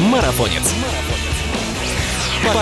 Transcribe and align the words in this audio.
Марафонец. 0.00 0.74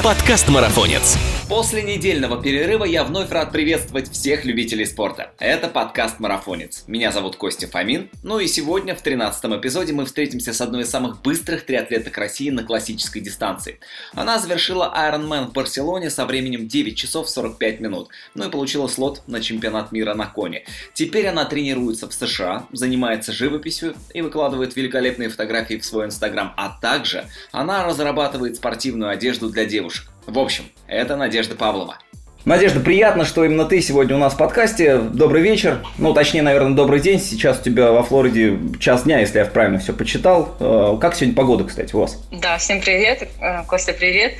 Подкаст 0.03 0.49
Марафонец. 0.49 1.38
После 1.49 1.83
недельного 1.83 2.43
перерыва 2.43 2.85
я 2.85 3.05
вновь 3.05 3.31
рад 3.31 3.53
приветствовать 3.53 4.13
всех 4.13 4.45
любителей 4.45 4.85
спорта. 4.85 5.33
Это 5.39 5.69
подкаст 5.69 6.21
«Марафонец». 6.21 6.85
Меня 6.87 7.11
зовут 7.11 7.37
Костя 7.37 7.67
Фомин. 7.67 8.11
Ну 8.23 8.39
и 8.39 8.47
сегодня 8.47 8.95
в 8.95 9.01
13 9.01 9.43
эпизоде 9.59 9.95
мы 9.95 10.05
встретимся 10.05 10.53
с 10.53 10.61
одной 10.61 10.83
из 10.83 10.91
самых 10.91 11.23
быстрых 11.23 11.65
триатлеток 11.65 12.19
России 12.19 12.51
на 12.51 12.65
классической 12.65 13.21
дистанции. 13.21 13.81
Она 14.13 14.39
завершила 14.39 14.93
Ironman 14.95 15.47
в 15.47 15.53
Барселоне 15.55 16.11
со 16.11 16.27
временем 16.27 16.69
9 16.69 16.95
часов 16.95 17.31
45 17.31 17.81
минут. 17.81 18.11
Ну 18.35 18.47
и 18.47 18.51
получила 18.51 18.87
слот 18.87 19.23
на 19.27 19.41
чемпионат 19.41 19.91
мира 19.91 20.13
на 20.13 20.27
коне. 20.27 20.67
Теперь 20.93 21.29
она 21.29 21.47
тренируется 21.47 22.11
в 22.11 22.13
США, 22.13 22.67
занимается 22.73 23.33
живописью 23.33 23.95
и 24.13 24.21
выкладывает 24.21 24.77
великолепные 24.77 25.31
фотографии 25.31 25.79
в 25.79 25.85
свой 25.87 26.05
инстаграм. 26.05 26.53
А 26.59 26.79
также 26.79 27.25
она 27.53 27.87
разрабатывает 27.87 28.57
спортивную 28.57 29.11
одежду 29.11 29.49
для 29.49 29.65
девушек. 29.65 30.11
В 30.29 30.39
общем, 30.39 30.65
это 30.87 31.17
Надежда 31.17 31.55
Павлова. 31.55 31.97
Надежда, 32.45 32.81
приятно, 32.81 33.25
что 33.25 33.47
именно 33.47 33.65
ты 33.65 33.81
сегодня 33.81 34.15
у 34.15 34.19
нас 34.19 34.35
в 34.35 34.37
подкасте. 34.37 34.99
Добрый 34.99 35.41
вечер. 35.41 35.83
Ну, 35.97 36.13
точнее, 36.13 36.43
наверное, 36.43 36.75
добрый 36.75 37.01
день. 37.01 37.19
Сейчас 37.19 37.61
у 37.61 37.63
тебя 37.63 37.93
во 37.93 38.03
Флориде 38.03 38.59
час 38.79 39.05
дня, 39.05 39.21
если 39.21 39.39
я 39.39 39.47
правильно 39.47 39.79
все 39.79 39.95
почитал. 39.95 40.55
Э, 40.61 40.99
как 41.01 41.15
сегодня 41.15 41.35
погода, 41.35 41.65
кстати, 41.65 41.95
у 41.95 42.01
вас? 42.01 42.23
Да, 42.31 42.59
всем 42.59 42.83
привет. 42.83 43.27
Э, 43.41 43.65
Костя, 43.67 43.95
привет. 43.95 44.35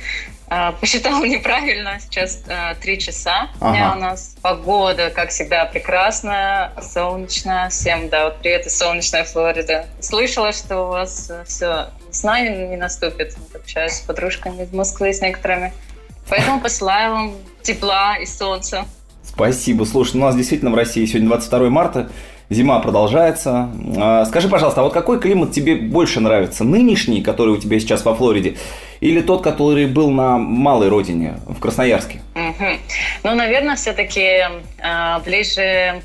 Э, 0.51 0.73
посчитал 0.79 1.25
неправильно. 1.25 1.99
Сейчас 2.01 2.43
три 2.83 2.99
часа 2.99 3.49
ага. 3.59 3.73
дня 3.73 3.95
у 3.97 3.99
нас. 3.99 4.37
Погода, 4.43 5.09
как 5.09 5.31
всегда, 5.31 5.65
прекрасная, 5.65 6.73
солнечная. 6.83 7.71
Всем, 7.71 8.11
да, 8.11 8.25
вот 8.25 8.41
привет 8.41 8.67
из 8.67 8.77
солнечной 8.77 9.25
Флориды. 9.25 9.87
Слышала, 10.01 10.53
что 10.53 10.85
у 10.85 10.89
вас 10.89 11.33
все 11.47 11.89
с 12.19 12.25
нами 12.25 12.67
не 12.67 12.77
наступит. 12.77 13.37
Общаюсь 13.55 13.93
с 13.93 14.01
подружками 14.01 14.65
из 14.65 14.73
Москвы, 14.73 15.13
с 15.13 15.21
некоторыми. 15.21 15.73
Поэтому 16.29 16.61
посылаю 16.61 17.13
вам 17.13 17.33
тепла 17.63 18.17
и 18.19 18.27
солнца. 18.27 18.87
Спасибо. 19.23 19.85
Слушай, 19.85 20.17
у 20.17 20.21
нас 20.25 20.35
действительно 20.35 20.73
в 20.73 20.75
России 20.75 21.07
сегодня 21.07 21.29
22 21.29 21.71
марта, 21.71 22.11
зима 22.51 22.81
продолжается. 22.81 23.71
А, 23.97 24.25
скажи, 24.25 24.49
пожалуйста, 24.49 24.81
а 24.81 24.85
вот 24.85 24.93
какой 24.93 25.21
климат 25.21 25.53
тебе 25.53 25.77
больше 25.77 26.19
нравится? 26.19 26.65
Нынешний, 26.65 27.23
который 27.23 27.55
у 27.55 27.57
тебя 27.57 27.79
сейчас 27.79 28.05
во 28.05 28.17
Флориде, 28.17 28.57
или 29.01 29.21
тот, 29.21 29.45
который 29.45 29.87
был 29.87 30.11
на 30.11 30.39
малой 30.39 30.89
родине, 30.89 31.39
в 31.47 31.61
Красноярске? 31.61 32.21
Угу. 32.35 32.67
Ну, 33.23 33.35
наверное, 33.37 33.77
все-таки 33.77 34.21
э, 34.79 35.21
ближе 35.25 35.63
а, 35.63 36.01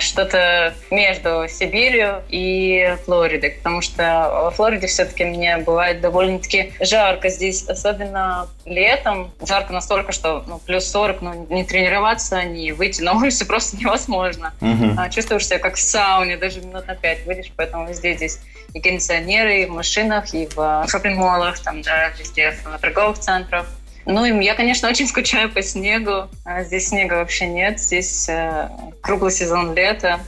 что-то 0.00 0.74
между 0.90 1.46
Сибирью 1.48 2.22
и 2.30 2.96
Флоридой, 3.04 3.50
потому 3.50 3.82
что 3.82 4.02
во 4.44 4.50
Флориде 4.50 4.86
все-таки 4.86 5.24
мне 5.24 5.58
бывает 5.58 6.00
довольно-таки 6.00 6.72
жарко 6.80 7.28
здесь, 7.28 7.68
особенно 7.68 8.48
летом. 8.64 9.30
Жарко 9.46 9.72
настолько, 9.72 10.12
что 10.12 10.44
ну, 10.46 10.58
плюс 10.58 10.90
40, 10.90 11.22
ну, 11.22 11.46
не 11.50 11.64
тренироваться, 11.64 12.42
не 12.42 12.72
выйти 12.72 13.02
на 13.02 13.12
улицу 13.12 13.46
просто 13.48 13.76
невозможно. 13.76 14.54
Uh-huh. 14.60 14.94
А, 14.96 15.10
чувствуешь 15.10 15.46
себя 15.46 15.58
как 15.58 15.74
в 15.74 15.80
сауне, 15.80 16.36
даже 16.36 16.60
минут 16.60 16.86
на 16.86 16.94
5 16.94 17.26
выйдешь, 17.26 17.52
поэтому 17.56 17.86
везде 17.86 18.14
здесь 18.14 18.40
и 18.72 18.80
кондиционеры, 18.80 19.62
и 19.62 19.66
в 19.66 19.70
машинах, 19.70 20.32
и 20.34 20.46
в 20.46 20.86
шоппинг-молах, 20.88 21.58
там, 21.60 21.82
да, 21.82 22.10
везде, 22.18 22.52
в 22.64 22.78
торговых 22.78 23.18
центрах. 23.18 23.66
Ну, 24.10 24.40
я, 24.40 24.54
конечно, 24.54 24.88
очень 24.88 25.06
скучаю 25.06 25.50
по 25.50 25.62
снегу. 25.62 26.28
А 26.44 26.64
здесь 26.64 26.88
снега 26.88 27.14
вообще 27.14 27.46
нет. 27.46 27.80
Здесь 27.80 28.28
э, 28.28 28.68
круглый 29.00 29.32
сезон 29.32 29.74
лета. 29.74 30.20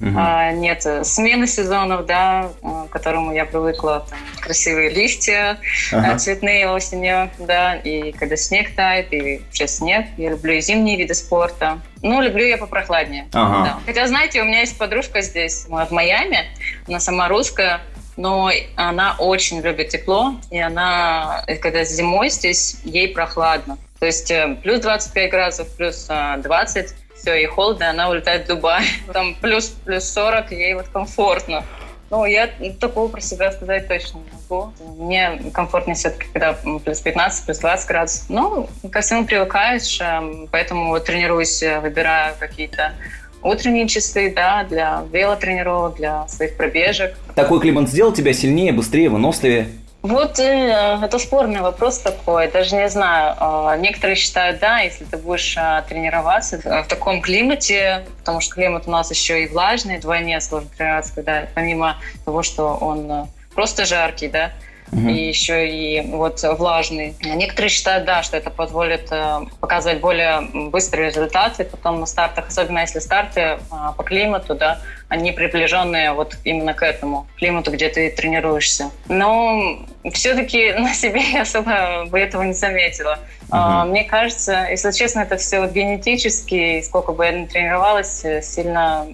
Угу. 0.00 0.12
А, 0.16 0.52
нет 0.52 0.86
смены 1.02 1.46
сезонов, 1.46 2.06
да, 2.06 2.50
э, 2.62 2.86
к 2.88 2.92
которому 2.92 3.32
я 3.32 3.44
привыкла. 3.44 4.06
Там, 4.08 4.18
красивые 4.40 4.90
листья, 4.90 5.58
ага. 5.92 6.14
Э, 6.14 6.18
цветные 6.18 6.68
осенью, 6.68 7.30
да, 7.38 7.74
и 7.74 8.12
когда 8.12 8.36
снег 8.36 8.74
тает, 8.76 9.12
и 9.12 9.38
вообще 9.38 9.66
снег. 9.66 10.06
Я 10.16 10.30
люблю 10.30 10.54
и 10.54 10.60
зимние 10.60 10.96
виды 10.96 11.14
спорта. 11.14 11.80
Ну, 12.02 12.20
люблю 12.20 12.44
я 12.44 12.58
попрохладнее. 12.58 13.28
Ага. 13.32 13.64
Да. 13.64 13.78
Хотя, 13.86 14.06
знаете, 14.06 14.40
у 14.42 14.44
меня 14.44 14.60
есть 14.60 14.78
подружка 14.78 15.20
здесь, 15.20 15.66
в 15.68 15.90
Майами, 15.90 16.44
она 16.86 17.00
сама 17.00 17.28
русская, 17.28 17.80
но 18.18 18.50
она 18.74 19.14
очень 19.18 19.60
любит 19.60 19.88
тепло, 19.88 20.34
и 20.50 20.58
она, 20.58 21.44
когда 21.62 21.84
зимой 21.84 22.28
здесь, 22.28 22.80
ей 22.84 23.08
прохладно. 23.08 23.78
То 24.00 24.06
есть 24.06 24.30
э, 24.30 24.58
плюс 24.62 24.80
25 24.80 25.30
градусов, 25.30 25.68
плюс 25.76 26.06
20, 26.06 26.76
э, 26.76 26.88
все, 27.16 27.34
ей 27.34 27.46
холодно, 27.46 27.90
она 27.90 28.10
улетает 28.10 28.44
в 28.44 28.48
Дубай. 28.48 28.84
Там 29.12 29.34
плюс, 29.36 29.68
плюс 29.68 30.04
40, 30.10 30.50
ей 30.50 30.74
вот 30.74 30.88
комфортно. 30.88 31.64
Ну, 32.10 32.24
я 32.24 32.48
такого 32.80 33.08
про 33.08 33.20
себя 33.20 33.52
сказать 33.52 33.86
точно 33.86 34.18
не 34.18 34.24
могу. 34.32 34.72
Мне 34.96 35.40
комфортнее 35.52 35.94
все-таки, 35.94 36.26
когда 36.32 36.54
плюс 36.54 37.00
15, 37.00 37.44
плюс 37.44 37.58
20 37.58 37.88
градусов. 37.88 38.30
Ну, 38.30 38.68
ко 38.90 39.00
всему 39.02 39.26
привыкаешь, 39.26 40.00
эм, 40.00 40.48
поэтому 40.50 40.88
вот 40.88 41.04
тренируюсь, 41.04 41.62
э, 41.62 41.80
выбираю 41.80 42.34
какие-то 42.38 42.94
утренние 43.42 43.88
часы, 43.88 44.32
да, 44.34 44.64
для 44.64 45.04
велотренировок, 45.12 45.96
для 45.96 46.26
своих 46.28 46.56
пробежек. 46.56 47.16
Такой 47.34 47.60
климат 47.60 47.88
сделал 47.88 48.12
тебя 48.12 48.32
сильнее, 48.32 48.72
быстрее, 48.72 49.08
выносливее? 49.08 49.68
Вот 50.02 50.38
э, 50.38 50.98
это 51.02 51.18
спорный 51.18 51.60
вопрос 51.60 51.98
такой, 51.98 52.48
даже 52.48 52.76
не 52.76 52.88
знаю. 52.88 53.34
Э, 53.40 53.76
некоторые 53.80 54.14
считают, 54.14 54.60
да, 54.60 54.78
если 54.78 55.04
ты 55.04 55.16
будешь 55.16 55.56
э, 55.56 55.82
тренироваться 55.88 56.60
в 56.64 56.86
таком 56.88 57.20
климате, 57.20 58.06
потому 58.20 58.40
что 58.40 58.54
климат 58.54 58.84
у 58.86 58.90
нас 58.92 59.10
еще 59.10 59.42
и 59.42 59.48
влажный, 59.48 59.98
вдвойне 59.98 60.40
сложно 60.40 60.68
тренироваться, 60.76 61.14
когда 61.14 61.48
помимо 61.52 61.96
того, 62.24 62.44
что 62.44 62.74
он 62.80 63.10
э, 63.10 63.26
просто 63.54 63.86
жаркий, 63.86 64.28
да, 64.28 64.52
угу. 64.92 65.08
и 65.08 65.28
еще 65.28 65.68
и 65.68 66.00
вот 66.10 66.42
влажный. 66.42 67.14
Некоторые 67.22 67.70
считают, 67.70 68.04
да, 68.04 68.22
что 68.22 68.36
это 68.36 68.50
позволит 68.50 69.08
э, 69.10 69.40
показывать 69.60 70.00
более 70.00 70.40
быстрые 70.70 71.08
результаты 71.08 71.64
потом 71.64 72.00
на 72.00 72.06
стартах, 72.06 72.48
особенно 72.48 72.80
если 72.80 72.98
старты 72.98 73.40
э, 73.40 73.58
по 73.96 74.02
климату, 74.02 74.54
да, 74.54 74.80
они 75.08 75.32
приближенные 75.32 76.12
вот 76.12 76.36
именно 76.44 76.74
к 76.74 76.82
этому 76.82 77.26
климату, 77.36 77.70
где 77.70 77.88
ты 77.88 78.10
тренируешься. 78.10 78.90
Но 79.08 79.78
все-таки 80.12 80.72
на 80.78 80.92
себе 80.94 81.20
я 81.32 81.42
особо 81.42 82.06
бы 82.06 82.18
этого 82.18 82.42
не 82.42 82.54
заметила. 82.54 83.18
Uh-huh. 83.50 83.86
Мне 83.86 84.04
кажется, 84.04 84.66
если 84.70 84.90
честно, 84.92 85.20
это 85.20 85.38
все 85.38 85.66
генетически, 85.66 86.82
сколько 86.82 87.12
бы 87.12 87.24
я 87.24 87.32
ни 87.32 87.46
тренировалась, 87.46 88.24
э, 88.24 88.42
сильно 88.42 89.06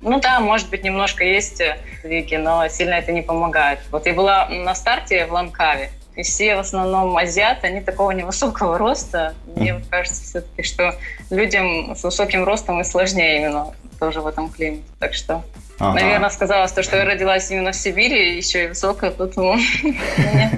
ну 0.00 0.20
да, 0.20 0.40
может 0.40 0.70
быть, 0.70 0.82
немножко 0.82 1.24
есть 1.24 1.62
сдвиги, 1.98 2.36
но 2.36 2.66
сильно 2.68 2.94
это 2.94 3.12
не 3.12 3.22
помогает. 3.22 3.80
Вот 3.90 4.06
я 4.06 4.14
была 4.14 4.48
на 4.48 4.74
старте 4.74 5.26
в 5.26 5.32
Ланкаве, 5.32 5.90
и 6.16 6.22
все 6.22 6.56
в 6.56 6.60
основном 6.60 7.16
азиаты, 7.16 7.66
они 7.66 7.80
такого 7.80 8.10
невысокого 8.10 8.78
роста. 8.78 9.34
Мне 9.56 9.70
mm. 9.70 9.84
кажется 9.90 10.22
все-таки, 10.22 10.62
что 10.62 10.94
людям 11.30 11.94
с 11.94 12.02
высоким 12.02 12.44
ростом 12.44 12.80
и 12.80 12.84
сложнее 12.84 13.38
именно 13.38 13.66
тоже 13.98 14.20
в 14.20 14.26
этом 14.26 14.48
климате. 14.48 14.82
Так 14.98 15.14
что, 15.14 15.42
ага. 15.78 16.00
наверное, 16.00 16.30
сказалось 16.30 16.72
то, 16.72 16.82
что 16.82 16.96
я 16.96 17.04
родилась 17.04 17.50
именно 17.50 17.72
в 17.72 17.76
Сибири, 17.76 18.36
еще 18.36 18.64
и 18.64 18.68
высокая, 18.68 19.10
поэтому 19.10 19.54
мне 19.84 20.50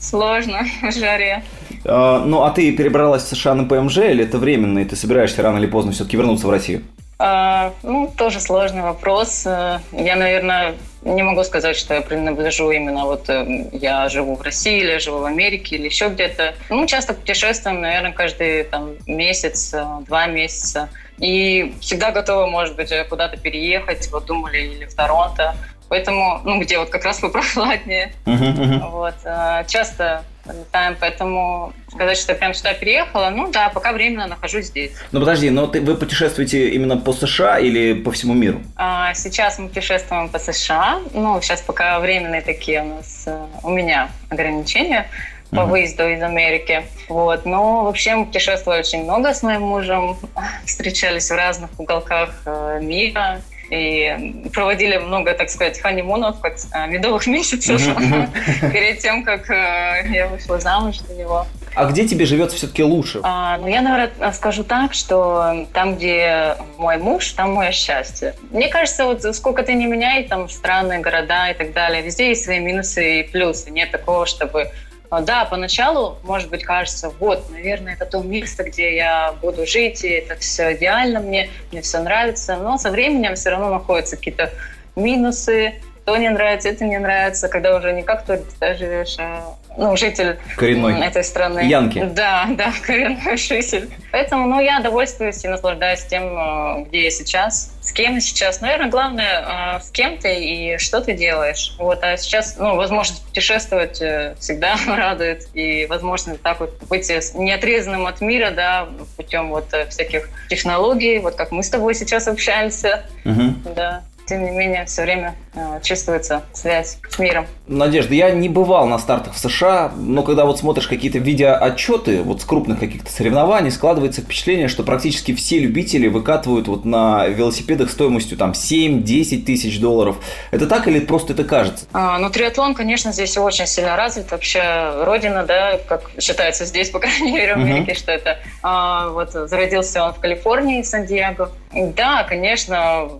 сложно 0.00 0.62
в 0.82 0.92
жаре. 0.92 1.44
А, 1.84 2.24
ну, 2.24 2.42
а 2.42 2.50
ты 2.50 2.72
перебралась 2.72 3.24
в 3.24 3.28
США 3.28 3.54
на 3.54 3.64
ПМЖ 3.64 3.98
или 3.98 4.24
это 4.24 4.38
временно, 4.38 4.78
и 4.80 4.84
ты 4.84 4.96
собираешься 4.96 5.42
рано 5.42 5.58
или 5.58 5.66
поздно 5.66 5.92
все-таки 5.92 6.16
вернуться 6.16 6.46
в 6.46 6.50
Россию? 6.50 6.82
А, 7.20 7.74
ну, 7.82 8.12
тоже 8.16 8.38
сложный 8.38 8.82
вопрос. 8.82 9.44
Э, 9.44 9.80
я, 9.90 10.14
наверное, 10.14 10.76
не 11.02 11.24
могу 11.24 11.42
сказать, 11.42 11.76
что 11.76 11.94
я 11.94 12.00
принадлежу 12.00 12.70
именно 12.70 13.06
вот 13.06 13.28
э, 13.28 13.68
я 13.72 14.08
живу 14.08 14.36
в 14.36 14.42
России 14.42 14.78
или 14.78 14.98
живу 14.98 15.18
в 15.18 15.24
Америке 15.24 15.74
или 15.74 15.86
еще 15.86 16.10
где-то. 16.10 16.54
Ну, 16.68 16.86
часто 16.86 17.14
путешествуем, 17.14 17.80
наверное, 17.80 18.12
каждый 18.12 18.62
там 18.62 18.94
месяц, 19.08 19.74
э, 19.74 19.84
два 20.06 20.26
месяца. 20.26 20.90
И 21.18 21.74
всегда 21.80 22.12
готова, 22.12 22.46
может 22.46 22.76
быть, 22.76 22.92
куда-то 23.08 23.36
переехать. 23.36 24.08
Вот 24.12 24.26
думали 24.26 24.58
или 24.58 24.84
в 24.84 24.94
Торонто. 24.94 25.56
Поэтому, 25.88 26.40
ну, 26.44 26.60
где 26.60 26.78
вот 26.78 26.90
как 26.90 27.04
раз 27.04 27.18
попрохладнее. 27.18 28.12
Uh-huh, 28.26 28.54
uh-huh. 28.54 28.90
Вот. 28.90 29.66
Часто 29.66 30.22
летаем, 30.52 30.96
поэтому 30.98 31.72
сказать, 31.88 32.18
что 32.18 32.32
я 32.32 32.38
прям 32.38 32.54
сюда 32.54 32.74
переехала, 32.74 33.30
ну 33.30 33.50
да, 33.50 33.68
пока 33.68 33.92
временно 33.92 34.26
нахожусь 34.26 34.66
здесь. 34.66 34.92
Ну 35.12 35.20
подожди, 35.20 35.50
но 35.50 35.66
ты, 35.66 35.80
вы 35.80 35.96
путешествуете 35.96 36.70
именно 36.70 36.96
по 36.96 37.12
США 37.12 37.58
или 37.58 37.94
по 37.94 38.10
всему 38.12 38.34
миру? 38.34 38.60
А, 38.76 39.14
сейчас 39.14 39.58
мы 39.58 39.68
путешествуем 39.68 40.28
по 40.28 40.38
США, 40.38 41.00
ну 41.14 41.40
сейчас 41.40 41.60
пока 41.60 41.98
временные 42.00 42.42
такие 42.42 42.82
у 42.82 42.86
нас, 42.96 43.24
э, 43.26 43.46
у 43.62 43.70
меня 43.70 44.10
ограничения 44.30 45.08
по 45.50 45.56
uh-huh. 45.56 45.66
выезду 45.66 46.06
из 46.08 46.22
Америки. 46.22 46.84
Вот. 47.08 47.46
Но 47.46 47.84
вообще 47.84 48.14
мы 48.14 48.26
путешествовали 48.26 48.80
очень 48.80 49.04
много 49.04 49.32
с 49.32 49.42
моим 49.42 49.62
мужем, 49.62 50.18
встречались 50.66 51.30
в 51.30 51.34
разных 51.34 51.70
уголках 51.78 52.42
э, 52.44 52.80
мира 52.82 53.40
и 53.70 54.48
проводили 54.52 54.96
много, 54.96 55.34
так 55.34 55.50
сказать, 55.50 55.80
ханимунов, 55.80 56.40
как 56.40 56.56
а, 56.72 56.86
медовых 56.86 57.26
месяцев 57.28 57.80
перед 58.72 58.98
тем, 59.00 59.24
как 59.24 59.50
э, 59.50 60.06
я 60.10 60.28
вышла 60.28 60.58
замуж 60.58 60.98
за 61.00 61.14
него. 61.14 61.46
А 61.74 61.84
где 61.84 62.08
тебе 62.08 62.26
живется 62.26 62.56
все-таки 62.56 62.82
лучше? 62.82 63.20
А, 63.22 63.58
ну, 63.58 63.68
я, 63.68 63.82
наверное, 63.82 64.32
скажу 64.32 64.64
так, 64.64 64.94
что 64.94 65.66
там, 65.72 65.96
где 65.96 66.56
мой 66.76 66.96
муж, 66.96 67.30
там 67.32 67.52
мое 67.52 67.70
счастье. 67.70 68.34
Мне 68.50 68.68
кажется, 68.68 69.04
вот 69.04 69.22
сколько 69.36 69.62
ты 69.62 69.74
не 69.74 69.86
меняй, 69.86 70.24
там 70.24 70.48
страны, 70.48 70.98
города 70.98 71.50
и 71.50 71.54
так 71.54 71.72
далее, 71.72 72.02
везде 72.02 72.28
есть 72.28 72.44
свои 72.44 72.58
минусы 72.58 73.20
и 73.20 73.22
плюсы. 73.22 73.70
Нет 73.70 73.92
такого, 73.92 74.26
чтобы 74.26 74.72
да, 75.10 75.46
поначалу, 75.46 76.18
может 76.22 76.50
быть, 76.50 76.64
кажется, 76.64 77.10
вот, 77.18 77.50
наверное, 77.50 77.94
это 77.94 78.04
то 78.04 78.20
место, 78.20 78.64
где 78.64 78.94
я 78.94 79.34
буду 79.40 79.66
жить, 79.66 80.04
и 80.04 80.08
это 80.08 80.36
все 80.36 80.74
идеально 80.74 81.20
мне, 81.20 81.48
мне 81.72 81.80
все 81.80 82.00
нравится. 82.00 82.56
Но 82.56 82.76
со 82.76 82.90
временем 82.90 83.34
все 83.34 83.50
равно 83.50 83.70
находятся 83.70 84.16
какие-то 84.16 84.50
минусы, 84.96 85.74
то 86.04 86.16
не 86.16 86.28
нравится, 86.28 86.68
это 86.68 86.84
не 86.84 86.98
нравится, 86.98 87.48
когда 87.48 87.76
уже 87.76 87.92
не 87.92 88.02
как 88.02 88.24
турист 88.24 88.56
да, 88.60 88.74
живешь, 88.74 89.16
а 89.18 89.56
ну, 89.78 89.96
житель 89.96 90.38
коренной. 90.56 91.00
этой 91.06 91.22
страны. 91.22 91.60
Янки. 91.60 92.02
Да, 92.12 92.48
да, 92.50 92.72
коренной 92.86 93.36
житель. 93.36 93.88
Поэтому, 94.10 94.46
ну, 94.48 94.60
я 94.60 94.80
довольствуюсь 94.80 95.44
и 95.44 95.48
наслаждаюсь 95.48 96.04
тем, 96.04 96.24
э, 96.24 96.84
где 96.88 97.04
я 97.04 97.10
сейчас, 97.10 97.72
с 97.80 97.92
кем 97.92 98.14
я 98.14 98.20
сейчас. 98.20 98.60
Наверное, 98.60 98.90
главное, 98.90 99.76
э, 99.76 99.80
с 99.80 99.90
кем 99.90 100.18
ты 100.18 100.34
и 100.34 100.78
что 100.78 101.00
ты 101.00 101.12
делаешь. 101.12 101.76
Вот, 101.78 102.02
а 102.02 102.16
сейчас, 102.16 102.56
ну, 102.58 102.74
возможность 102.74 103.24
путешествовать 103.24 104.02
э, 104.02 104.34
всегда 104.40 104.76
радует, 104.86 105.46
и 105.54 105.86
возможность 105.86 106.42
так 106.42 106.58
вот 106.58 106.76
быть 106.88 107.08
неотрезанным 107.08 108.06
от 108.06 108.20
мира, 108.20 108.50
да, 108.50 108.88
путем 109.16 109.50
вот 109.50 109.72
всяких 109.90 110.28
технологий, 110.50 111.18
вот 111.20 111.36
как 111.36 111.52
мы 111.52 111.62
с 111.62 111.70
тобой 111.70 111.94
сейчас 111.94 112.26
общаемся, 112.26 113.04
угу. 113.24 113.54
да 113.76 114.02
тем 114.28 114.44
не 114.44 114.50
менее, 114.50 114.84
все 114.84 115.02
время 115.02 115.34
э, 115.54 115.80
чувствуется 115.82 116.42
связь 116.52 116.98
с 117.08 117.18
миром. 117.18 117.46
Надежда, 117.66 118.14
я 118.14 118.30
не 118.30 118.48
бывал 118.48 118.86
на 118.86 118.98
стартах 118.98 119.34
в 119.34 119.38
США, 119.38 119.90
но 119.96 120.22
когда 120.22 120.44
вот 120.44 120.58
смотришь 120.58 120.86
какие-то 120.86 121.18
видеоотчеты 121.18 122.22
вот 122.22 122.42
с 122.42 122.44
крупных 122.44 122.78
каких-то 122.78 123.10
соревнований, 123.10 123.70
складывается 123.70 124.20
впечатление, 124.20 124.68
что 124.68 124.82
практически 124.82 125.34
все 125.34 125.58
любители 125.58 126.08
выкатывают 126.08 126.68
вот 126.68 126.84
на 126.84 127.26
велосипедах 127.26 127.90
стоимостью 127.90 128.36
там 128.36 128.52
7-10 128.52 129.44
тысяч 129.44 129.80
долларов. 129.80 130.16
Это 130.50 130.66
так 130.66 130.86
или 130.88 131.00
просто 131.00 131.32
это 131.32 131.44
кажется? 131.44 131.86
А, 131.92 132.18
ну, 132.18 132.28
триатлон, 132.30 132.74
конечно, 132.74 133.12
здесь 133.12 133.36
очень 133.38 133.66
сильно 133.66 133.96
развит. 133.96 134.30
Вообще, 134.30 135.04
родина, 135.04 135.44
да, 135.44 135.78
как 135.88 136.10
считается 136.20 136.66
здесь, 136.66 136.90
по 136.90 136.98
крайней 136.98 137.32
мере, 137.32 137.54
в 137.54 137.58
Америке, 137.58 137.92
uh-huh. 137.92 137.98
что 137.98 138.12
это 138.12 138.38
а, 138.62 139.08
вот 139.08 139.32
зародился 139.32 140.04
он 140.04 140.12
в 140.12 140.20
Калифорнии, 140.20 140.82
в 140.82 140.86
Сан-Диего. 140.86 141.50
Да, 141.72 142.24
конечно, 142.24 143.10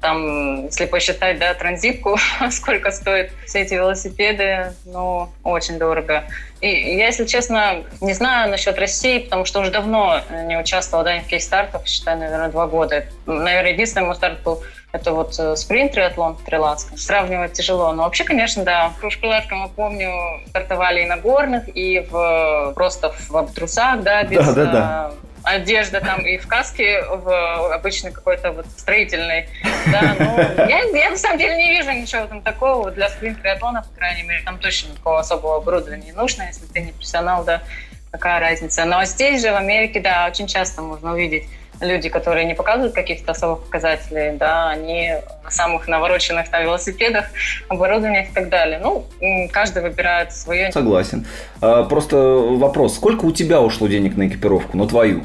там, 0.00 0.66
если 0.66 0.86
посчитать, 0.86 1.38
да, 1.38 1.54
транзитку, 1.54 2.16
сколько 2.50 2.90
стоят 2.90 3.30
все 3.46 3.62
эти 3.62 3.74
велосипеды, 3.74 4.72
ну, 4.84 5.28
очень 5.42 5.78
дорого. 5.78 6.24
И 6.60 6.68
я, 6.96 7.06
если 7.06 7.26
честно, 7.26 7.84
не 8.00 8.12
знаю 8.12 8.50
насчет 8.50 8.78
России, 8.78 9.18
потому 9.18 9.44
что 9.44 9.60
уже 9.60 9.70
давно 9.70 10.20
не 10.44 10.56
участвовала 10.56 11.04
да, 11.04 11.16
ни 11.16 11.20
в 11.20 11.24
каких 11.24 11.42
стартах, 11.42 11.86
считаю, 11.86 12.18
наверное, 12.18 12.48
два 12.48 12.66
года. 12.66 13.06
Наверное, 13.26 13.72
единственный 13.72 14.06
мой 14.06 14.14
старт 14.14 14.42
был 14.42 14.62
это 14.92 15.12
вот 15.12 15.38
э, 15.38 15.56
спринт 15.56 15.92
триатлон 15.92 16.36
в 16.36 16.44
Трилатском. 16.44 16.96
Сравнивать 16.96 17.52
тяжело. 17.52 17.92
Но 17.92 18.04
вообще, 18.04 18.24
конечно, 18.24 18.64
да. 18.64 18.88
В 18.88 19.00
Кружкулатском, 19.00 19.62
я 19.62 19.68
помню, 19.68 20.10
стартовали 20.48 21.02
и 21.02 21.06
на 21.06 21.18
горных, 21.18 21.64
и 21.68 22.06
в, 22.10 22.72
просто 22.74 23.12
в 23.28 23.52
трусах, 23.52 24.02
да, 24.02 24.22
без 24.22 24.46
да, 24.46 24.52
да, 24.54 24.64
да 24.64 25.12
одежда 25.46 26.00
там 26.00 26.26
и 26.26 26.38
в 26.38 26.46
каске 26.46 27.02
в 27.02 27.72
обычной 27.72 28.10
какой-то 28.10 28.50
вот 28.50 28.66
строительной. 28.76 29.48
Да, 29.86 30.16
ну, 30.18 30.38
я, 30.68 30.80
я 30.82 31.10
на 31.10 31.16
самом 31.16 31.38
деле 31.38 31.56
не 31.56 31.70
вижу 31.70 31.92
ничего 31.92 32.26
там 32.26 32.42
такого 32.42 32.90
для 32.90 33.08
спринт-триатлона, 33.08 33.82
по 33.82 33.98
крайней 33.98 34.24
мере, 34.24 34.42
там 34.44 34.58
точно 34.58 34.90
никакого 34.90 35.20
особого 35.20 35.56
оборудования 35.56 36.06
не 36.06 36.12
нужно, 36.12 36.42
если 36.42 36.66
ты 36.66 36.80
не 36.80 36.92
профессионал, 36.92 37.44
да, 37.44 37.62
какая 38.10 38.40
разница. 38.40 38.84
Но 38.84 39.04
здесь 39.04 39.40
же 39.42 39.52
в 39.52 39.56
Америке, 39.56 40.00
да, 40.00 40.26
очень 40.28 40.48
часто 40.48 40.82
можно 40.82 41.12
увидеть 41.12 41.44
люди, 41.80 42.08
которые 42.08 42.44
не 42.46 42.54
показывают 42.54 42.94
каких-то 42.94 43.32
особых 43.32 43.66
показателей, 43.66 44.36
да, 44.36 44.70
они 44.70 45.12
на 45.44 45.50
самых 45.50 45.86
навороченных 45.86 46.50
на 46.50 46.62
велосипедах, 46.62 47.26
оборудованиях 47.68 48.30
и 48.30 48.32
так 48.32 48.48
далее. 48.48 48.80
Ну, 48.82 49.06
каждый 49.52 49.82
выбирает 49.82 50.32
свое. 50.32 50.72
Согласен. 50.72 51.26
А, 51.60 51.84
просто 51.84 52.16
вопрос, 52.16 52.96
сколько 52.96 53.26
у 53.26 53.32
тебя 53.32 53.60
ушло 53.60 53.86
денег 53.86 54.16
на 54.16 54.26
экипировку, 54.26 54.76
на 54.76 54.88
твою? 54.88 55.24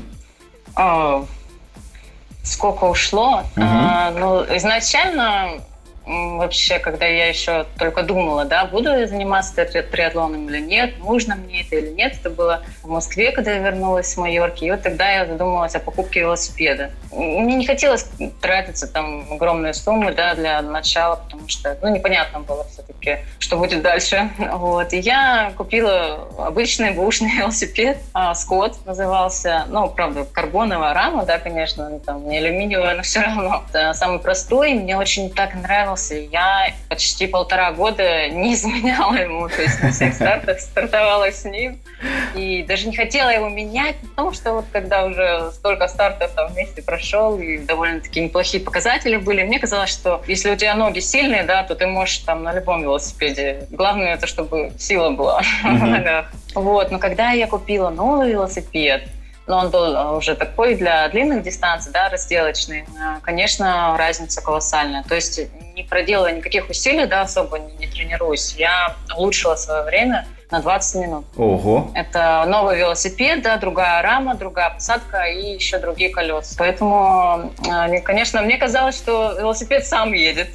А, 0.76 1.26
сколько 2.44 2.86
ушло? 2.86 3.44
Угу. 3.56 3.66
А, 3.66 4.12
ну, 4.12 4.44
изначально 4.58 5.62
вообще, 6.06 6.80
когда 6.80 7.06
я 7.06 7.28
еще 7.28 7.66
только 7.78 8.04
думала, 8.04 8.46
да, 8.46 8.66
буду 8.66 8.90
я 8.90 9.08
заниматься 9.08 9.64
триатлоном 9.66 10.50
или 10.50 10.60
нет, 10.60 10.98
нужно 11.00 11.36
мне 11.36 11.62
это 11.62 11.76
или 11.76 11.90
нет, 11.90 12.16
это 12.20 12.30
было 12.30 12.64
в 12.82 12.90
Москве, 12.90 13.32
когда 13.32 13.52
я 13.52 13.60
вернулась 13.60 14.08
с 14.08 14.18
Майорки, 14.18 14.66
и 14.66 14.72
вот 14.72 14.82
тогда 14.82 15.10
я 15.10 15.26
задумалась 15.26 15.76
о 15.76 15.80
покупке 15.80 16.22
велосипеда. 16.22 16.92
Мне 17.12 17.56
не 17.56 17.68
хотелось 17.68 18.10
тратиться 18.42 18.88
там 18.88 19.32
огромные 19.32 19.74
суммы, 19.74 20.14
да, 20.14 20.34
для 20.34 20.62
начала, 20.62 21.18
потому 21.18 21.48
что, 21.48 21.78
ну, 21.82 21.90
непонятно 21.90 22.40
было 22.40 22.66
все-таки, 22.66 23.20
что 23.40 23.58
будет 23.58 23.82
дальше. 23.82 24.30
Вот. 24.62 24.94
И 24.94 25.00
я 25.00 25.54
купила 25.58 26.28
обычный 26.38 26.92
бушный 26.92 27.32
велосипед, 27.38 27.98
а, 28.14 28.34
Скотт 28.34 28.86
назывался, 28.86 29.66
ну, 29.70 29.90
правда, 29.90 30.26
карбоновая 30.26 30.94
рама, 30.94 31.26
да, 31.26 31.40
конечно, 31.40 32.00
там 32.00 32.28
не 32.28 32.38
алюминиевая, 32.38 32.96
но 32.96 33.04
все 33.04 33.22
равно. 33.22 33.64
Это 33.70 33.94
самый 33.94 34.20
простой, 34.20 34.74
мне 34.74 34.98
очень 34.98 35.32
так 35.32 35.54
нравился 35.56 35.91
понравился. 35.92 36.16
Я 36.16 36.74
почти 36.90 37.28
полтора 37.28 37.72
года 37.72 38.30
не 38.30 38.54
изменяла 38.54 39.14
ему, 39.16 39.48
то 39.48 39.62
есть 39.62 39.82
на 39.82 39.92
всех 39.92 40.14
стартах 40.14 40.60
стартовала 40.60 41.32
с 41.32 41.46
ним. 41.46 41.80
И 42.36 42.64
даже 42.64 42.88
не 42.88 42.96
хотела 42.96 43.30
его 43.30 43.50
менять, 43.50 43.96
потому 43.98 44.34
что 44.34 44.54
вот 44.54 44.66
когда 44.72 45.06
уже 45.06 45.52
столько 45.52 45.88
стартов 45.88 46.32
там 46.36 46.52
вместе 46.52 46.82
прошел, 46.82 47.40
и 47.40 47.58
довольно-таки 47.58 48.22
неплохие 48.22 48.64
показатели 48.64 49.18
были, 49.18 49.44
мне 49.44 49.60
казалось, 49.60 49.90
что 49.90 50.22
если 50.28 50.52
у 50.52 50.56
тебя 50.56 50.76
ноги 50.76 51.00
сильные, 51.00 51.44
да, 51.44 51.64
то 51.64 51.76
ты 51.76 51.88
можешь 51.88 52.20
там 52.20 52.44
на 52.44 52.54
любом 52.54 52.82
велосипеде. 52.82 53.68
Главное 53.72 54.16
это, 54.16 54.28
чтобы 54.28 54.72
сила 54.78 55.10
была 55.10 55.42
в 55.64 55.86
ногах. 55.86 56.32
Вот, 56.56 56.92
но 56.92 57.00
когда 57.00 57.32
я 57.32 57.48
купила 57.48 57.90
новый 57.90 58.32
велосипед, 58.32 59.08
но 59.48 59.58
он 59.58 59.70
был 59.70 59.96
э, 59.96 60.16
уже 60.16 60.36
такой 60.36 60.76
для 60.76 61.08
длинных 61.10 61.44
дистанций, 61.44 61.92
да, 61.92 62.10
разделочный, 62.10 62.82
э, 62.82 63.20
конечно, 63.22 63.96
разница 63.98 64.42
колоссальная. 64.42 65.04
То 65.04 65.16
есть 65.16 65.40
не 65.76 65.84
проделывая 65.84 66.34
никаких 66.34 66.70
усилий, 66.70 67.06
да, 67.06 67.22
особо 67.22 67.60
не, 67.60 67.74
не 67.74 67.88
тренируюсь, 67.88 68.56
я 68.56 68.96
улучшила 69.16 69.56
свое 69.56 69.84
время 69.84 70.28
на 70.52 70.60
20 70.62 71.02
минут. 71.02 71.26
Ого. 71.38 71.90
Это 71.94 72.44
новый 72.48 72.78
велосипед, 72.78 73.42
да, 73.42 73.58
другая 73.58 74.02
рама, 74.02 74.36
другая 74.36 74.72
посадка 74.72 75.24
и 75.24 75.54
еще 75.54 75.80
другие 75.80 76.10
колеса. 76.10 76.56
Поэтому, 76.58 77.52
э, 77.68 78.02
конечно, 78.02 78.42
мне 78.42 78.58
казалось, 78.58 78.96
что 78.98 79.34
велосипед 79.40 79.86
сам 79.86 80.14
едет. 80.14 80.50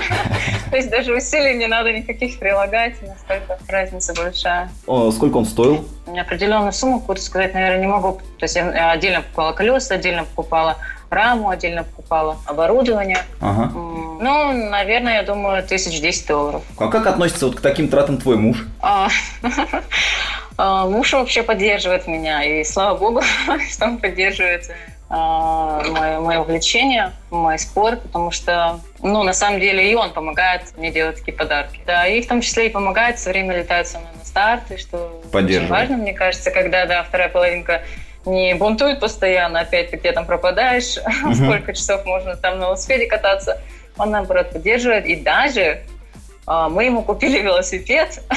То 0.70 0.76
есть 0.76 0.90
даже 0.90 1.14
усилий 1.14 1.54
не 1.54 1.66
надо 1.66 1.92
никаких 1.92 2.38
прилагать, 2.38 2.94
настолько 3.02 3.58
разница 3.68 4.14
большая. 4.14 4.70
Сколько 5.12 5.36
он 5.36 5.44
стоил? 5.44 5.86
Определенную 6.06 6.72
сумму, 6.72 7.00
какую-то 7.00 7.22
сказать, 7.22 7.54
наверное, 7.54 7.80
не 7.80 7.86
могу. 7.86 8.20
То 8.38 8.44
есть 8.44 8.56
я 8.56 8.90
отдельно 8.90 9.22
покупала 9.22 9.52
колеса, 9.52 9.94
отдельно 9.94 10.24
покупала 10.24 10.76
раму, 11.12 11.50
отдельно 11.50 11.84
покупала 11.84 12.38
оборудование. 12.46 13.18
Ага. 13.40 13.70
Ну, 13.74 14.70
наверное, 14.70 15.16
я 15.16 15.22
думаю, 15.22 15.62
тысяч 15.62 16.00
десять 16.00 16.26
долларов. 16.26 16.62
А 16.78 16.88
как 16.88 17.06
относится 17.06 17.46
вот 17.46 17.56
к 17.56 17.60
таким 17.60 17.88
тратам 17.88 18.18
твой 18.18 18.36
муж? 18.36 18.64
А, 18.80 19.08
а, 20.56 20.86
муж 20.86 21.12
вообще 21.12 21.42
поддерживает 21.42 22.06
меня, 22.06 22.44
и 22.44 22.64
слава 22.64 22.96
богу, 22.96 23.22
что 23.70 23.86
он 23.86 23.98
поддерживает 23.98 24.70
а, 25.14 25.82
мое, 25.90 26.20
мое 26.20 26.40
увлечение, 26.40 27.12
мой 27.30 27.58
спорт, 27.58 28.00
потому 28.02 28.30
что, 28.30 28.80
ну, 29.02 29.22
на 29.22 29.34
самом 29.34 29.60
деле 29.60 29.90
и 29.90 29.94
он 29.94 30.10
помогает 30.10 30.62
мне 30.78 30.90
делать 30.90 31.16
такие 31.18 31.36
подарки. 31.36 31.80
Да, 31.86 32.06
и 32.06 32.22
в 32.22 32.28
том 32.28 32.40
числе 32.40 32.68
и 32.68 32.70
помогает 32.70 33.18
все 33.18 33.28
время 33.28 33.58
летать 33.58 33.88
со 33.88 33.98
мной 33.98 34.10
на 34.18 34.24
старты, 34.24 34.78
что 34.78 35.20
очень 35.30 35.66
важно, 35.66 35.98
мне 35.98 36.14
кажется, 36.14 36.50
когда, 36.50 36.86
да, 36.86 37.02
вторая 37.02 37.28
половинка 37.28 37.82
не 38.24 38.54
бунтует 38.54 39.00
постоянно, 39.00 39.60
опять 39.60 39.90
ты 39.90 39.96
где 39.96 40.12
там 40.12 40.26
пропадаешь, 40.26 40.98
угу. 41.24 41.34
сколько 41.34 41.72
часов 41.72 42.04
можно 42.04 42.36
там 42.36 42.58
на 42.58 42.64
велосипеде 42.64 43.06
кататься. 43.06 43.60
Он, 43.98 44.10
наоборот, 44.10 44.50
поддерживает. 44.50 45.06
И 45.06 45.16
даже 45.16 45.82
а, 46.46 46.68
мы 46.68 46.84
ему 46.84 47.02
купили 47.02 47.38
велосипед, 47.38 48.22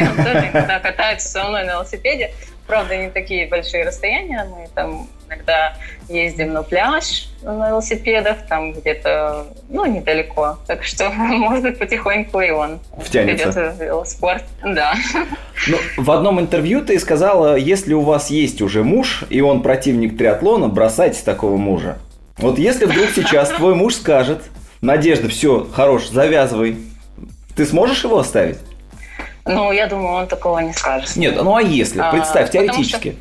он 0.00 0.16
тоже 0.16 0.50
иногда 0.52 0.80
катается 0.80 1.28
со 1.28 1.44
мной 1.44 1.64
на 1.64 1.72
велосипеде. 1.72 2.32
Правда, 2.66 2.96
не 2.96 3.10
такие 3.10 3.46
большие 3.46 3.84
расстояния, 3.84 4.46
мы 4.50 4.68
там 4.74 5.08
иногда 5.28 5.74
ездим 6.08 6.52
на 6.52 6.62
пляж 6.62 7.28
на 7.42 7.68
велосипедах, 7.68 8.46
там 8.48 8.72
где-то, 8.72 9.46
ну, 9.68 9.86
недалеко. 9.86 10.58
Так 10.66 10.84
что, 10.84 11.10
может 11.10 11.62
быть, 11.62 11.78
потихоньку 11.78 12.40
и 12.40 12.50
он 12.50 12.80
втянется 12.98 13.72
в 13.72 13.82
велоспорт. 13.82 14.44
Да. 14.64 14.94
Ну, 15.68 15.78
в 15.96 16.10
одном 16.10 16.40
интервью 16.40 16.82
ты 16.84 16.98
сказала, 16.98 17.56
если 17.56 17.94
у 17.94 18.02
вас 18.02 18.30
есть 18.30 18.60
уже 18.62 18.84
муж, 18.84 19.24
и 19.30 19.40
он 19.40 19.62
противник 19.62 20.16
триатлона, 20.18 20.68
бросайте 20.68 21.22
такого 21.24 21.56
мужа. 21.56 21.98
Вот 22.38 22.58
если 22.58 22.84
вдруг 22.84 23.06
сейчас 23.14 23.50
твой 23.50 23.74
муж 23.74 23.94
скажет, 23.94 24.42
Надежда, 24.82 25.28
все, 25.28 25.66
хорош, 25.72 26.08
завязывай, 26.08 26.76
ты 27.56 27.64
сможешь 27.64 28.04
его 28.04 28.18
оставить? 28.18 28.58
Ну, 29.46 29.72
я 29.72 29.86
думаю, 29.86 30.14
он 30.14 30.26
такого 30.26 30.58
не 30.58 30.72
скажет. 30.72 31.16
Нет, 31.16 31.36
ну 31.36 31.54
а 31.56 31.62
если? 31.62 32.00
А, 32.00 32.10
Представь, 32.10 32.46
потому 32.50 32.68
теоретически. 32.68 33.16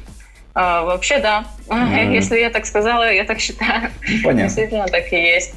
А, 0.53 0.83
вообще, 0.83 1.19
да. 1.19 1.45
Мгм. 1.67 2.11
Если 2.13 2.39
я 2.39 2.49
так 2.49 2.65
сказала, 2.65 3.11
я 3.11 3.25
так 3.25 3.39
считаю. 3.39 3.91
Понятно. 4.23 4.43
Действительно, 4.43 4.87
так 4.87 5.11
и 5.11 5.17
есть. 5.17 5.53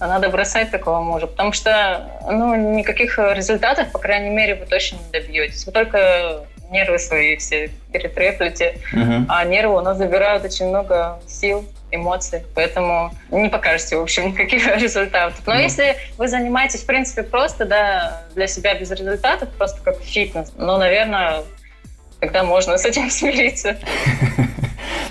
Надо 0.00 0.28
бросать 0.28 0.70
такого 0.70 1.00
мужа, 1.02 1.26
потому 1.26 1.52
что 1.52 2.10
ну, 2.28 2.54
никаких 2.76 3.18
результатов, 3.18 3.92
по 3.92 3.98
крайней 3.98 4.30
мере, 4.30 4.54
вы 4.56 4.66
точно 4.66 4.96
не 4.96 5.20
добьетесь. 5.20 5.64
Вы 5.66 5.72
только 5.72 6.46
нервы 6.70 6.98
свои 6.98 7.36
все 7.36 7.70
перетреплете, 7.92 8.78
Мгм. 8.92 9.26
а 9.28 9.44
нервы 9.44 9.76
у 9.76 9.80
нас 9.82 9.98
забирают 9.98 10.44
очень 10.44 10.68
много 10.68 11.20
сил, 11.28 11.64
эмоций, 11.92 12.42
поэтому 12.54 13.12
не 13.30 13.48
покажете, 13.48 13.96
в 13.96 14.02
общем, 14.02 14.28
никаких 14.32 14.66
результатов. 14.76 15.40
Но 15.46 15.54
Ну. 15.54 15.60
если 15.60 15.96
вы 16.18 16.28
занимаетесь, 16.28 16.80
в 16.82 16.86
принципе, 16.86 17.22
просто, 17.22 17.64
да, 17.64 18.22
для 18.34 18.46
себя 18.46 18.74
без 18.74 18.90
результатов, 18.90 19.48
просто 19.58 19.80
как 19.82 20.00
фитнес, 20.00 20.52
ну, 20.56 20.76
наверное, 20.78 21.42
тогда 22.20 22.42
можно 22.44 22.76
с 22.78 22.84
этим 22.84 23.10
смириться. 23.10 23.76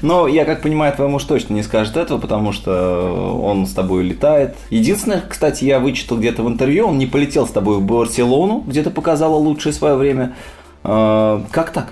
Но 0.01 0.27
я 0.29 0.45
как 0.45 0.61
понимаю, 0.61 0.93
твой 0.93 1.09
муж 1.09 1.25
точно 1.25 1.53
не 1.55 1.63
скажет 1.63 1.97
этого, 1.97 2.19
потому 2.19 2.53
что 2.53 3.37
он 3.41 3.65
с 3.65 3.73
тобой 3.73 4.03
летает. 4.03 4.55
Единственное, 4.69 5.21
кстати, 5.27 5.65
я 5.65 5.79
вычитал 5.79 6.17
где-то 6.17 6.41
в 6.43 6.47
интервью, 6.47 6.87
он 6.87 6.97
не 6.97 7.05
полетел 7.05 7.45
с 7.45 7.51
тобой 7.51 7.77
в 7.77 7.81
Барселону, 7.81 8.59
где 8.65 8.81
ты 8.81 8.91
показала 8.91 9.35
лучшее 9.35 9.73
свое 9.73 9.95
время. 9.95 10.35
А, 10.83 11.43
Как 11.51 11.71
так? 11.71 11.89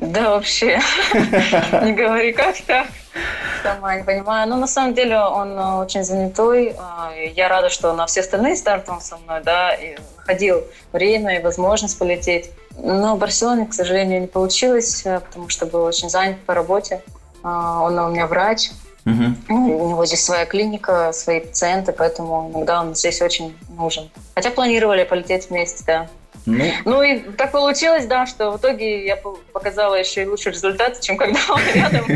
Да, 0.00 0.30
вообще, 0.30 0.80
не 1.12 1.92
говори 1.92 2.32
как 2.32 2.56
так. 2.62 2.86
Сама 3.62 3.96
не 3.96 4.04
понимаю. 4.04 4.48
Но 4.48 4.56
на 4.56 4.66
самом 4.66 4.94
деле 4.94 5.18
он 5.18 5.58
э, 5.58 5.74
очень 5.82 6.04
занятой. 6.04 6.74
А, 6.78 7.12
Я 7.34 7.48
рада, 7.48 7.68
что 7.68 7.92
на 7.92 8.06
все 8.06 8.20
остальные 8.20 8.56
старты 8.56 8.90
он 8.92 9.00
со 9.00 9.16
мной, 9.18 9.40
да, 9.42 9.74
и 9.74 9.96
находил 10.16 10.62
время 10.92 11.38
и 11.38 11.42
возможность 11.42 11.98
полететь. 11.98 12.50
Но 12.78 13.16
в 13.16 13.18
Барселоне, 13.18 13.66
к 13.66 13.74
сожалению, 13.74 14.20
не 14.22 14.26
получилось, 14.26 15.02
э, 15.04 15.20
потому 15.20 15.48
что 15.48 15.66
был 15.66 15.82
очень 15.84 16.08
занят 16.08 16.38
по 16.46 16.54
работе. 16.54 17.02
А, 17.42 17.80
Он 17.82 17.98
у 17.98 18.10
меня 18.10 18.26
врач, 18.26 18.70
ну, 19.48 19.78
у 19.78 19.88
него 19.90 20.06
здесь 20.06 20.24
своя 20.24 20.44
клиника, 20.46 21.10
свои 21.12 21.40
пациенты, 21.40 21.92
поэтому 21.92 22.50
иногда 22.54 22.80
он 22.80 22.94
здесь 22.94 23.20
очень 23.22 23.56
нужен. 23.70 24.10
Хотя 24.34 24.50
планировали 24.50 25.04
полететь 25.04 25.48
вместе, 25.50 25.82
да. 25.86 26.06
Ну, 26.46 26.64
Ну 26.84 27.02
и 27.02 27.18
так 27.18 27.50
получилось, 27.50 28.06
да, 28.06 28.26
что 28.26 28.50
в 28.52 28.56
итоге 28.58 29.04
я 29.06 29.16
по- 29.16 29.38
показала 29.52 29.94
еще 29.94 30.22
и 30.22 30.26
лучший 30.26 30.52
результат, 30.52 31.00
чем 31.00 31.16
когда 31.16 31.40
он 31.50 31.60
рядом. 31.74 32.06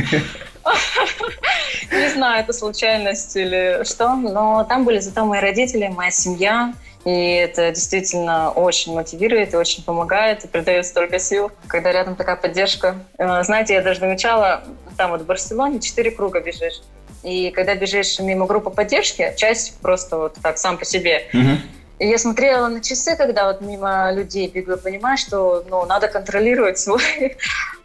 Не 1.93 2.09
знаю, 2.11 2.43
это 2.43 2.53
случайность 2.53 3.37
или 3.37 3.85
что, 3.85 4.15
но 4.15 4.65
там 4.65 4.85
были 4.85 4.99
зато 4.99 5.25
мои 5.25 5.41
родители, 5.41 5.89
моя 5.89 6.11
семья, 6.11 6.75
и 7.05 7.35
это 7.35 7.71
действительно 7.71 8.51
очень 8.51 8.95
мотивирует 8.95 9.53
и 9.53 9.57
очень 9.57 9.85
помогает, 9.85 10.45
и 10.45 10.49
придает 10.49 10.87
столько 10.87 11.19
сил, 11.19 11.51
когда 11.67 11.93
рядом 11.93 12.17
такая 12.17 12.37
поддержка. 12.37 12.97
Э, 13.19 13.43
Знаете, 13.43 13.75
я 13.75 13.83
даже 13.83 14.01
замечала, 14.01 14.65
там 14.97 15.11
вот 15.11 15.23
в 15.23 15.27
Барселоне 15.27 15.81
четыре 15.81 16.11
круга 16.11 16.41
бежишь, 16.41 16.81
и 17.23 17.51
когда 17.51 17.75
бежишь 17.75 18.19
мимо 18.21 18.47
группы 18.47 18.71
поддержки, 18.71 19.33
часть 19.37 19.79
просто 19.81 20.17
вот 20.17 20.35
так 20.43 20.59
сам 20.59 20.79
по 20.79 20.85
себе, 20.85 21.29
мгм. 21.33 21.61
И 21.99 22.09
я 22.09 22.19
смотрела 22.19 22.69
на 22.69 22.83
часы, 22.83 23.15
когда 23.17 23.47
вот 23.47 23.61
мимо 23.61 24.13
людей 24.13 24.49
бегу, 24.49 24.73
и 24.73 24.77
понимаю, 24.77 25.17
что 25.17 25.65
ну, 25.69 25.87
надо 25.87 26.09
контролировать 26.09 26.79
свой 26.79 27.03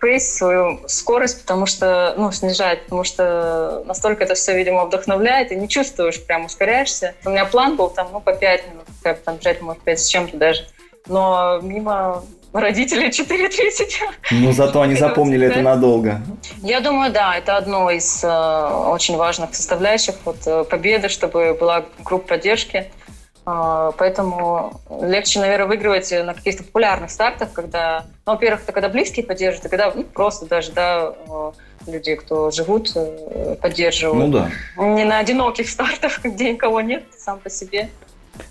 пейс, 0.01 0.35
свою 0.35 0.79
скорость, 0.87 1.41
потому 1.41 1.67
что, 1.67 2.15
ну, 2.17 2.31
снижать, 2.31 2.83
потому 2.83 3.03
что 3.03 3.83
настолько 3.85 4.23
это 4.23 4.33
все, 4.33 4.57
видимо, 4.57 4.85
вдохновляет, 4.85 5.51
и 5.51 5.55
не 5.55 5.69
чувствуешь, 5.69 6.23
прям 6.25 6.45
ускоряешься. 6.45 7.13
У 7.23 7.29
меня 7.29 7.45
план 7.45 7.75
был 7.75 7.89
там, 7.89 8.09
ну, 8.11 8.19
по 8.19 8.33
5 8.33 8.67
минут, 8.71 8.85
как 9.03 9.19
там 9.19 9.35
бежать, 9.37 9.61
может, 9.61 9.81
5 9.83 9.99
с 9.99 10.07
чем-то 10.07 10.37
даже. 10.37 10.65
Но 11.07 11.59
мимо 11.61 12.23
родителей 12.51 13.09
4.30. 13.09 14.31
ну 14.31 14.51
зато 14.53 14.81
они 14.81 14.95
запомнили 14.95 15.47
это 15.47 15.61
надолго. 15.61 16.21
Я 16.63 16.79
думаю, 16.79 17.11
да, 17.11 17.35
это 17.35 17.57
одно 17.57 17.91
из 17.91 18.23
э, 18.23 18.27
очень 18.27 19.17
важных 19.17 19.53
составляющих 19.53 20.15
вот, 20.25 20.37
э, 20.47 20.63
победы, 20.63 21.09
чтобы 21.09 21.53
была 21.53 21.85
группа 22.03 22.29
поддержки. 22.29 22.91
А, 23.51 23.93
поэтому 23.97 24.79
легче, 25.01 25.39
наверное, 25.39 25.65
выигрывать 25.65 26.11
на 26.11 26.35
каких-то 26.35 26.63
популярных 26.63 27.09
стартах, 27.09 27.51
когда, 27.51 28.05
ну, 28.27 28.33
во-первых, 28.33 28.61
это 28.61 28.71
когда 28.71 28.89
близкие 28.89 29.25
поддерживают, 29.25 29.65
и 29.65 29.69
когда 29.69 29.91
ну, 29.91 30.03
просто 30.03 30.45
даже, 30.45 30.71
да, 30.71 31.15
э, 31.27 31.51
люди, 31.87 32.13
кто 32.13 32.51
живут, 32.51 32.91
э, 32.93 33.55
поддерживают. 33.59 34.27
Ну 34.27 34.31
да. 34.31 34.51
Не 34.77 35.03
на 35.03 35.17
одиноких 35.17 35.67
стартах, 35.67 36.19
где 36.23 36.53
никого 36.53 36.81
нет, 36.81 37.05
сам 37.17 37.39
по 37.39 37.49
себе. 37.49 37.89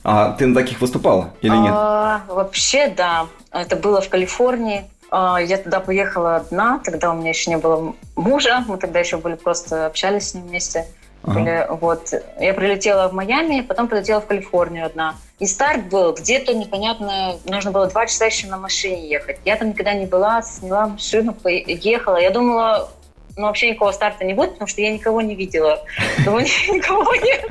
А 0.02 0.32
ты 0.32 0.46
на 0.46 0.54
таких 0.56 0.80
выступала 0.80 1.30
или 1.42 1.54
нет? 1.54 1.72
А, 1.72 2.22
вообще, 2.26 2.88
да. 2.88 3.28
Это 3.52 3.76
было 3.76 4.00
в 4.00 4.08
Калифорнии. 4.08 4.84
А, 5.12 5.38
Я 5.40 5.58
туда 5.58 5.78
поехала 5.78 6.36
одна, 6.36 6.80
тогда 6.80 7.12
у 7.12 7.14
меня 7.14 7.30
еще 7.30 7.50
не 7.50 7.58
было 7.58 7.94
мужа, 8.16 8.64
мы 8.66 8.78
тогда 8.78 8.98
еще 8.98 9.18
были 9.18 9.36
просто 9.36 9.86
общались 9.86 10.30
с 10.30 10.34
ним 10.34 10.48
вместе. 10.48 10.86
Ага. 11.24 11.66
Вот. 11.80 12.12
Я 12.38 12.54
прилетела 12.54 13.08
в 13.08 13.12
Майами, 13.12 13.60
потом 13.60 13.88
прилетела 13.88 14.20
в 14.20 14.26
Калифорнию 14.26 14.86
одна. 14.86 15.16
И 15.38 15.46
старт 15.46 15.88
был 15.88 16.14
где-то 16.14 16.54
непонятно, 16.54 17.36
нужно 17.44 17.70
было 17.70 17.86
два 17.86 18.06
часа 18.06 18.26
еще 18.26 18.46
на 18.46 18.58
машине 18.58 19.08
ехать. 19.08 19.38
Я 19.44 19.56
там 19.56 19.68
никогда 19.68 19.94
не 19.94 20.06
была, 20.06 20.42
сняла 20.42 20.88
машину, 20.88 21.32
поехала. 21.34 22.16
Я 22.16 22.30
думала, 22.30 22.90
ну, 23.36 23.46
вообще 23.46 23.70
никакого 23.70 23.92
старта 23.92 24.24
не 24.24 24.34
будет, 24.34 24.54
потому 24.54 24.68
что 24.68 24.80
я 24.80 24.92
никого 24.92 25.20
не 25.20 25.36
видела. 25.36 25.84
Думаю, 26.24 26.44
никого 26.68 27.14
нет. 27.14 27.44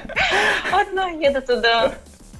Одна 0.71 1.09
еду 1.09 1.41
туда. 1.41 1.93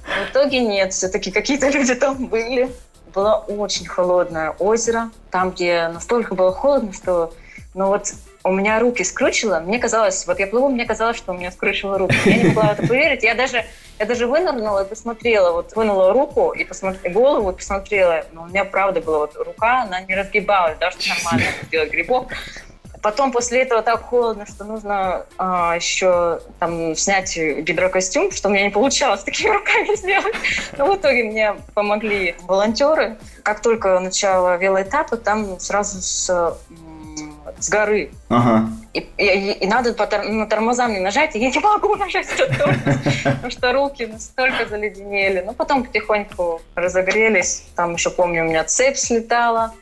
В 0.04 0.32
итоге 0.32 0.60
нет, 0.60 0.92
все-таки 0.92 1.30
какие-то 1.30 1.68
люди 1.68 1.94
там 1.94 2.26
были. 2.26 2.70
Было 3.14 3.44
очень 3.48 3.86
холодное 3.86 4.50
озеро, 4.58 5.10
там, 5.30 5.50
где 5.50 5.88
настолько 5.88 6.34
было 6.34 6.52
холодно, 6.52 6.92
что 6.92 7.32
ну 7.74 7.86
вот 7.86 8.12
у 8.48 8.52
меня 8.52 8.78
руки 8.80 9.04
скручило. 9.04 9.60
Мне 9.60 9.78
казалось, 9.78 10.26
вот 10.26 10.38
я 10.38 10.46
плыву, 10.46 10.68
мне 10.68 10.86
казалось, 10.86 11.16
что 11.16 11.32
у 11.32 11.36
меня 11.36 11.50
скручило 11.52 11.98
руки. 11.98 12.16
Я 12.24 12.36
не 12.36 12.44
могла 12.44 12.74
в 12.74 12.78
это 12.78 12.86
поверить. 12.86 13.22
Я 13.22 13.34
даже, 13.34 13.64
я 13.98 14.06
даже 14.06 14.26
вынырнула 14.26 14.84
и 14.84 14.88
посмотрела, 14.88 15.52
вот 15.52 15.74
вынула 15.76 16.12
руку 16.12 16.50
и 16.50 16.64
посмотрела 16.64 17.12
голову 17.12 17.50
и 17.50 17.54
посмотрела. 17.54 18.24
Но 18.32 18.42
у 18.44 18.46
меня 18.46 18.64
правда 18.64 19.00
была 19.00 19.18
вот 19.18 19.36
рука, 19.36 19.82
она 19.82 20.00
не 20.00 20.14
разгибалась, 20.14 20.78
да, 20.78 20.90
что 20.90 21.08
нормально 21.08 21.46
сделать 21.62 21.90
грибок. 21.90 22.32
Потом 23.02 23.30
после 23.32 23.62
этого 23.62 23.82
так 23.82 24.02
холодно, 24.02 24.46
что 24.46 24.64
нужно 24.64 25.26
а, 25.36 25.76
еще 25.76 26.40
там 26.58 26.96
снять 26.96 27.36
гидрокостюм, 27.36 28.32
что 28.32 28.48
у 28.48 28.52
меня 28.52 28.64
не 28.64 28.70
получалось 28.70 29.22
такими 29.22 29.50
руками 29.50 29.94
сделать. 29.94 30.34
Но 30.76 30.92
в 30.92 30.96
итоге 30.96 31.24
мне 31.24 31.56
помогли 31.74 32.34
волонтеры. 32.42 33.18
Как 33.42 33.62
только 33.62 33.98
начало 34.00 34.56
велоэтапа, 34.56 35.16
там 35.16 35.60
сразу 35.60 36.00
с, 36.00 36.58
с 37.58 37.68
горы. 37.68 38.10
Ага. 38.28 38.68
И, 38.94 39.00
и- 39.18 39.52
и 39.64 39.66
надо 39.66 39.92
по 39.94 40.06
на 40.22 40.46
тормозам 40.46 40.92
не 40.92 41.00
нажать, 41.00 41.36
и 41.36 41.38
я 41.38 41.50
не 41.50 41.58
могу 41.60 41.94
нажать 41.96 42.26
потому 42.36 43.50
что 43.50 43.72
руки 43.72 44.06
настолько 44.06 44.66
заледенели. 44.68 45.42
Но 45.46 45.52
потом 45.52 45.84
потихоньку 45.84 46.60
разогрелись. 46.74 47.64
Там 47.76 47.94
еще 47.94 48.10
помню, 48.10 48.44
у 48.44 48.48
меня 48.48 48.64
цепь 48.64 48.96
слетала. 48.96 49.72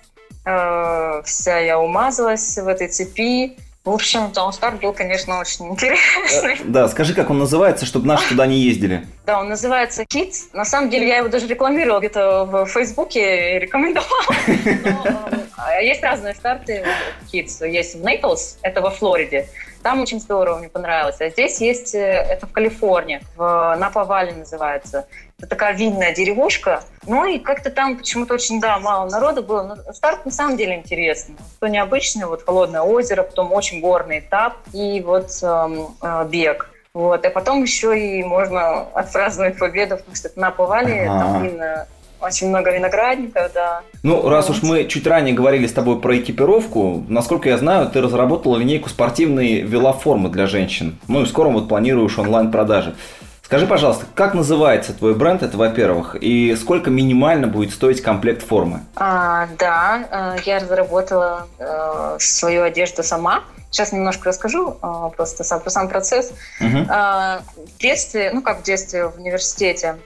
Э, 0.45 1.23
Вся 1.25 1.59
я 1.59 1.79
умазалась 1.79 2.57
в 2.59 2.69
этой 2.69 2.89
цепи. 2.89 3.57
В 3.87 3.91
общем, 3.91 4.33
старт 4.53 4.81
был, 4.81 4.93
конечно, 4.93 5.39
очень 5.39 5.69
интересный. 5.69 6.57
Да, 6.65 6.89
скажи, 6.89 7.15
как 7.15 7.31
он 7.31 7.39
называется, 7.39 7.87
чтобы 7.87 8.09
наши 8.09 8.29
туда 8.29 8.45
не 8.45 8.59
ездили. 8.59 9.07
Да, 9.25 9.39
он 9.39 9.49
называется 9.49 10.03
Kids. 10.03 10.49
На 10.53 10.65
самом 10.65 10.91
деле 10.91 11.07
я 11.07 11.19
его 11.19 11.29
даже 11.29 11.47
рекламировала 11.47 12.01
где-то 12.01 12.47
в 12.47 12.67
Фейсбуке 12.67 13.55
и 13.55 13.59
рекомендовала. 13.61 14.11
Но, 14.49 15.71
э, 15.71 15.87
Есть 15.87 16.03
разные 16.03 16.35
старты 16.35 16.85
Kids. 17.33 17.65
Есть 17.65 17.95
в 17.95 18.05
Нейплс, 18.05 18.59
это 18.63 18.81
во 18.81 18.91
Флориде. 18.91 19.49
Там 19.87 20.01
очень 20.01 20.19
здорово, 20.19 20.59
мне 20.59 20.69
понравилось. 20.69 21.21
А 21.21 21.29
здесь 21.29 21.61
есть, 21.61 21.95
э, 21.95 22.01
это 22.01 22.49
в 22.49 22.51
Калифорнии, 22.51 23.21
в 23.37 23.77
Напа-Вале 23.79 24.33
называется. 24.33 25.07
Это 25.39 25.47
такая 25.47 25.75
винная 25.75 26.13
деревушка. 26.13 26.83
Ну 27.07 27.25
и 27.25 27.39
как-то 27.39 27.71
там 27.71 27.97
почему-то 27.97 28.35
очень, 28.35 28.61
да, 28.61 28.81
мало 28.81 29.09
народу 29.09 29.45
было. 29.45 29.63
Но 29.63 29.93
старт 29.93 30.25
на 30.25 30.33
самом 30.33 30.57
деле 30.57 30.75
интересный. 30.75 31.37
Что 31.59 31.69
необычный, 31.69 32.27
вот 32.27 32.45
холодное 32.45 32.81
озеро, 32.81 33.23
потом 33.23 33.53
очень 33.53 33.81
горный 33.81 34.19
этап 34.19 34.55
и 34.73 35.01
вот 35.07 35.31
эм, 35.45 35.95
э, 36.03 36.27
бег. 36.29 36.69
Вот. 36.93 37.25
А 37.25 37.31
потом 37.31 37.63
еще 37.63 37.97
и 37.97 38.25
можно 38.25 38.89
отпраздновать 38.93 39.57
победу, 39.57 39.99
потому 39.99 40.17
что 40.17 40.27
это 40.27 40.41
на 40.41 40.51
Повале, 40.51 41.03
Ага. 41.09 41.21
там 41.21 41.43
винно- 41.45 41.87
очень 42.21 42.49
много 42.49 42.75
виноградников, 42.75 43.53
да. 43.53 43.83
Ну, 44.03 44.29
раз 44.29 44.51
уж 44.51 44.63
мы 44.63 44.85
чуть 44.85 45.07
ранее 45.07 45.35
говорили 45.35 45.67
с 45.67 45.73
тобой 45.73 46.01
про 46.01 46.17
экипировку, 46.19 47.05
насколько 47.09 47.49
я 47.49 47.59
знаю, 47.59 47.89
ты 47.89 48.01
разработала 48.01 48.57
линейку 48.57 48.89
спортивной 48.89 49.61
велоформы 49.61 50.29
для 50.29 50.47
женщин. 50.47 50.99
Ну 51.09 51.23
и 51.23 51.27
скоро 51.27 51.49
вот 51.49 51.69
планируешь 51.69 52.19
онлайн-продажи. 52.19 52.95
Скажи, 53.47 53.69
пожалуйста, 53.69 54.07
как 54.17 54.35
называется 54.35 54.93
твой 54.93 55.15
бренд, 55.15 55.45
это 55.45 55.57
во-первых, 55.57 56.17
и 56.21 56.57
сколько 56.57 56.91
минимально 56.91 57.47
будет 57.47 57.73
стоить 57.73 58.03
комплект 58.03 58.45
формы? 58.45 58.81
А, 58.97 59.47
да, 59.57 60.35
э, 60.37 60.41
я 60.45 60.59
разработала 60.59 61.47
э, 61.61 62.17
свою 62.19 62.65
одежду 62.65 63.05
сама. 63.05 63.45
Сейчас 63.77 63.93
немножко 63.93 64.29
расскажу 64.29 64.79
а, 64.81 65.11
просто 65.11 65.45
сам, 65.45 65.61
про 65.61 65.71
сам 65.71 65.89
процесс. 65.89 66.33
Угу. 66.61 66.87
В 66.87 67.79
детстве, 67.79 68.31
ну 68.33 68.43
как 68.43 68.61
в 68.61 68.63
детстве, 68.63 69.07
в 69.07 69.19
университете, 69.19 69.97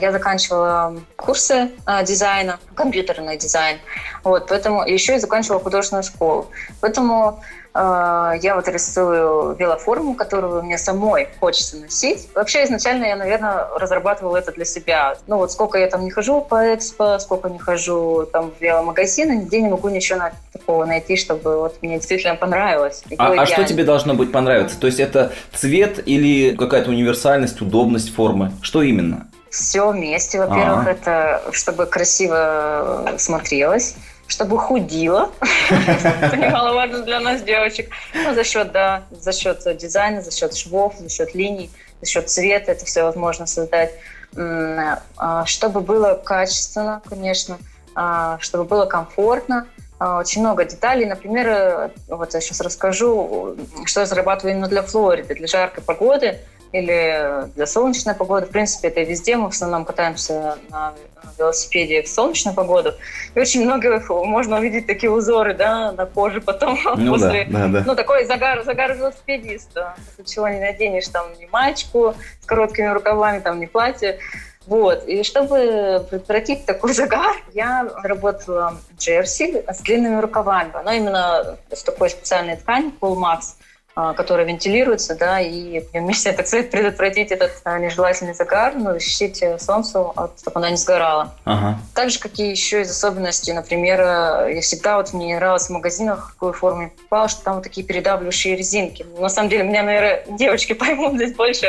я 0.00 0.12
заканчивала 0.12 0.96
курсы 1.16 1.70
дизайна, 2.04 2.58
компьютерный 2.74 3.36
дизайн. 3.36 3.78
Вот, 4.22 4.48
поэтому 4.48 4.82
еще 4.86 5.16
и 5.16 5.18
заканчивала 5.18 5.60
художественную 5.60 6.02
школу. 6.02 6.50
Поэтому 6.80 7.24
а, 7.28 7.40
я 7.76 8.52
вот 8.54 8.68
рисую 8.68 9.56
велоформу, 9.56 10.14
которую 10.14 10.62
мне 10.62 10.78
самой 10.78 11.28
хочется 11.40 11.76
носить. 11.76 12.28
Вообще 12.34 12.64
изначально 12.64 13.06
я, 13.06 13.16
наверное, 13.16 13.66
разрабатывала 13.76 14.36
это 14.36 14.52
для 14.52 14.64
себя. 14.64 15.16
Ну 15.26 15.38
вот 15.38 15.50
сколько 15.50 15.78
я 15.78 15.88
там 15.88 16.04
не 16.04 16.10
хожу 16.10 16.40
по 16.40 16.72
экспо, 16.72 17.18
сколько 17.18 17.50
не 17.50 17.58
хожу 17.58 18.28
там 18.32 18.52
в 18.52 18.62
веломагазины, 18.62 19.32
нигде 19.32 19.60
не 19.60 19.68
могу 19.68 19.88
ничего 19.88 20.20
такого 20.52 20.84
найти, 20.84 21.16
чтобы 21.16 21.58
вот 21.58 21.82
мне 21.82 21.96
действительно 21.96 22.36
понравилось. 22.36 23.02
А, 23.18 23.32
а 23.32 23.46
что 23.46 23.64
тебе 23.64 23.82
должно 23.82 24.14
быть 24.14 24.30
понравиться? 24.30 24.78
То 24.78 24.86
есть 24.86 25.00
это 25.00 25.32
цвет 25.52 26.00
или 26.06 26.54
какая-то 26.56 26.90
универсальность, 26.90 27.60
удобность 27.60 28.14
формы? 28.14 28.52
Что 28.62 28.82
именно? 28.82 29.26
Все 29.50 29.90
вместе. 29.90 30.38
Во-первых, 30.38 30.86
А-а. 30.86 30.90
это 30.90 31.42
чтобы 31.52 31.86
красиво 31.86 33.14
смотрелось 33.18 33.96
чтобы 34.26 34.58
худила. 34.58 35.30
Это 36.20 36.36
немаловажно 36.36 37.02
для 37.02 37.20
нас, 37.20 37.42
девочек. 37.42 37.90
Ну, 38.14 38.34
за 38.34 38.44
счет, 38.44 38.72
да, 38.72 39.04
за 39.10 39.32
счет 39.32 39.64
дизайна, 39.76 40.22
за 40.22 40.30
счет 40.30 40.54
швов, 40.56 40.94
за 40.98 41.08
счет 41.08 41.34
линий, 41.34 41.70
за 42.00 42.06
счет 42.06 42.30
цвета 42.30 42.72
это 42.72 42.84
все 42.84 43.04
возможно 43.04 43.46
создать. 43.46 43.92
А, 44.36 45.46
чтобы 45.46 45.80
было 45.80 46.14
качественно, 46.14 47.02
конечно, 47.08 47.58
а, 47.94 48.38
чтобы 48.40 48.64
было 48.64 48.86
комфортно. 48.86 49.68
А, 49.98 50.18
очень 50.18 50.40
много 50.40 50.64
деталей. 50.64 51.06
Например, 51.06 51.46
э, 51.48 51.90
вот 52.08 52.34
я 52.34 52.40
сейчас 52.40 52.60
расскажу, 52.60 53.56
что 53.84 54.00
я 54.00 54.06
зарабатываю 54.06 54.54
именно 54.54 54.68
для 54.68 54.82
Флориды, 54.82 55.34
для 55.34 55.46
жаркой 55.46 55.84
погоды– 55.84 56.38
или 56.74 57.48
для 57.54 57.66
солнечной 57.66 58.16
погоды. 58.16 58.46
В 58.46 58.50
принципе, 58.50 58.88
это 58.88 59.02
везде. 59.02 59.36
Мы 59.36 59.48
в 59.48 59.52
основном 59.52 59.84
катаемся 59.84 60.58
на 60.70 60.92
велосипеде 61.38 62.02
в 62.02 62.08
солнечную 62.08 62.54
погоду. 62.56 62.94
И 63.34 63.38
очень 63.38 63.64
много 63.64 64.02
можно 64.08 64.58
увидеть 64.58 64.88
такие 64.88 65.10
узоры 65.10 65.54
да, 65.54 65.92
на 65.92 66.04
коже 66.04 66.40
потом 66.40 66.76
ну, 66.96 67.12
после... 67.12 67.46
Да, 67.48 67.58
да, 67.60 67.68
да. 67.68 67.84
Ну, 67.86 67.94
такой 67.94 68.24
загар, 68.24 68.64
загар 68.64 68.96
велосипедиста. 68.96 69.94
Чего 70.26 70.48
не 70.48 70.58
наденешь 70.58 71.06
там 71.06 71.26
ни 71.38 71.46
маечку 71.46 72.16
с 72.40 72.46
короткими 72.46 72.88
рукавами, 72.88 73.38
там 73.38 73.60
ни 73.60 73.66
платье. 73.66 74.18
Вот. 74.66 75.06
И 75.06 75.22
чтобы 75.22 76.04
предотвратить 76.10 76.66
такой 76.66 76.92
загар, 76.94 77.36
я 77.52 77.88
работала 78.02 78.80
джерси 78.98 79.62
с 79.68 79.78
длинными 79.82 80.20
рукавами. 80.20 80.72
Оно 80.74 80.90
именно 80.90 81.56
с 81.70 81.84
такой 81.84 82.10
специальной 82.10 82.56
ткани, 82.56 82.92
Cool 83.00 83.14
Max– 83.14 83.42
а, 83.96 84.12
которая 84.12 84.46
вентилируется, 84.46 85.14
да, 85.14 85.40
и 85.40 85.84
вместе, 85.92 86.32
так 86.32 86.46
сказать, 86.46 86.70
предотвратить 86.70 87.30
этот 87.30 87.52
а, 87.64 87.78
нежелательный 87.78 88.34
загар, 88.34 88.74
ну, 88.74 88.92
защитить 88.92 89.42
солнце, 89.60 90.00
от, 90.00 90.40
чтобы 90.40 90.58
она 90.58 90.70
не 90.70 90.76
сгорала. 90.76 91.34
Ага. 91.44 91.78
Так 91.94 92.10
же, 92.10 92.18
какие 92.18 92.50
еще 92.50 92.82
из 92.82 92.90
особенностей, 92.90 93.52
например, 93.52 94.00
я 94.00 94.60
всегда 94.62 94.96
вот 94.96 95.12
мне 95.12 95.26
не 95.26 95.36
нравилось 95.36 95.66
в 95.66 95.70
магазинах, 95.70 96.30
в 96.30 96.32
какой 96.32 96.52
форме 96.52 96.92
попала, 97.04 97.28
что 97.28 97.44
там 97.44 97.54
вот 97.54 97.62
такие 97.62 97.86
передавливающие 97.86 98.56
резинки. 98.56 99.06
На 99.18 99.28
самом 99.28 99.48
деле, 99.48 99.62
меня, 99.62 99.82
наверное, 99.82 100.24
девочки 100.28 100.72
поймут 100.74 101.14
здесь 101.14 101.34
больше 101.34 101.68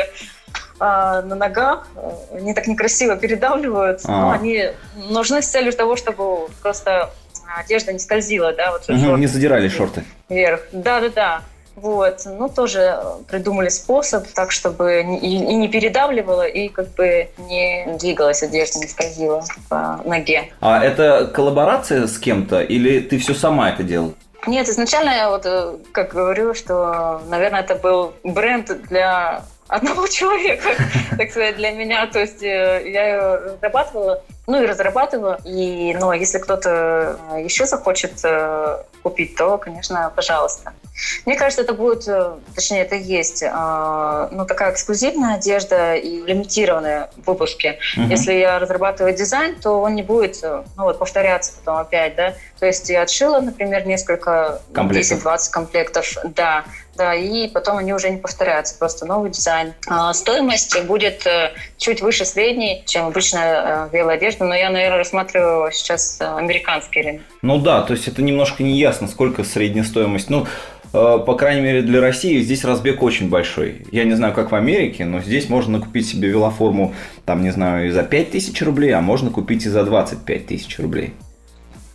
а, 0.78 1.22
на 1.22 1.34
ногах, 1.34 1.86
они 2.32 2.54
так 2.54 2.66
некрасиво 2.66 3.16
передавливают, 3.16 4.00
а. 4.04 4.10
но 4.10 4.30
они 4.30 4.70
нужны 5.10 5.42
с 5.42 5.48
целью 5.48 5.72
того, 5.72 5.96
чтобы 5.96 6.48
просто 6.60 7.10
одежда 7.56 7.92
не 7.92 7.98
скользила, 7.98 8.52
да, 8.52 8.72
вот 8.72 8.88
угу, 8.88 9.16
не 9.16 9.26
задирали 9.26 9.68
шорты. 9.68 10.04
Вверх. 10.28 10.62
Да-да-да. 10.72 11.42
Вот, 11.76 12.22
ну, 12.24 12.48
тоже 12.48 12.98
придумали 13.28 13.68
способ 13.68 14.26
так, 14.28 14.50
чтобы 14.50 15.02
и, 15.02 15.26
и 15.26 15.54
не 15.54 15.68
передавливало, 15.68 16.46
и 16.46 16.68
как 16.68 16.88
бы 16.94 17.28
не 17.38 17.96
двигалась 17.98 18.42
одежда, 18.42 18.78
не 18.78 18.88
скользила 18.88 19.44
по 19.68 20.00
ноге. 20.04 20.50
А 20.60 20.82
это 20.82 21.30
коллаборация 21.32 22.06
с 22.06 22.18
кем-то 22.18 22.62
или 22.62 23.00
ты 23.00 23.18
все 23.18 23.34
сама 23.34 23.70
это 23.70 23.82
делала? 23.82 24.14
Нет, 24.46 24.68
изначально 24.68 25.10
я 25.10 25.30
вот 25.30 25.44
э, 25.44 25.76
как 25.92 26.12
говорю, 26.12 26.54
что, 26.54 27.20
наверное, 27.28 27.60
это 27.60 27.74
был 27.74 28.14
бренд 28.22 28.70
для 28.88 29.42
одного 29.68 30.06
человека, 30.08 30.68
так 31.16 31.30
сказать, 31.30 31.56
для 31.56 31.72
меня. 31.72 32.06
То 32.06 32.20
есть 32.20 32.42
э, 32.42 32.82
я 32.86 33.06
ее 33.06 33.36
разрабатывала, 33.36 34.22
ну 34.46 34.62
и 34.62 34.66
разрабатывала. 34.66 35.38
И, 35.44 35.94
но 35.98 36.12
если 36.12 36.38
кто-то 36.38 37.18
еще 37.38 37.66
захочет 37.66 38.20
э, 38.24 38.82
купить, 39.02 39.36
то, 39.36 39.58
конечно, 39.58 40.12
пожалуйста. 40.14 40.72
Мне 41.26 41.36
кажется, 41.36 41.62
это 41.62 41.74
будет, 41.74 42.08
э, 42.08 42.34
точнее, 42.54 42.82
это 42.82 42.94
есть, 42.94 43.42
э, 43.42 44.28
ну, 44.30 44.46
такая 44.46 44.72
эксклюзивная 44.72 45.34
одежда 45.36 45.94
и 45.94 46.22
лимитированные 46.22 47.10
выпуски. 47.24 47.78
Угу. 47.96 48.06
Если 48.06 48.32
я 48.34 48.58
разрабатываю 48.58 49.14
дизайн, 49.14 49.56
то 49.60 49.80
он 49.80 49.94
не 49.94 50.02
будет, 50.02 50.42
э, 50.42 50.62
ну, 50.76 50.84
вот, 50.84 50.98
повторяться 50.98 51.52
потом 51.58 51.80
опять, 51.80 52.14
да. 52.16 52.34
То 52.58 52.66
есть 52.66 52.88
я 52.88 53.02
отшила, 53.02 53.40
например, 53.40 53.86
несколько, 53.86 54.60
10-20 54.72 55.50
комплектов, 55.50 56.14
да, 56.24 56.64
да, 56.96 57.14
и 57.14 57.48
потом 57.48 57.78
они 57.78 57.92
уже 57.92 58.10
не 58.10 58.18
повторяются, 58.18 58.76
просто 58.78 59.06
новый 59.06 59.30
дизайн. 59.30 59.74
А, 59.86 60.12
стоимость 60.12 60.80
будет 60.84 61.26
чуть 61.78 62.02
выше 62.02 62.24
средней, 62.24 62.82
чем 62.86 63.06
обычная 63.06 63.88
велоодежда, 63.92 64.44
но 64.44 64.54
я, 64.54 64.70
наверное, 64.70 64.98
рассматриваю 64.98 65.70
сейчас 65.72 66.18
американский 66.20 67.02
рынок. 67.02 67.22
Ну 67.42 67.58
да, 67.58 67.82
то 67.82 67.92
есть 67.92 68.08
это 68.08 68.22
немножко 68.22 68.62
не 68.62 68.78
ясно, 68.78 69.08
сколько 69.08 69.44
средняя 69.44 69.84
стоимость. 69.84 70.30
Ну, 70.30 70.46
Э, 70.96 71.18
по 71.24 71.34
крайней 71.34 71.60
мере 71.60 71.82
для 71.82 72.00
России, 72.00 72.40
здесь 72.40 72.64
разбег 72.64 73.02
очень 73.02 73.28
большой. 73.28 73.82
Я 73.92 74.04
не 74.04 74.14
знаю, 74.14 74.32
как 74.32 74.50
в 74.50 74.54
Америке, 74.54 75.04
но 75.04 75.20
здесь 75.20 75.48
можно 75.48 75.80
купить 75.80 76.08
себе 76.08 76.28
велоформу, 76.28 76.94
там, 77.24 77.42
не 77.42 77.50
знаю, 77.50 77.88
и 77.88 77.90
за 77.90 78.02
5 78.02 78.30
тысяч 78.30 78.62
рублей, 78.62 78.92
а 78.92 79.00
можно 79.00 79.30
купить 79.30 79.66
и 79.66 79.68
за 79.68 79.84
25 79.84 80.46
тысяч 80.46 80.78
рублей. 80.78 81.12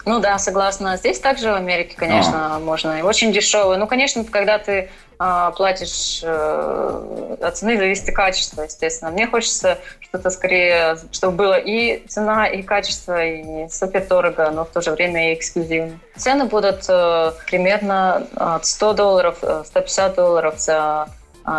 Ну 0.06 0.20
да, 0.20 0.38
согласна. 0.38 0.98
Здесь 0.98 1.20
также 1.20 1.52
в 1.52 1.56
Америке, 1.56 1.96
конечно, 1.96 2.56
а. 2.56 2.60
можно. 2.60 3.00
И 3.00 3.02
очень 3.02 3.32
дешевые. 3.32 3.78
Ну, 3.78 3.88
конечно, 3.88 4.24
когда 4.24 4.58
ты 4.58 4.90
а, 5.24 5.52
платишь 5.52 6.22
э, 6.24 7.36
от 7.40 7.56
цены, 7.56 7.78
зависит 7.78 8.10
и 8.10 8.12
качество, 8.12 8.64
естественно. 8.64 9.12
Мне 9.12 9.28
хочется 9.28 9.78
что-то 10.00 10.32
скорее, 10.32 10.98
чтобы 11.12 11.38
было 11.38 11.60
и 11.60 12.04
цена, 12.08 12.48
и 12.48 12.64
качество, 12.64 13.24
и 13.24 13.70
супер 13.70 14.08
дорого, 14.08 14.50
но 14.50 14.66
в 14.66 14.70
то 14.70 14.82
же 14.82 14.90
время 14.90 15.32
и 15.32 15.36
эксклюзивно. 15.36 16.00
Цены 16.18 16.46
будут 16.46 16.86
э, 16.90 17.34
примерно 17.46 18.26
от 18.36 18.66
100 18.66 18.94
долларов, 18.94 19.38
150 19.38 20.12
э, 20.12 20.16
долларов 20.16 20.60
за 20.60 21.08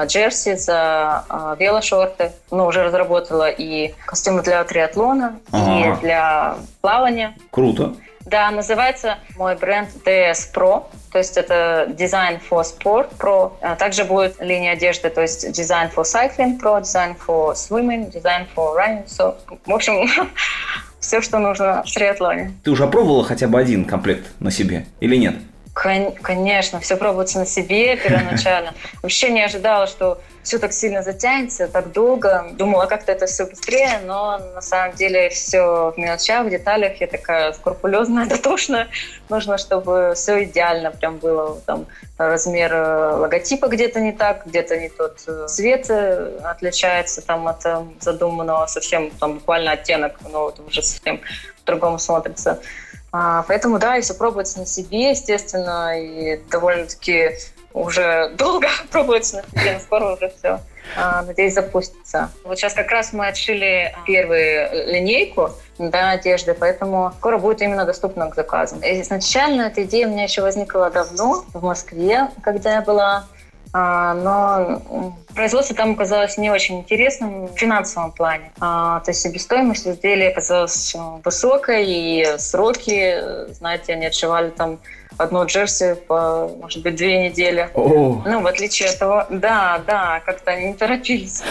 джерси, 0.07 0.57
за 0.57 1.25
велошорты. 1.59 2.33
Ну, 2.51 2.67
уже 2.67 2.83
разработала 2.83 3.49
и 3.49 3.95
костюмы 4.07 4.43
для 4.43 4.65
триатлона, 4.65 5.39
ага. 5.53 5.99
и 5.99 6.01
для 6.01 6.57
плавания. 6.81 7.37
Круто. 7.53 7.95
Да, 8.25 8.51
называется 8.51 9.19
мой 9.37 9.57
бренд 9.57 9.89
DS 10.05 10.53
Pro, 10.55 10.85
то 11.11 11.19
есть 11.19 11.37
это 11.37 11.87
Design 11.91 12.41
for 12.49 12.63
Sport 12.63 13.11
Pro. 13.19 13.53
А 13.61 13.77
также 13.77 14.05
будет 14.05 14.41
линия 14.41 14.73
одежды, 14.73 15.11
то 15.11 15.21
есть 15.21 15.45
Design 15.47 15.93
for 15.95 16.05
Cycling 16.05 16.59
Pro, 16.61 16.81
Design 16.81 17.17
for 17.17 17.53
Swimming, 17.55 18.11
Design 18.11 18.47
for 18.55 18.77
Running. 18.77 19.07
So, 19.07 19.35
в 19.67 19.73
общем, 19.73 20.09
все, 21.01 21.21
что 21.21 21.39
нужно 21.39 21.83
в 21.85 21.93
триатлоне. 21.93 22.55
Ты 22.65 22.71
уже 22.71 22.87
пробовала 22.87 23.25
хотя 23.25 23.49
бы 23.49 23.59
один 23.59 23.85
комплект 23.85 24.27
на 24.41 24.51
себе 24.51 24.87
или 25.01 25.17
нет? 25.17 25.35
Конечно, 25.83 26.79
все 26.79 26.97
пробуется 26.97 27.41
на 27.41 27.47
себе 27.47 27.97
первоначально. 27.97 28.73
Вообще 29.03 29.31
не 29.31 29.43
ожидала, 29.43 29.89
что 29.89 30.21
все 30.45 30.59
так 30.61 30.73
сильно 30.73 31.03
затянется, 31.03 31.67
так 31.67 31.91
долго. 31.91 32.47
Думала, 32.53 32.87
как-то 32.87 33.11
это 33.11 33.27
все 33.27 33.47
быстрее, 33.47 33.99
но 34.05 34.39
на 34.55 34.61
самом 34.61 34.95
деле 34.95 35.29
все 35.31 35.91
в 35.91 35.95
мелочах, 35.99 36.47
в 36.47 36.51
деталях. 36.51 37.01
Я 37.01 37.09
такая 37.09 37.53
скрупулезная, 37.53 38.27
дотошная. 38.29 38.89
Нужно, 39.29 39.59
чтобы 39.59 40.13
все 40.15 40.45
идеально 40.45 40.93
прям 40.93 41.17
было. 41.17 41.61
Там 41.67 41.87
размер 42.17 42.73
э, 42.73 43.17
логотипа 43.17 43.67
где-то 43.67 43.99
не 43.99 44.13
так, 44.13 44.47
где-то 44.47 44.79
не 44.79 44.89
тот 44.89 45.19
э, 45.27 45.47
цвет 45.49 45.87
э, 45.91 46.39
отличается 46.45 47.23
там 47.23 47.49
от 47.49 47.61
задуманного 48.01 48.67
совсем, 48.67 49.11
там 49.19 49.35
буквально 49.35 49.73
оттенок, 49.73 50.21
но 50.31 50.45
вот 50.45 50.61
уже 50.61 50.81
совсем 50.81 51.21
по-другому 51.65 51.99
смотрится. 51.99 52.61
А, 53.13 53.45
поэтому, 53.47 53.79
да, 53.79 53.99
и 53.99 54.01
все 54.01 54.15
пробуется 54.15 54.59
на 54.59 54.67
себе, 54.67 55.11
естественно, 55.11 56.01
и 56.01 56.41
довольно-таки 56.51 57.33
уже 57.75 58.33
долго 58.39 58.69
пробуется 58.91 59.45
на 59.53 59.61
себе, 59.61 59.81
скоро 59.81 60.15
уже 60.15 60.33
все, 60.39 60.61
а, 60.97 61.23
надеюсь, 61.23 61.55
запустится. 61.55 62.31
Вот 62.45 62.59
сейчас 62.59 62.73
как 62.73 62.91
раз 62.91 63.13
мы 63.13 63.29
отшили 63.29 63.95
первую 64.07 64.93
линейку 64.93 65.51
да, 65.79 66.11
одежды, 66.11 66.55
поэтому 66.55 67.13
скоро 67.19 67.39
будет 67.39 67.61
именно 67.61 67.85
доступно 67.85 68.31
к 68.31 68.35
заказам. 68.35 68.81
Изначально 68.83 69.63
эта 69.63 69.85
идея 69.85 70.09
у 70.09 70.11
меня 70.11 70.25
еще 70.25 70.43
возникла 70.43 70.91
давно 70.91 71.45
в 71.53 71.63
Москве, 71.63 72.29
когда 72.43 72.75
я 72.75 72.81
была 72.81 73.27
но 73.75 75.17
производство 75.35 75.75
там 75.75 75.93
оказалось 75.93 76.37
не 76.37 76.51
очень 76.51 76.81
интересным 76.81 77.47
в 77.47 77.57
финансовом 77.57 78.13
плане. 78.13 78.53
А, 78.61 79.01
то 79.01 79.11
есть 79.11 79.23
себестоимость 79.23 79.87
изделия 79.87 80.29
оказалась 80.29 80.95
высокой, 81.25 81.85
и 81.87 82.39
сроки, 82.39 83.53
знаете, 83.55 83.95
они 83.95 84.07
отшивали 84.07 84.51
там 84.51 84.79
одну 85.17 85.45
джерси 85.47 85.95
по, 86.07 86.49
может 86.61 86.83
быть, 86.83 86.97
две 86.97 87.29
недели. 87.29 87.71
О. 87.75 88.23
Ну, 88.25 88.41
в 88.41 88.47
отличие 88.47 88.91
от 88.91 88.99
того, 88.99 89.27
да, 89.31 89.83
да, 89.87 90.21
как-то 90.25 90.51
они 90.51 90.67
не 90.69 90.75
торопились. 90.75 91.43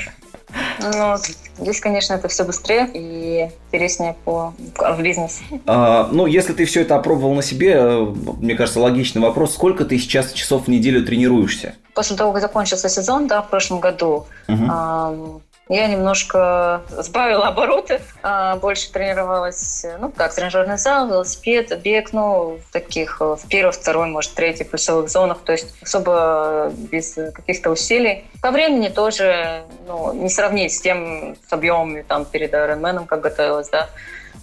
Но 0.80 1.18
здесь, 1.58 1.80
конечно, 1.80 2.14
это 2.14 2.28
все 2.28 2.44
быстрее 2.44 2.88
и 2.92 3.50
интереснее 3.70 4.16
по, 4.24 4.52
в 4.76 5.02
бизнесе. 5.02 5.42
А, 5.66 6.08
ну, 6.12 6.26
если 6.26 6.52
ты 6.52 6.64
все 6.64 6.82
это 6.82 6.96
опробовал 6.96 7.34
на 7.34 7.42
себе, 7.42 7.74
э, 7.74 8.14
мне 8.40 8.54
кажется, 8.54 8.80
логичный 8.80 9.22
вопрос, 9.22 9.54
сколько 9.54 9.84
ты 9.84 9.98
сейчас 9.98 10.32
часов 10.32 10.66
в 10.66 10.68
неделю 10.68 11.04
тренируешься? 11.04 11.74
После 11.94 12.16
того, 12.16 12.32
как 12.32 12.42
закончился 12.42 12.88
сезон, 12.88 13.26
да, 13.26 13.42
в 13.42 13.48
прошлом 13.48 13.80
году, 13.80 14.26
угу. 14.48 15.40
Я 15.68 15.88
немножко 15.88 16.82
сбавила 16.90 17.48
обороты, 17.48 18.00
а, 18.22 18.54
больше 18.56 18.92
тренировалась, 18.92 19.84
ну, 19.98 20.12
как 20.12 20.32
тренажерный 20.32 20.78
зал, 20.78 21.08
велосипед, 21.08 21.76
бег, 21.82 22.12
ну, 22.12 22.60
в 22.68 22.72
таких, 22.72 23.20
в 23.20 23.40
первой, 23.48 23.72
второй, 23.72 24.08
может, 24.08 24.34
третьей 24.34 24.64
пульсовых 24.64 25.08
зонах, 25.08 25.38
то 25.44 25.50
есть 25.50 25.74
особо 25.82 26.72
без 26.76 27.14
каких-то 27.34 27.70
усилий. 27.70 28.24
По 28.40 28.52
времени 28.52 28.88
тоже, 28.88 29.64
ну, 29.88 30.12
не 30.12 30.30
сравнить 30.30 30.72
с 30.72 30.80
тем, 30.80 31.36
с 31.48 31.52
объемами 31.52 32.02
там 32.02 32.26
перед 32.26 32.54
Ironman, 32.54 33.04
как 33.06 33.20
готовилась, 33.22 33.68
да, 33.68 33.88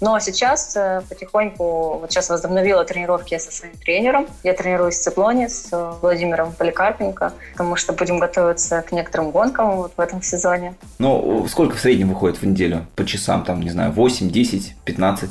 но 0.01 0.19
сейчас 0.19 0.75
э, 0.75 1.01
потихоньку, 1.07 1.99
вот 1.99 2.11
сейчас 2.11 2.29
возобновила 2.29 2.83
тренировки 2.83 3.37
со 3.37 3.51
своим 3.51 3.75
тренером. 3.77 4.27
Я 4.43 4.53
тренируюсь 4.53 4.97
в 4.97 5.01
циклоне 5.01 5.49
с 5.49 5.69
э, 5.71 5.93
Владимиром 6.01 6.53
Поликарпенко, 6.53 7.33
потому 7.51 7.75
что 7.75 7.93
будем 7.93 8.19
готовиться 8.19 8.81
к 8.81 8.91
некоторым 8.91 9.31
гонкам 9.31 9.77
вот 9.77 9.93
в 9.95 9.99
этом 9.99 10.21
сезоне. 10.21 10.75
Ну, 10.99 11.47
сколько 11.47 11.75
в 11.75 11.79
среднем 11.79 12.09
выходит 12.09 12.41
в 12.41 12.45
неделю? 12.45 12.85
По 12.95 13.05
часам, 13.05 13.43
там, 13.43 13.61
не 13.61 13.69
знаю, 13.69 13.91
8, 13.91 14.29
10, 14.29 14.75
15? 14.85 15.29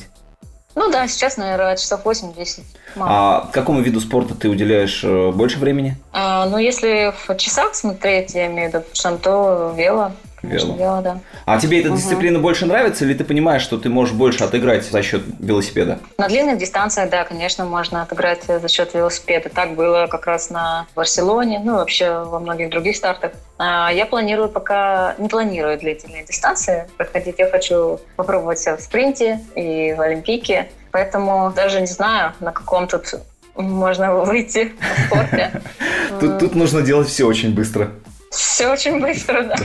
Ну 0.74 0.90
да, 0.90 1.06
сейчас, 1.06 1.36
наверное, 1.36 1.76
часов 1.76 2.04
8-10. 2.04 2.62
А 2.96 3.48
какому 3.52 3.80
виду 3.80 4.00
спорта 4.00 4.34
ты 4.34 4.48
уделяешь 4.48 5.02
э, 5.04 5.30
больше 5.32 5.58
времени? 5.58 5.96
А, 6.12 6.46
ну, 6.46 6.56
если 6.56 7.12
в 7.26 7.36
часах 7.36 7.74
смотреть, 7.74 8.34
я 8.34 8.46
имею 8.46 8.70
в 8.70 8.74
виду, 8.74 9.18
то 9.22 9.74
вело. 9.76 10.12
Вело. 10.42 10.76
вело 10.76 11.00
да. 11.02 11.18
А 11.46 11.60
тебе 11.60 11.80
эта 11.80 11.90
угу. 11.90 11.96
дисциплина 11.96 12.38
больше 12.38 12.66
нравится, 12.66 13.04
или 13.04 13.14
ты 13.14 13.24
понимаешь, 13.24 13.62
что 13.62 13.78
ты 13.78 13.88
можешь 13.88 14.14
больше 14.14 14.44
отыграть 14.44 14.84
за 14.84 15.02
счет 15.02 15.22
велосипеда? 15.38 16.00
На 16.18 16.28
длинных 16.28 16.58
дистанциях, 16.58 17.10
да, 17.10 17.24
конечно, 17.24 17.64
можно 17.64 18.02
отыграть 18.02 18.44
за 18.44 18.68
счет 18.68 18.94
велосипеда. 18.94 19.48
Так 19.48 19.74
было 19.74 20.08
как 20.08 20.26
раз 20.26 20.50
на 20.50 20.86
Барселоне, 20.96 21.60
ну, 21.64 21.74
вообще 21.74 22.24
во 22.24 22.40
многих 22.40 22.70
других 22.70 22.96
стартах. 22.96 23.32
А 23.58 23.90
я 23.92 24.06
планирую 24.06 24.48
пока, 24.48 25.14
не 25.18 25.28
планирую 25.28 25.78
длительные 25.78 26.24
дистанции 26.24 26.88
проходить. 26.96 27.36
Я 27.38 27.48
хочу 27.48 28.00
попробовать 28.16 28.58
себя 28.58 28.76
в 28.76 28.80
спринте 28.80 29.40
и 29.54 29.94
в 29.96 30.00
Олимпийке. 30.00 30.70
Поэтому 30.90 31.52
даже 31.54 31.80
не 31.80 31.86
знаю, 31.86 32.32
на 32.40 32.52
каком 32.52 32.88
тут 32.88 33.14
можно 33.54 34.14
выйти 34.14 34.72
в 34.80 35.06
спорте. 35.06 35.62
Тут, 36.20 36.38
тут 36.38 36.54
нужно 36.54 36.82
делать 36.82 37.08
все 37.08 37.24
очень 37.24 37.54
быстро. 37.54 37.90
Все 38.30 38.68
очень 38.68 39.00
быстро, 39.00 39.42
да. 39.42 39.56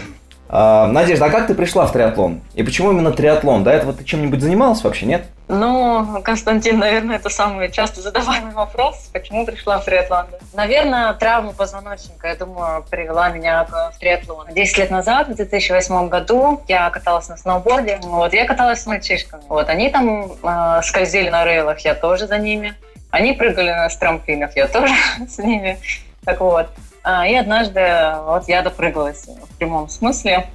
А, 0.50 0.88
Надежда, 0.88 1.26
а 1.26 1.30
как 1.30 1.48
ты 1.48 1.54
пришла 1.54 1.86
в 1.86 1.92
триатлон? 1.92 2.42
И 2.54 2.64
почему 2.64 2.92
именно 2.92 3.12
триатлон? 3.12 3.64
До 3.64 3.72
этого 3.72 3.94
ты 3.94 4.04
чем-нибудь 4.04 4.42
занималась 4.42 4.84
вообще, 4.84 5.06
нет? 5.06 5.26
Ну, 5.50 6.22
Константин, 6.24 6.80
наверное, 6.80 7.16
это 7.18 7.30
самый 7.30 7.72
часто 7.72 8.02
задаваемый 8.02 8.54
вопрос, 8.54 9.10
почему 9.14 9.46
пришла 9.46 9.80
в 9.80 9.86
триатлон. 9.86 10.26
Наверное, 10.54 11.14
травма 11.14 11.54
позвоночника, 11.54 12.28
я 12.28 12.36
думаю, 12.36 12.84
привела 12.90 13.30
меня 13.30 13.66
в 13.66 13.98
триатлон. 14.00 14.48
Десять 14.54 14.78
лет 14.78 14.92
назад, 14.92 15.30
в 15.30 15.36
2008 15.36 16.10
году, 16.10 16.62
я 16.68 16.90
каталась 16.90 17.30
на 17.30 17.38
сноуборде. 17.38 18.00
Вот, 18.02 18.34
я 18.34 18.46
каталась 18.46 18.82
с 18.82 18.86
мальчишками. 18.86 19.44
Вот, 19.48 19.70
они 19.70 19.90
там 19.90 20.32
э, 20.44 20.82
скользили 20.84 21.30
на 21.30 21.46
рейлах, 21.46 21.80
я 21.80 21.96
тоже 21.96 22.28
за 22.28 22.38
ними. 22.38 22.74
Они 23.10 23.34
прыгали 23.34 23.72
на 23.72 23.88
трамплинах, 23.88 24.56
я 24.56 24.68
тоже 24.68 24.94
с 25.28 25.38
ними. 25.38 25.78
Так 26.26 26.42
вот. 26.42 26.68
А, 27.10 27.26
и 27.26 27.36
однажды 27.36 27.80
вот 28.26 28.50
я 28.50 28.62
допрыгалась 28.62 29.28
в 29.28 29.58
прямом 29.58 29.88
смысле. 29.88 30.50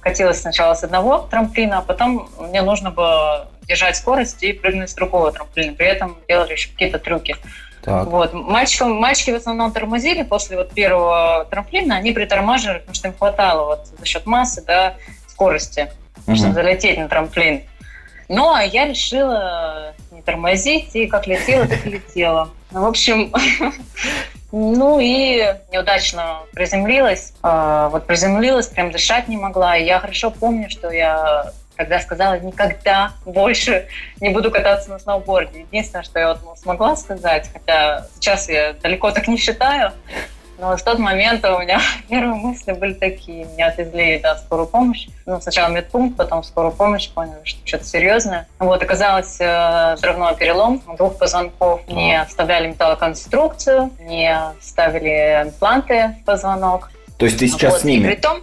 Катилась 0.00 0.40
сначала 0.40 0.74
с 0.74 0.84
одного 0.84 1.18
трамплина, 1.18 1.78
а 1.78 1.82
потом 1.82 2.28
мне 2.38 2.62
нужно 2.62 2.92
было 2.92 3.48
держать 3.62 3.96
скорость 3.96 4.44
и 4.44 4.52
прыгнуть 4.52 4.90
с 4.90 4.94
другого 4.94 5.32
трамплина. 5.32 5.74
При 5.74 5.86
этом 5.86 6.16
делали 6.28 6.52
еще 6.52 6.68
какие-то 6.68 7.00
трюки. 7.00 7.34
Так. 7.82 8.06
Вот. 8.06 8.32
Мальчикам, 8.32 8.92
мальчики 8.92 9.32
в 9.32 9.34
основном 9.34 9.72
тормозили 9.72 10.22
после 10.22 10.56
вот 10.56 10.70
первого 10.70 11.44
трамплина, 11.50 11.96
они 11.96 12.12
притормаживали, 12.12 12.78
потому 12.78 12.94
что 12.94 13.08
им 13.08 13.14
хватало 13.14 13.66
вот 13.66 13.86
за 13.98 14.06
счет 14.06 14.26
массы, 14.26 14.62
да, 14.64 14.94
скорости, 15.26 15.90
угу. 16.24 16.36
чтобы 16.36 16.54
залететь 16.54 16.98
на 16.98 17.08
трамплин. 17.08 17.62
Но 18.28 18.60
я 18.60 18.86
решила 18.86 19.92
не 20.12 20.22
тормозить, 20.22 20.94
и 20.94 21.08
как 21.08 21.26
летела, 21.26 21.66
так 21.66 21.84
и 21.84 21.90
летела. 21.90 22.50
В 22.74 22.84
общем, 22.84 23.32
Ну 24.56 25.00
и 25.00 25.52
неудачно 25.72 26.42
приземлилась. 26.52 27.32
А, 27.42 27.88
вот 27.88 28.06
приземлилась, 28.06 28.68
прям 28.68 28.92
дышать 28.92 29.26
не 29.26 29.36
могла. 29.36 29.76
И 29.76 29.84
я 29.84 29.98
хорошо 29.98 30.30
помню, 30.30 30.70
что 30.70 30.92
я 30.92 31.50
тогда 31.76 31.98
сказала, 31.98 32.38
никогда 32.38 33.14
больше 33.24 33.88
не 34.20 34.28
буду 34.28 34.52
кататься 34.52 34.90
на 34.90 35.00
сноуборде. 35.00 35.62
Единственное, 35.62 36.04
что 36.04 36.20
я 36.20 36.34
вот 36.34 36.56
смогла 36.56 36.94
сказать, 36.94 37.50
хотя 37.52 38.06
сейчас 38.14 38.48
я 38.48 38.74
далеко 38.74 39.10
так 39.10 39.26
не 39.26 39.38
считаю, 39.38 39.92
но 40.64 40.78
в 40.78 40.82
тот 40.82 40.98
момент 40.98 41.44
у 41.44 41.58
меня 41.58 41.78
первые 42.08 42.34
мысли 42.34 42.72
были 42.72 42.94
такие. 42.94 43.44
Меня 43.44 43.68
отвезли 43.68 44.18
да, 44.22 44.34
в 44.34 44.38
скорую 44.38 44.66
помощь. 44.66 45.08
Ну, 45.26 45.40
сначала 45.40 45.68
медпункт, 45.68 46.16
потом 46.16 46.40
в 46.40 46.46
скорую 46.46 46.72
помощь. 46.72 47.10
Поняли, 47.10 47.38
что 47.44 47.60
что-то 47.66 47.84
серьезное. 47.84 48.48
Вот, 48.58 48.82
оказалось 48.82 49.36
э, 49.40 49.94
взрывной 49.94 50.34
перелом 50.36 50.82
двух 50.96 51.18
позвонков. 51.18 51.82
Мне 51.86 52.24
вставляли 52.28 52.68
металлоконструкцию, 52.68 53.90
мне 54.00 54.40
ставили 54.60 55.42
импланты 55.44 56.16
в 56.22 56.24
позвонок. 56.24 56.90
То 57.18 57.26
есть 57.26 57.38
ты 57.38 57.46
сейчас 57.46 57.72
вот. 57.72 57.80
с 57.82 57.84
ними? 57.84 58.04
И 58.04 58.06
при 58.06 58.16
том, 58.16 58.42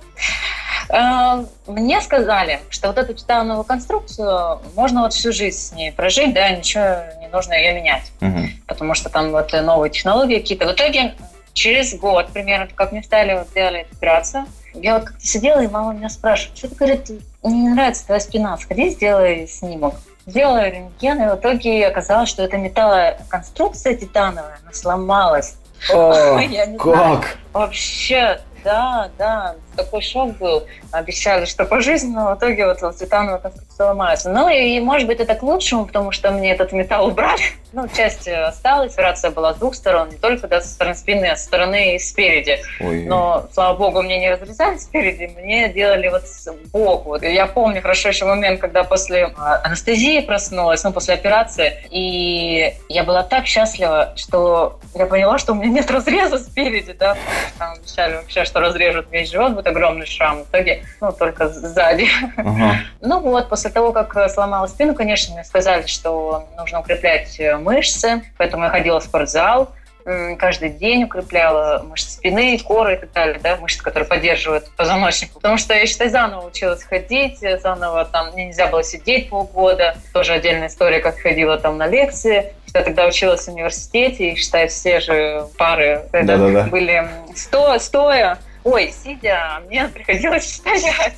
э, 0.90 1.46
мне 1.66 2.02
сказали, 2.02 2.60
что 2.70 2.90
вот 2.90 3.00
эту 3.00 3.16
титановую 3.16 3.64
конструкцию 3.64 4.60
можно 4.76 5.02
вот 5.02 5.14
всю 5.14 5.32
жизнь 5.32 5.58
с 5.58 5.72
ней 5.72 5.92
прожить, 5.92 6.36
да, 6.36 6.52
ничего 6.52 6.98
не 7.20 7.28
нужно 7.30 7.54
ее 7.54 7.74
менять. 7.74 8.12
Угу. 8.22 8.42
Потому 8.68 8.94
что 8.94 9.10
там 9.10 9.32
вот 9.32 9.52
новые 9.54 9.90
технологии 9.90 10.38
какие-то. 10.38 10.68
В 10.68 10.74
итоге 10.74 11.16
Через 11.54 11.94
год 11.96 12.30
примерно, 12.34 12.68
как 12.74 12.92
мне 12.92 13.04
стали 13.04 13.34
вот 13.34 13.48
делали 13.54 13.88
операцию, 13.92 14.46
я 14.74 14.96
вот 14.96 15.06
как-то 15.06 15.26
сидела, 15.26 15.62
и 15.62 15.68
мама 15.68 15.94
меня 15.94 16.10
спрашивает, 16.10 16.58
что 16.58 16.70
ты, 16.70 16.76
говорит, 16.76 17.10
мне 17.44 17.62
не 17.62 17.70
нравится 17.70 18.06
твоя 18.06 18.20
спина, 18.22 18.58
сходи, 18.58 18.90
сделай 18.90 19.48
снимок. 19.48 19.96
Сделала 20.26 20.70
рентген, 20.70 21.22
и 21.22 21.26
в 21.28 21.36
итоге 21.36 21.88
оказалось, 21.88 22.30
что 22.30 22.44
это 22.44 22.58
металлоконструкция 22.58 23.96
титановая, 23.96 24.60
она 24.64 24.72
сломалась. 24.72 25.56
О, 25.92 26.40
как? 26.80 27.38
Вообще, 27.54 28.40
да, 28.64 29.10
да, 29.18 29.56
такой 29.76 30.02
шок 30.02 30.38
был. 30.38 30.64
Обещали, 30.92 31.46
что 31.46 31.66
пожизненно, 31.66 32.34
в 32.34 32.38
итоге 32.38 32.68
вот, 32.68 32.82
вот 32.82 32.98
титановая 32.98 33.40
конструкция 33.40 33.71
ломается. 33.86 34.30
Ну 34.30 34.50
и, 34.50 34.80
может 34.80 35.08
быть, 35.08 35.20
это 35.20 35.36
к 35.36 35.44
лучшему, 35.44 35.86
потому 35.86 36.12
что 36.12 36.32
мне 36.32 36.52
этот 36.52 36.72
металл 36.72 37.08
убрали. 37.08 37.42
Ну, 37.74 37.88
часть 37.88 38.28
осталась. 38.28 38.96
Операция 38.96 39.32
была 39.32 39.54
с 39.54 39.58
двух 39.58 39.76
сторон, 39.76 40.10
не 40.10 40.18
только 40.18 40.46
да, 40.50 40.60
со 40.60 40.68
стороны 40.68 40.94
спины, 40.94 41.28
а 41.28 41.38
со 41.38 41.46
стороны 41.46 41.96
и 41.96 42.00
спереди. 42.00 42.60
Ой. 42.82 43.06
Но, 43.06 43.48
слава 43.54 43.78
богу, 43.78 44.02
мне 44.02 44.20
не 44.20 44.30
разрезали 44.30 44.78
спереди, 44.78 45.32
мне 45.38 45.70
делали 45.70 46.10
вот 46.10 46.28
сбоку. 46.28 47.12
Вот. 47.12 47.24
Я 47.24 47.48
помню 47.48 47.82
хорошо 47.82 48.10
еще 48.10 48.26
момент, 48.26 48.60
когда 48.60 48.84
после 48.84 49.34
а, 49.38 49.62
анестезии 49.64 50.20
проснулась, 50.20 50.84
ну, 50.84 50.92
после 50.92 51.14
операции, 51.14 51.78
и 51.90 52.74
я 52.90 53.06
была 53.06 53.24
так 53.24 53.46
счастлива, 53.46 54.14
что 54.18 54.80
я 54.94 55.06
поняла, 55.06 55.38
что 55.38 55.54
у 55.54 55.56
меня 55.56 55.70
нет 55.70 55.90
разреза 55.90 56.40
спереди, 56.40 56.92
да, 56.92 57.16
там 57.58 57.74
обещали 57.74 58.16
вообще, 58.16 58.44
что 58.44 58.60
разрежут 58.60 59.08
весь 59.12 59.32
живот, 59.32 59.54
будет 59.54 59.68
огромный 59.68 60.06
шрам. 60.06 60.44
В 60.44 60.50
итоге, 60.50 60.84
ну, 61.00 61.12
только 61.12 61.48
сзади. 61.48 62.08
Ага. 62.38 62.76
Ну 63.04 63.20
вот, 63.20 63.50
после 63.50 63.71
того, 63.72 63.92
как 63.92 64.30
сломала 64.30 64.68
спину, 64.68 64.94
конечно, 64.94 65.34
мне 65.34 65.44
сказали, 65.44 65.86
что 65.88 66.48
нужно 66.58 66.80
укреплять 66.80 67.40
э, 67.40 67.58
мышцы, 67.58 68.24
поэтому 68.38 68.66
я 68.66 68.70
ходила 68.70 69.00
в 69.00 69.04
спортзал, 69.04 69.72
каждый 70.38 70.70
день 70.70 71.04
укрепляла 71.04 71.84
мышцы 71.84 72.12
спины, 72.12 72.58
коры 72.60 72.96
и 72.96 72.98
так 72.98 73.12
далее, 73.12 73.40
да, 73.42 73.58
мышцы, 73.58 73.84
которые 73.84 74.08
поддерживают 74.08 74.70
позвоночник. 74.76 75.32
Потому 75.32 75.58
что 75.58 75.74
я, 75.74 75.86
считай, 75.86 76.10
заново 76.10 76.48
училась 76.48 76.84
ходить, 76.84 77.40
заново 77.62 78.06
там 78.06 78.32
мне 78.32 78.48
нельзя 78.48 78.68
было 78.68 78.84
сидеть 78.84 79.30
полгода. 79.30 79.96
Тоже 80.14 80.34
отдельная 80.34 80.68
история, 80.68 81.00
как 81.00 81.20
ходила 81.20 81.58
там 81.58 81.78
на 81.78 81.88
лекции. 81.88 82.54
Я 82.74 82.84
тогда 82.84 83.06
училась 83.06 83.46
в 83.46 83.52
университете, 83.52 84.32
и, 84.32 84.36
считай, 84.36 84.68
все 84.68 85.00
же 85.02 85.48
пары 85.58 86.06
да 86.12 86.22
-да 86.22 86.38
-да. 86.38 86.70
были 86.70 87.08
сто, 87.36 87.78
стоя. 87.80 88.38
Ой, 88.64 88.94
сидя, 89.04 89.62
мне 89.68 89.88
приходилось 89.88 90.56
стоять 90.56 91.16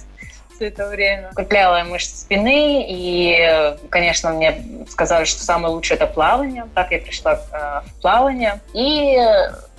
все 0.63 0.67
это 0.69 0.88
время. 0.88 1.30
Укрепляла 1.32 1.84
мышцы 1.84 2.15
спины, 2.15 2.86
и, 2.88 3.76
конечно, 3.89 4.32
мне 4.32 4.63
сказали, 4.89 5.26
что 5.26 5.43
самое 5.43 5.73
лучшее– 5.73 5.95
это 5.99 6.08
плавание. 6.08 6.65
Так 6.73 6.91
я 6.91 6.99
пришла 6.99 7.34
э, 7.34 7.82
в 7.86 8.02
плавание. 8.02 8.62
И 8.73 9.17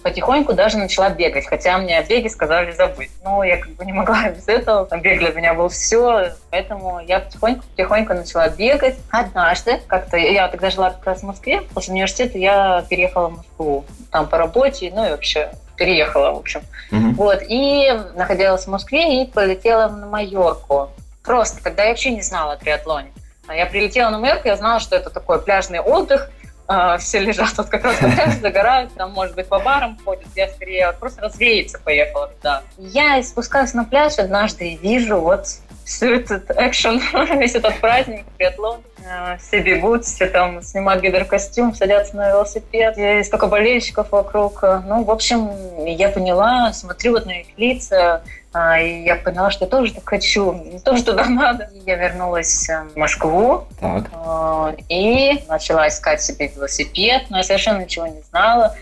потихоньку 0.04 0.52
даже 0.52 0.76
начала 0.76 1.08
бегать, 1.08 1.46
хотя 1.46 1.78
мне 1.78 1.98
о 1.98 2.02
беге 2.04 2.28
сказали 2.28 2.72
забыть. 2.72 3.10
Но 3.24 3.42
я 3.42 3.56
как 3.56 3.70
бы 3.70 3.86
не 3.86 3.92
могла 3.92 4.28
без 4.36 4.46
этого, 4.46 4.84
там 4.84 5.00
бег 5.00 5.18
для 5.18 5.30
меня 5.30 5.54
был 5.54 5.68
все, 5.70 6.34
поэтому 6.50 7.00
я 7.00 7.20
потихоньку-потихоньку 7.20 8.12
начала 8.12 8.50
бегать. 8.50 8.96
Однажды, 9.10 9.80
как-то 9.86 10.18
я 10.18 10.46
тогда 10.48 10.68
жила 10.68 10.90
как 10.90 11.04
раз 11.06 11.20
в 11.20 11.22
Москве, 11.24 11.62
после 11.72 11.94
университета 11.94 12.36
я 12.36 12.84
переехала 12.88 13.28
в 13.28 13.36
Москву, 13.38 13.84
там 14.12 14.28
по 14.28 14.36
работе, 14.36 14.92
ну 14.94 15.06
и 15.06 15.10
вообще 15.10 15.50
переехала, 15.76 16.32
в 16.32 16.36
общем. 16.36 16.60
Угу. 16.92 17.14
Вот, 17.16 17.42
и 17.48 17.90
находилась 18.14 18.64
в 18.64 18.70
Москве 18.70 19.22
и 19.22 19.26
полетела 19.26 19.88
на 19.88 20.06
Майорку. 20.06 20.90
Просто, 21.24 21.64
тогда 21.64 21.84
я 21.84 21.88
вообще 21.88 22.10
не 22.10 22.22
знала 22.22 22.52
о 22.52 22.56
триатлоне. 22.56 23.10
Я 23.48 23.64
прилетела 23.64 24.10
на 24.10 24.18
Майорку, 24.18 24.48
я 24.48 24.56
знала, 24.56 24.80
что 24.80 24.96
это 24.96 25.08
такой 25.08 25.40
пляжный 25.40 25.80
отдых, 25.80 26.30
а, 26.66 26.96
все 26.98 27.18
лежат 27.18 27.56
вот 27.58 27.68
как 27.68 27.84
раз 27.84 27.96
пляже, 27.96 28.38
загорают, 28.40 28.94
там, 28.94 29.12
может 29.12 29.34
быть, 29.34 29.46
по 29.48 29.58
барам 29.58 29.98
ходят. 30.04 30.26
Я 30.34 30.48
скорее 30.48 30.86
вот 30.86 30.98
просто 30.98 31.20
развеяться 31.20 31.78
поехала 31.78 32.28
туда. 32.28 32.62
Я 32.78 33.22
спускаюсь 33.22 33.74
на 33.74 33.84
пляж 33.84 34.18
однажды 34.18 34.68
и 34.68 34.76
вижу 34.76 35.18
вот 35.18 35.46
всю 35.84 36.14
этот 36.14 36.50
экшен, 36.50 37.00
весь 37.38 37.54
этот 37.54 37.78
праздник, 37.80 38.24
триатлон. 38.38 38.80
А, 39.06 39.36
все 39.36 39.60
бегут, 39.60 40.06
все 40.06 40.26
там 40.26 40.62
снимают 40.62 41.02
гидрокостюм, 41.02 41.74
садятся 41.74 42.16
на 42.16 42.30
велосипед. 42.30 42.96
Есть 42.96 43.30
только 43.30 43.46
болельщиков 43.46 44.10
вокруг. 44.10 44.62
Ну, 44.62 45.04
в 45.04 45.10
общем, 45.10 45.50
я 45.84 46.08
поняла, 46.08 46.72
смотрю 46.72 47.12
вот 47.12 47.26
на 47.26 47.40
их 47.40 47.46
лица, 47.58 48.22
и 48.54 49.02
я 49.02 49.16
поняла, 49.16 49.50
что 49.50 49.64
я 49.64 49.70
тоже 49.70 49.92
так 49.92 50.08
хочу, 50.08 50.64
тоже 50.84 51.04
туда 51.04 51.26
надо. 51.26 51.70
И 51.74 51.80
я 51.86 51.96
вернулась 51.96 52.68
э, 52.68 52.84
в 52.94 52.96
Москву 52.96 53.64
так. 53.80 54.04
А, 54.12 54.74
и 54.88 55.42
начала 55.48 55.88
искать 55.88 56.22
себе 56.22 56.46
велосипед, 56.46 57.24
но 57.30 57.38
я 57.38 57.42
совершенно 57.42 57.82
ничего 57.82 58.06
не 58.06 58.22
знала 58.22 58.76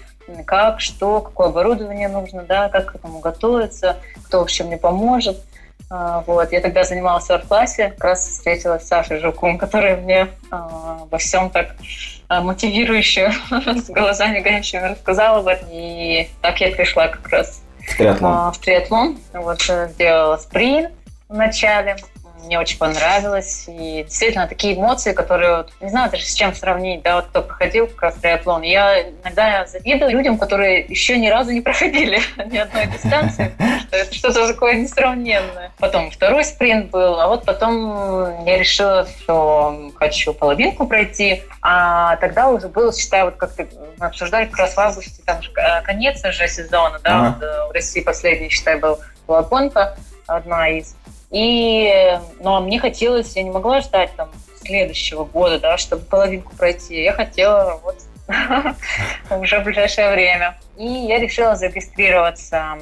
как, 0.47 0.81
что, 0.81 1.21
какое 1.21 1.49
оборудование 1.49 2.09
нужно, 2.09 2.43
да, 2.43 2.69
как 2.69 2.93
к 2.93 2.95
этому 2.95 3.19
готовиться, 3.19 3.97
кто 4.27 4.41
вообще 4.41 4.65
мне 4.65 4.77
поможет. 4.77 5.41
А, 5.89 6.23
вот. 6.27 6.53
Я 6.53 6.61
тогда 6.61 6.85
занималась 6.85 7.25
в 7.25 7.31
арт-классе, 7.31 7.95
как 7.97 8.05
раз 8.05 8.29
встретилась 8.29 8.85
с 8.85 8.89
Сашей 8.89 9.21
Жуком, 9.21 9.57
который 9.57 9.97
мне 9.97 10.29
во 10.51 11.19
всем 11.19 11.49
так 11.49 11.77
мотивирующе, 12.29 13.33
с 13.51 13.89
глазами 13.89 14.41
горящими 14.41 14.91
рассказала 14.91 15.39
об 15.39 15.47
этом. 15.47 15.69
И 15.73 16.29
так 16.43 16.61
я 16.61 16.71
пришла 16.71 17.09
как 17.09 17.27
раз 17.29 17.62
в 17.87 17.97
триатлон. 17.97 18.33
А, 18.33 18.53
в 18.53 18.59
триатлон. 18.59 19.19
Вот 19.33 19.65
э, 19.69 19.89
сделала 19.89 20.37
спринт 20.37 20.91
в 21.29 21.35
начале. 21.35 21.97
Мне 22.45 22.59
очень 22.59 22.79
понравилось. 22.79 23.65
И 23.69 24.05
действительно, 24.05 24.47
такие 24.47 24.75
эмоции, 24.75 25.13
которые, 25.13 25.59
вот, 25.59 25.73
не 25.81 25.89
знаю 25.89 26.11
даже 26.11 26.25
с 26.25 26.35
чем 26.35 26.55
сравнить, 26.55 27.03
да, 27.03 27.17
вот 27.17 27.27
кто 27.27 27.43
проходил 27.43 27.87
как 27.87 28.03
раз 28.03 28.15
триатлон. 28.17 28.63
Я 28.63 29.03
иногда 29.03 29.67
завидую 29.67 30.11
людям, 30.11 30.39
которые 30.39 30.81
еще 30.81 31.19
ни 31.19 31.29
разу 31.29 31.53
не 31.53 31.61
проходили 31.61 32.21
ни 32.47 32.59
одной 32.59 32.87
дистанции, 32.87 33.53
что 33.87 33.97
это 33.97 34.15
что-то 34.15 34.49
такое 34.49 34.75
несравненное. 34.75 35.73
Потом 35.79 36.11
второй 36.11 36.45
спринт 36.45 36.91
был, 36.91 37.21
а 37.21 37.29
вот 37.29 37.45
потом 37.45 38.45
я 38.45 38.59
решила, 38.59 39.07
что 39.23 39.93
хочу 39.97 40.35
половинку 40.35 40.87
пройти, 40.87 41.43
а 41.61 42.17
тогда 42.17 42.49
уже 42.51 42.69
было, 42.69 42.93
считаю, 42.93 43.27
вот 43.27 43.37
как 43.37 43.53
мы 43.99 44.07
обсуждали 44.07 44.47
как 44.47 44.59
раз 44.59 44.75
в 44.75 44.79
августе, 44.79 45.23
там 45.25 45.43
же 45.43 45.51
э, 45.57 45.83
конец 45.83 46.25
уже 46.25 46.49
сезона, 46.49 46.99
да, 47.03 47.19
ага. 47.19 47.37
вот, 47.39 47.43
э, 47.45 47.69
в 47.69 47.73
России 47.73 48.01
последний, 48.01 48.49
считай, 48.49 48.79
был 48.79 48.99
была 49.27 49.43
гонка, 49.43 49.97
одна 50.27 50.69
из. 50.69 50.97
И, 51.33 52.19
ну, 52.41 52.57
а 52.57 52.61
мне 52.61 52.79
хотелось, 52.79 53.35
я 53.37 53.43
не 53.43 53.51
могла 53.51 53.81
ждать 53.81 54.11
там 54.17 54.31
следующего 54.61 55.25
года, 55.25 55.59
да, 55.59 55.79
чтобы 55.79 56.05
половинку 56.05 56.55
пройти. 56.57 57.03
Я 57.03 57.13
хотела 57.13 57.81
вот 57.83 57.97
уже 59.41 59.61
в 59.61 59.65
ближайшее 59.65 60.13
время. 60.13 60.59
И 60.77 60.87
я 60.87 61.19
решила 61.19 61.57
зарегистрироваться 61.57 62.79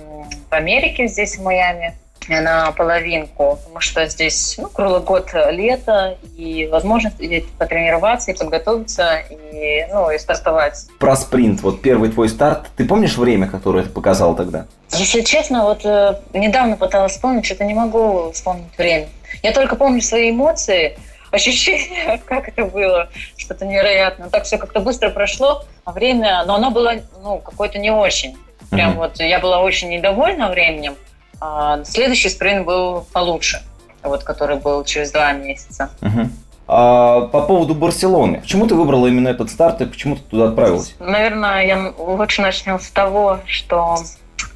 в 0.50 0.52
Америке, 0.52 1.06
здесь, 1.06 1.36
в 1.36 1.42
Майами 1.42 1.94
на 2.28 2.70
половинку, 2.72 3.58
потому 3.62 3.80
что 3.80 4.06
здесь 4.06 4.56
ну, 4.58 4.68
круглый 4.68 5.00
год 5.00 5.30
лето, 5.50 6.16
и 6.36 6.68
возможность 6.70 7.16
потренироваться 7.58 8.30
и 8.30 8.36
подготовиться, 8.36 9.22
и, 9.30 9.86
ну, 9.92 10.10
и 10.10 10.18
стартовать. 10.18 10.86
Про 10.98 11.16
спринт, 11.16 11.62
вот 11.62 11.82
первый 11.82 12.10
твой 12.10 12.28
старт, 12.28 12.66
ты 12.76 12.84
помнишь 12.84 13.16
время, 13.16 13.48
которое 13.48 13.84
ты 13.84 13.90
показал 13.90 14.36
тогда? 14.36 14.66
Если 14.92 15.22
честно, 15.22 15.64
вот 15.64 15.84
э, 15.84 16.20
недавно 16.34 16.76
пыталась 16.76 17.12
вспомнить, 17.12 17.46
что-то 17.46 17.64
не 17.64 17.74
могу 17.74 18.30
вспомнить 18.32 18.76
время. 18.76 19.08
Я 19.42 19.52
только 19.52 19.76
помню 19.76 20.00
свои 20.02 20.30
эмоции, 20.30 20.98
ощущения, 21.30 22.20
как 22.26 22.48
это 22.48 22.64
было, 22.64 23.08
что-то 23.36 23.66
невероятное. 23.66 24.28
Так 24.28 24.44
все 24.44 24.58
как-то 24.58 24.80
быстро 24.80 25.10
прошло, 25.10 25.64
а 25.84 25.92
время, 25.92 26.44
но 26.46 26.56
оно 26.56 26.70
было 26.70 26.94
ну, 27.22 27.38
какое-то 27.38 27.78
не 27.78 27.90
очень. 27.90 28.36
Прям 28.70 28.92
mm-hmm. 28.92 28.96
вот 28.96 29.20
я 29.20 29.40
была 29.40 29.60
очень 29.60 29.88
недовольна 29.88 30.48
временем, 30.48 30.94
а 31.40 31.82
следующий 31.84 32.28
спринт 32.28 32.66
был 32.66 33.06
получше, 33.12 33.62
вот, 34.02 34.24
который 34.24 34.56
был 34.56 34.84
через 34.84 35.10
два 35.10 35.32
месяца. 35.32 35.90
Угу. 36.02 36.28
А 36.68 37.22
по 37.22 37.42
поводу 37.42 37.74
Барселоны, 37.74 38.40
почему 38.40 38.66
ты 38.66 38.74
выбрала 38.74 39.06
именно 39.08 39.28
этот 39.28 39.50
старт 39.50 39.80
и 39.80 39.86
почему 39.86 40.16
ты 40.16 40.22
туда 40.22 40.48
отправилась? 40.48 40.94
Наверное, 41.00 41.66
я 41.66 41.92
лучше 41.98 42.42
начнем 42.42 42.78
с 42.78 42.90
того, 42.90 43.40
что 43.46 43.96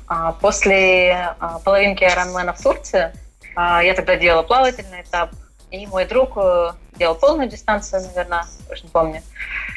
а, 0.06 0.32
после 0.32 1.34
а, 1.40 1.58
половинки 1.58 2.04
Ironman 2.04 2.54
в 2.56 2.62
Турции 2.62 3.12
я 3.56 3.94
тогда 3.94 4.16
делала 4.16 4.42
плавательный 4.42 5.02
этап, 5.02 5.30
и 5.70 5.86
мой 5.86 6.06
друг 6.06 6.32
э, 6.36 6.72
делал 6.98 7.14
полную 7.14 7.48
дистанцию, 7.48 8.02
наверное, 8.02 8.44
уж 8.70 8.82
не 8.82 8.88
помню. 8.88 9.22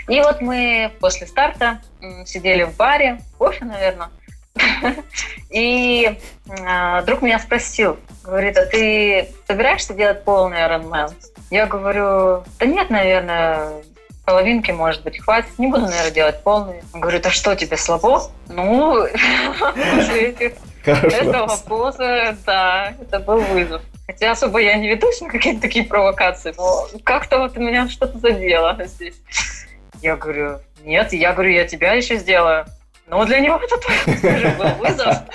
И 0.08 0.20
вот 0.20 0.42
мы 0.42 0.92
после 1.00 1.28
старта 1.28 1.80
сидели 2.26 2.64
в 2.64 2.76
баре, 2.76 3.22
кофе, 3.38 3.66
наверное, 3.66 4.10
и 5.50 6.18
э, 6.50 7.04
друг 7.06 7.22
меня 7.22 7.40
спросил, 7.40 7.98
говорит, 8.24 8.58
а 8.58 8.66
ты 8.66 9.30
собираешься 9.48 9.94
делать 9.94 10.24
полный 10.24 10.58
Ironman? 10.58 11.14
Я 11.50 11.66
говорю, 11.66 12.44
да 12.60 12.66
нет, 12.66 12.90
наверное, 12.90 13.72
половинки, 14.26 14.72
может 14.72 15.04
быть, 15.04 15.20
хватит. 15.20 15.58
Не 15.58 15.68
буду, 15.68 15.84
наверное, 15.84 16.12
делать 16.12 16.44
полный. 16.44 16.84
Он 16.94 17.00
говорит, 17.00 17.26
а 17.26 17.30
что, 17.32 17.56
тебе 17.56 17.78
слабо? 17.78 18.24
Ну, 18.50 19.08
после 19.96 20.30
этих 20.30 20.54
этого 20.86 21.58
поза, 21.68 22.38
да, 22.46 22.94
это 23.02 23.20
был 23.20 23.40
вызов. 23.40 23.82
Хотя 24.06 24.32
особо 24.32 24.60
я 24.60 24.76
не 24.76 24.90
ведусь 24.90 25.22
на 25.22 25.30
какие-то 25.30 25.62
такие 25.62 25.86
провокации, 25.86 26.54
но 26.58 26.88
как-то 27.04 27.40
вот 27.40 27.58
меня 27.58 27.90
что-то 27.90 28.20
задело 28.20 28.78
здесь. 28.86 29.16
Я 30.02 30.16
говорю, 30.16 30.60
нет, 30.84 31.12
я 31.14 31.34
говорю, 31.34 31.52
я 31.52 31.68
тебя 31.68 31.94
еще 31.94 32.18
сделаю. 32.18 32.66
Но 33.08 33.24
для 33.26 33.40
него 33.40 33.58
это 33.58 33.78
тоже 33.78 34.56
был 34.58 34.70
вызов. 34.76 35.16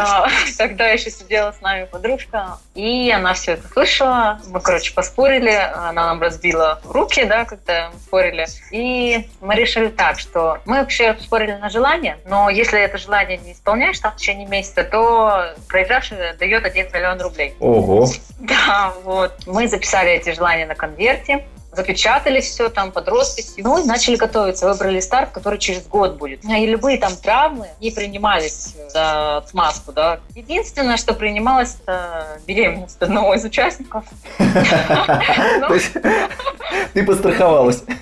А, 0.00 0.28
тогда 0.56 0.88
еще 0.88 1.10
сидела 1.10 1.52
с 1.52 1.60
нами 1.60 1.84
подружка, 1.84 2.58
и 2.74 3.10
она 3.10 3.34
все 3.34 3.52
это 3.52 3.66
слышала. 3.68 4.40
Мы, 4.48 4.60
короче, 4.60 4.92
поспорили, 4.92 5.50
она 5.50 6.06
нам 6.06 6.22
разбила 6.22 6.80
руки, 6.84 7.24
да, 7.24 7.44
когда 7.44 7.90
мы 7.92 7.98
спорили. 7.98 8.46
И 8.70 9.28
мы 9.40 9.54
решили 9.54 9.88
так, 9.88 10.18
что 10.18 10.58
мы 10.66 10.78
вообще 10.78 11.16
спорили 11.20 11.52
на 11.52 11.68
желание, 11.68 12.18
но 12.26 12.48
если 12.50 12.80
это 12.80 12.98
желание 12.98 13.38
не 13.38 13.52
исполняешь 13.52 13.98
там 13.98 14.12
в 14.12 14.16
течение 14.16 14.46
месяца, 14.46 14.84
то 14.84 15.54
проигравший 15.68 16.18
дает 16.38 16.64
1 16.64 16.86
миллион 16.92 17.20
рублей. 17.20 17.54
Ого! 17.60 18.06
Да, 18.38 18.94
вот. 19.02 19.32
Мы 19.46 19.66
записали 19.66 20.12
эти 20.12 20.32
желания 20.32 20.64
на 20.64 20.76
конверте, 20.76 21.44
запечатали 21.78 22.40
все 22.40 22.68
там 22.70 22.90
под 22.90 23.08
росписью. 23.08 23.62
Ну 23.64 23.78
и 23.78 23.84
начали 23.86 24.16
готовиться. 24.16 24.68
Выбрали 24.68 24.98
старт, 24.98 25.30
который 25.30 25.60
через 25.60 25.86
год 25.86 26.16
будет. 26.16 26.44
И 26.44 26.66
любые 26.66 26.98
там 26.98 27.14
травмы 27.14 27.68
не 27.80 27.92
принимались 27.92 28.74
за 28.88 29.44
смазку, 29.48 29.92
да. 29.92 30.18
Единственное, 30.34 30.96
что 30.96 31.14
принималось, 31.14 31.76
это 31.80 32.40
беременность 32.46 33.00
одного 33.00 33.34
из 33.34 33.44
участников. 33.44 34.04
Ты 36.94 37.06
постраховалась. 37.06 37.84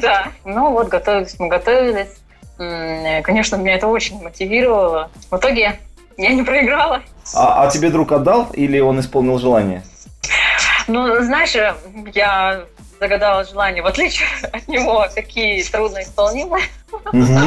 Да. 0.00 0.28
Ну 0.44 0.70
вот, 0.70 0.88
готовились 0.88 1.34
мы, 1.40 1.48
готовились. 1.48 2.10
Конечно, 3.24 3.56
меня 3.56 3.74
это 3.74 3.88
очень 3.88 4.22
мотивировало. 4.22 5.10
В 5.30 5.36
итоге 5.36 5.80
я 6.16 6.32
не 6.32 6.44
проиграла. 6.44 7.02
А, 7.34 7.64
а 7.64 7.70
тебе 7.70 7.90
друг 7.90 8.12
отдал 8.12 8.48
или 8.52 8.78
он 8.78 9.00
исполнил 9.00 9.38
желание? 9.38 9.82
Ну, 10.86 11.20
знаешь, 11.22 11.56
я 12.14 12.64
загадала 13.00 13.44
желание, 13.44 13.82
в 13.82 13.86
отличие 13.86 14.28
от 14.52 14.68
него, 14.68 15.06
какие 15.14 15.62
трудноисполнимые. 15.64 16.64
Угу. 16.92 17.38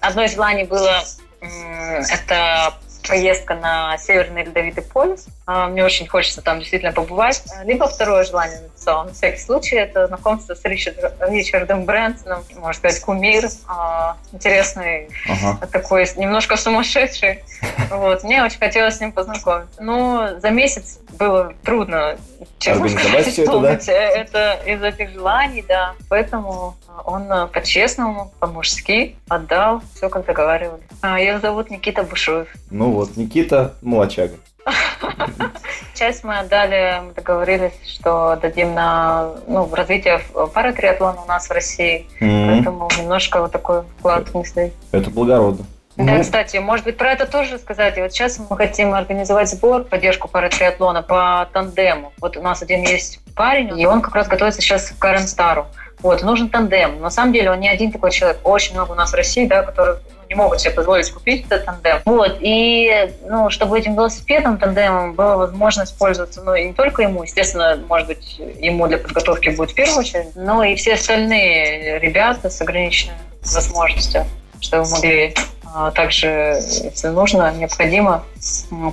Одно 0.00 0.24
из 0.24 0.32
желаний 0.32 0.64
было 0.64 1.04
это 1.40 2.74
поездка 3.06 3.54
на 3.54 3.98
Северный 3.98 4.44
Ледовитый 4.44 4.82
полюс. 4.82 5.26
А, 5.46 5.68
мне 5.68 5.84
очень 5.84 6.06
хочется 6.06 6.42
там 6.42 6.60
действительно 6.60 6.92
побывать. 6.92 7.42
Либо 7.64 7.88
второе 7.88 8.24
желание 8.24 8.60
написала, 8.60 9.04
на 9.04 9.12
всякий 9.12 9.40
случай, 9.40 9.76
это 9.76 10.06
знакомство 10.06 10.54
с 10.54 10.64
Ричард, 10.64 10.98
Ричардом 11.20 11.84
Брэнсоном, 11.84 12.44
можно 12.56 12.72
сказать, 12.74 13.00
кумир, 13.00 13.48
а, 13.66 14.16
интересный, 14.32 15.08
ага. 15.28 15.66
такой 15.66 16.06
немножко 16.16 16.56
сумасшедший. 16.56 17.42
Вот. 17.90 18.22
Мне 18.24 18.42
очень 18.42 18.58
хотелось 18.58 18.96
с 18.96 19.00
ним 19.00 19.12
познакомиться. 19.12 19.82
Но 19.82 20.38
за 20.40 20.50
месяц 20.50 20.98
было 21.18 21.54
трудно, 21.64 22.16
честно 22.58 22.88
сказать, 22.88 23.28
исполнить 23.28 23.88
это, 23.88 24.32
да? 24.32 24.54
это 24.54 24.60
из 24.66 24.82
этих 24.82 25.10
желаний, 25.10 25.64
да. 25.66 25.94
Поэтому 26.08 26.76
он 27.04 27.48
по-честному, 27.48 28.32
по-мужски 28.38 29.16
отдал 29.28 29.82
все, 29.94 30.08
как 30.08 30.24
договаривались. 30.24 30.82
Его 31.02 31.40
зовут 31.40 31.70
Никита 31.70 32.02
Бушуев. 32.02 32.48
Ну 32.70 32.92
вот, 32.92 33.16
Никита 33.16 33.74
Молочага. 33.82 34.34
Часть 35.94 36.24
мы 36.24 36.38
отдали, 36.38 37.02
мы 37.06 37.12
договорились, 37.12 37.72
что 37.86 38.38
дадим 38.40 38.74
на 38.74 39.32
ну, 39.46 39.68
развитие 39.72 40.20
паратриатлона 40.54 41.22
у 41.22 41.26
нас 41.26 41.48
в 41.48 41.52
России. 41.52 42.06
Mm-hmm. 42.20 42.48
Поэтому 42.48 42.88
немножко 42.98 43.40
вот 43.40 43.52
такой 43.52 43.82
вклад 43.98 44.28
внесли. 44.30 44.72
Это 44.92 45.10
благородно. 45.10 45.64
Да, 45.96 46.14
ну. 46.14 46.22
кстати, 46.22 46.56
может 46.56 46.86
быть, 46.86 46.96
про 46.96 47.12
это 47.12 47.26
тоже 47.26 47.58
сказать. 47.58 47.98
Вот 47.98 48.12
сейчас 48.12 48.40
мы 48.48 48.56
хотим 48.56 48.94
организовать 48.94 49.50
сбор, 49.50 49.84
поддержку 49.84 50.26
паратриатлона 50.26 51.02
по 51.02 51.48
тандему. 51.52 52.12
Вот 52.20 52.36
у 52.36 52.42
нас 52.42 52.62
один 52.62 52.82
есть 52.82 53.20
парень, 53.34 53.78
и 53.78 53.84
он 53.84 54.00
как 54.00 54.14
раз 54.14 54.26
готовится 54.26 54.62
сейчас 54.62 54.90
к 54.90 54.98
Карен 54.98 55.26
Стару. 55.26 55.66
Вот, 56.00 56.22
нужен 56.22 56.48
тандем. 56.48 57.00
На 57.00 57.10
самом 57.10 57.32
деле 57.32 57.50
он 57.50 57.60
не 57.60 57.68
один 57.68 57.92
такой 57.92 58.10
человек. 58.10 58.40
Очень 58.42 58.74
много 58.74 58.92
у 58.92 58.94
нас 58.94 59.12
в 59.12 59.14
России, 59.14 59.46
да, 59.46 59.62
который 59.62 59.96
не 60.32 60.36
могут 60.36 60.60
себе 60.60 60.72
позволить 60.72 61.10
купить 61.10 61.44
этот 61.46 61.66
тандем. 61.66 62.00
Вот, 62.06 62.38
и, 62.40 63.12
ну, 63.28 63.50
чтобы 63.50 63.78
этим 63.78 63.94
велосипедом, 63.94 64.56
тандемом 64.56 65.12
была 65.12 65.36
возможность 65.36 65.96
пользоваться, 65.98 66.42
ну, 66.42 66.54
и 66.54 66.64
не 66.64 66.72
только 66.72 67.02
ему, 67.02 67.22
естественно, 67.22 67.78
может 67.86 68.08
быть, 68.08 68.40
ему 68.58 68.88
для 68.88 68.96
подготовки 68.96 69.50
будет 69.50 69.72
в 69.72 69.74
первую 69.74 69.98
очередь, 69.98 70.34
но 70.34 70.64
и 70.64 70.74
все 70.74 70.94
остальные 70.94 71.98
ребята 71.98 72.48
с 72.48 72.60
ограниченной 72.62 73.14
возможностью, 73.42 74.24
чтобы 74.60 74.88
могли 74.88 75.34
а, 75.74 75.90
также, 75.90 76.60
если 76.82 77.08
нужно, 77.08 77.52
необходимо 77.52 78.24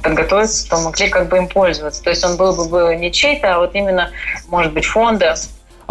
подготовиться, 0.03 0.69
то 0.69 0.77
могли 0.81 1.07
как 1.07 1.29
бы 1.29 1.37
им 1.37 1.47
пользоваться. 1.47 2.03
То 2.03 2.09
есть 2.09 2.23
он 2.25 2.35
был 2.35 2.67
бы 2.67 2.95
не 2.95 3.11
чей-то, 3.11 3.55
а 3.55 3.59
вот 3.59 3.75
именно, 3.75 4.09
может 4.49 4.73
быть, 4.73 4.85
фонда, 4.85 5.35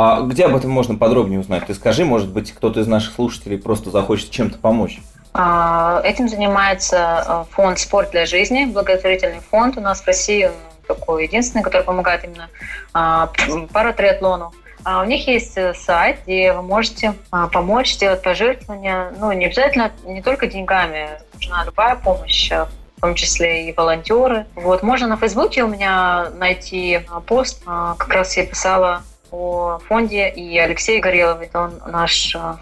а 0.01 0.21
где 0.21 0.45
об 0.45 0.55
этом 0.55 0.71
можно 0.71 0.95
подробнее 0.95 1.41
узнать? 1.41 1.67
Ты 1.67 1.75
скажи, 1.75 2.05
может 2.05 2.29
быть, 2.29 2.53
кто-то 2.53 2.79
из 2.79 2.87
наших 2.87 3.15
слушателей 3.15 3.59
просто 3.59 3.91
захочет 3.91 4.31
чем-то 4.31 4.57
помочь. 4.57 5.01
А, 5.35 6.01
этим 6.05 6.29
занимается 6.29 6.99
а, 6.99 7.47
фонд 7.51 7.79
«Спорт 7.79 8.11
для 8.11 8.27
жизни», 8.27 8.65
благотворительный 8.65 9.41
фонд. 9.41 9.77
У 9.77 9.81
нас 9.81 10.01
в 10.01 10.07
России 10.07 10.47
он 10.47 10.53
такой 10.87 11.25
единственный, 11.25 11.63
который 11.63 11.83
помогает 11.83 12.25
именно 12.25 12.49
а, 12.95 13.31
паратриатлону. 13.73 14.53
У 14.85 15.05
них 15.05 15.27
есть 15.27 15.59
э, 15.59 15.75
сайт, 15.75 16.21
где 16.25 16.53
вы 16.53 16.63
можете 16.63 17.13
помочь 17.53 17.93
сделать 17.95 18.23
пожертвования. 18.23 19.13
Ну, 19.19 19.33
не 19.33 19.47
обязательно, 19.47 19.91
не 20.05 20.23
только 20.23 20.47
деньгами, 20.47 21.11
нужна 21.35 21.65
любая 21.65 21.97
помощь, 21.97 22.51
в 22.51 23.01
том 23.01 23.15
числе 23.15 23.69
и 23.69 23.75
волонтеры. 23.75 24.47
Вот, 24.55 24.83
можно 24.83 25.07
на 25.09 25.19
Фейсбуке 25.19 25.65
у 25.65 25.69
меня 25.69 26.31
найти 26.37 27.01
пост. 27.27 27.63
Как 27.65 28.09
раз 28.09 28.37
я 28.39 28.47
писала 28.47 29.03
о 29.31 29.79
фонде 29.89 30.29
и 30.29 30.59
Алексей 30.59 31.01
Горелов, 31.01 31.41
это 31.41 31.61
он 31.61 31.83
наш 31.87 32.35
э, 32.35 32.55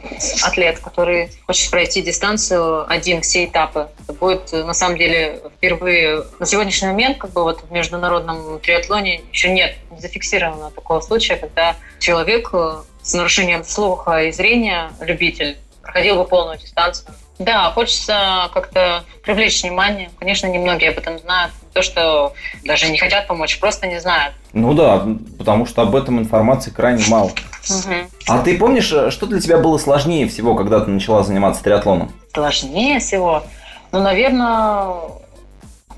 атлет, 0.42 0.78
который 0.80 1.30
хочет 1.46 1.70
пройти 1.70 2.02
дистанцию 2.02 2.90
один, 2.90 3.20
все 3.20 3.44
этапы. 3.44 3.88
Это 4.02 4.12
будет, 4.12 4.52
э, 4.52 4.64
на 4.64 4.74
самом 4.74 4.96
деле, 4.96 5.40
впервые 5.56 6.24
на 6.38 6.46
сегодняшний 6.46 6.88
момент, 6.88 7.18
как 7.18 7.32
бы 7.32 7.42
вот 7.42 7.62
в 7.62 7.70
международном 7.70 8.60
триатлоне 8.60 9.22
еще 9.32 9.50
нет, 9.50 9.76
не 9.90 10.00
зафиксировано 10.00 10.70
такого 10.70 11.00
случая, 11.00 11.36
когда 11.36 11.76
человек 11.98 12.50
э, 12.52 12.82
с 13.02 13.14
нарушением 13.14 13.64
слуха 13.64 14.24
и 14.24 14.32
зрения, 14.32 14.90
любитель, 15.00 15.58
проходил 15.82 16.16
бы 16.16 16.24
полную 16.24 16.58
дистанцию 16.58 17.14
да, 17.38 17.70
хочется 17.72 18.48
как-то 18.54 19.04
привлечь 19.22 19.62
внимание. 19.62 20.10
Конечно, 20.18 20.46
немногие 20.46 20.90
об 20.90 20.98
этом 20.98 21.18
знают. 21.18 21.52
То, 21.72 21.82
что 21.82 22.32
даже 22.64 22.88
не 22.90 22.98
хотят 22.98 23.26
помочь, 23.26 23.58
просто 23.60 23.86
не 23.86 24.00
знают. 24.00 24.34
Ну 24.52 24.72
да, 24.72 25.06
потому 25.38 25.66
что 25.66 25.82
об 25.82 25.94
этом 25.94 26.18
информации 26.18 26.70
крайне 26.70 27.04
мало. 27.08 27.26
Угу. 27.26 27.94
А 28.28 28.42
ты 28.42 28.56
помнишь, 28.56 28.90
э, 28.92 29.10
что 29.10 29.26
для 29.26 29.40
тебя 29.40 29.58
было 29.58 29.76
сложнее 29.76 30.26
всего, 30.28 30.54
когда 30.54 30.80
ты 30.80 30.90
начала 30.90 31.22
заниматься 31.22 31.62
триатлоном? 31.62 32.12
Сложнее 32.32 33.00
всего? 33.00 33.42
Ну, 33.92 34.00
наверное, 34.00 34.86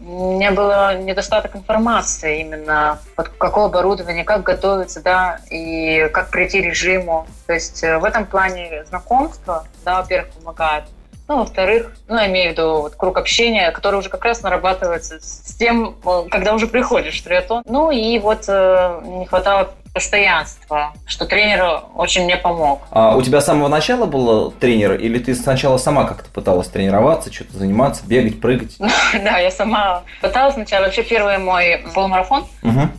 у 0.01 0.33
меня 0.35 0.53
было 0.53 0.96
недостаток 1.01 1.55
информации 1.55 2.40
именно, 2.40 2.98
вот 3.16 3.29
какое 3.29 3.66
оборудование, 3.66 4.24
как 4.24 4.42
готовиться, 4.42 5.03
да, 5.03 5.38
и 5.51 6.09
как 6.12 6.31
прийти 6.31 6.61
режиму. 6.61 7.27
То 7.46 7.53
есть 7.53 7.85
э, 7.85 7.98
в 7.98 8.05
этом 8.05 8.27
плане 8.27 8.85
знакомство, 8.88 9.66
да, 9.85 10.01
во-первых, 10.01 10.33
помогает. 10.35 10.85
Ну, 11.29 11.41
во-вторых, 11.41 11.93
ну, 12.09 12.17
я 12.17 12.27
имею 12.27 12.49
в 12.49 12.53
виду 12.53 12.81
вот 12.81 12.95
круг 12.95 13.19
общения, 13.19 13.71
который 13.71 13.97
уже 13.97 14.09
как 14.09 14.25
раз 14.25 14.43
нарабатывается 14.43 15.19
с 15.21 15.55
тем, 15.57 15.95
э, 16.05 16.25
когда 16.31 16.55
уже 16.55 16.67
приходишь 16.67 17.21
в 17.21 17.25
триатлон. 17.25 17.62
Ну, 17.67 17.91
и 17.91 18.19
вот 18.19 18.47
э, 18.49 19.01
не 19.05 19.27
хватало 19.27 19.69
постоянства, 19.93 20.93
что 21.07 21.27
тренер 21.27 21.83
очень 21.95 22.25
мне 22.25 22.37
помог. 22.37 22.83
А 22.91 23.17
у 23.17 23.23
тебя 23.23 23.41
с 23.41 23.47
самого 23.47 23.69
начала 23.69 24.07
был 24.07 24.53
тренер, 24.53 24.95
или 24.95 25.19
ты 25.19 25.35
сначала 25.35 25.77
сама 25.77 26.05
как-то 26.05 26.31
пыталась 26.31 26.69
тренироваться, 26.69 27.33
что-то 27.33 27.59
заниматься, 27.59 28.07
бегать, 28.07 28.41
прыгать? 28.41 28.79
Да, 29.25 29.38
я 29.38 29.51
сама 29.51 30.05
пыталась 30.23 30.55
сначала. 30.55 30.85
Вообще 30.85 31.03
первый 31.03 31.38
мой 31.38 31.85
полумарафон. 31.95 32.47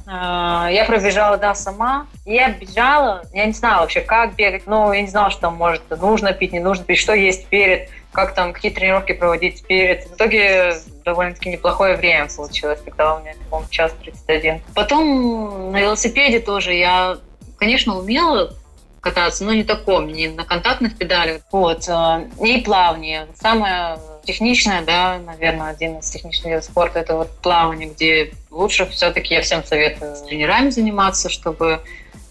А, 0.06 0.68
я 0.72 0.86
пробежала, 0.86 1.38
да, 1.38 1.56
сама. 1.56 2.06
Я 2.26 2.50
бежала, 2.50 3.24
я 3.34 3.46
не 3.46 3.54
знала 3.54 3.82
вообще, 3.82 4.02
как 4.02 4.36
бегать. 4.36 4.64
Ну, 4.66 4.92
я 4.92 5.02
не 5.02 5.08
знала, 5.08 5.30
что 5.30 5.50
может 5.50 5.82
нужно 5.90 6.34
пить, 6.34 6.52
не 6.52 6.60
нужно 6.60 6.84
пить, 6.84 7.00
что 7.00 7.14
есть 7.14 7.48
перед 7.48 7.90
как 8.12 8.34
там, 8.34 8.54
какие 8.54 8.72
тренировки 8.72 9.14
проводить 9.14 9.66
перед. 9.66 10.06
В 10.10 10.16
итоге 10.16 10.74
довольно-таки 11.06 11.50
неплохое 11.50 11.96
время 11.96 12.28
получилось, 12.36 12.80
когда 12.84 13.16
у 13.16 13.20
меня, 13.20 13.34
по-моему, 13.50 13.70
час 13.70 13.94
31. 14.02 14.62
Потом 14.74 15.72
на 15.72 15.80
велосипеде 15.80 16.40
тоже 16.40 16.74
я, 16.74 17.18
конечно, 17.58 17.98
умела 17.98 18.54
кататься, 19.02 19.46
но 19.46 19.54
не 19.54 19.64
таком, 19.64 20.08
не 20.08 20.28
на 20.28 20.44
контактных 20.44 20.98
педалях. 20.98 21.42
Вот. 21.52 21.88
Э, 21.88 22.28
и 22.42 22.62
плавание. 22.62 23.28
Самое 23.36 24.00
техничное, 24.24 24.82
да, 24.82 25.20
наверное, 25.20 25.70
один 25.70 26.00
из 26.00 26.10
техничных 26.10 26.46
видов 26.46 26.66
спорта, 26.66 27.00
это 27.00 27.16
вот 27.16 27.30
плавание, 27.42 27.90
где 27.90 28.32
лучше 28.52 28.86
все-таки 28.88 29.34
я 29.34 29.42
всем 29.42 29.64
советую 29.64 30.16
с 30.16 30.22
тренерами 30.22 30.70
заниматься, 30.70 31.30
чтобы 31.30 31.82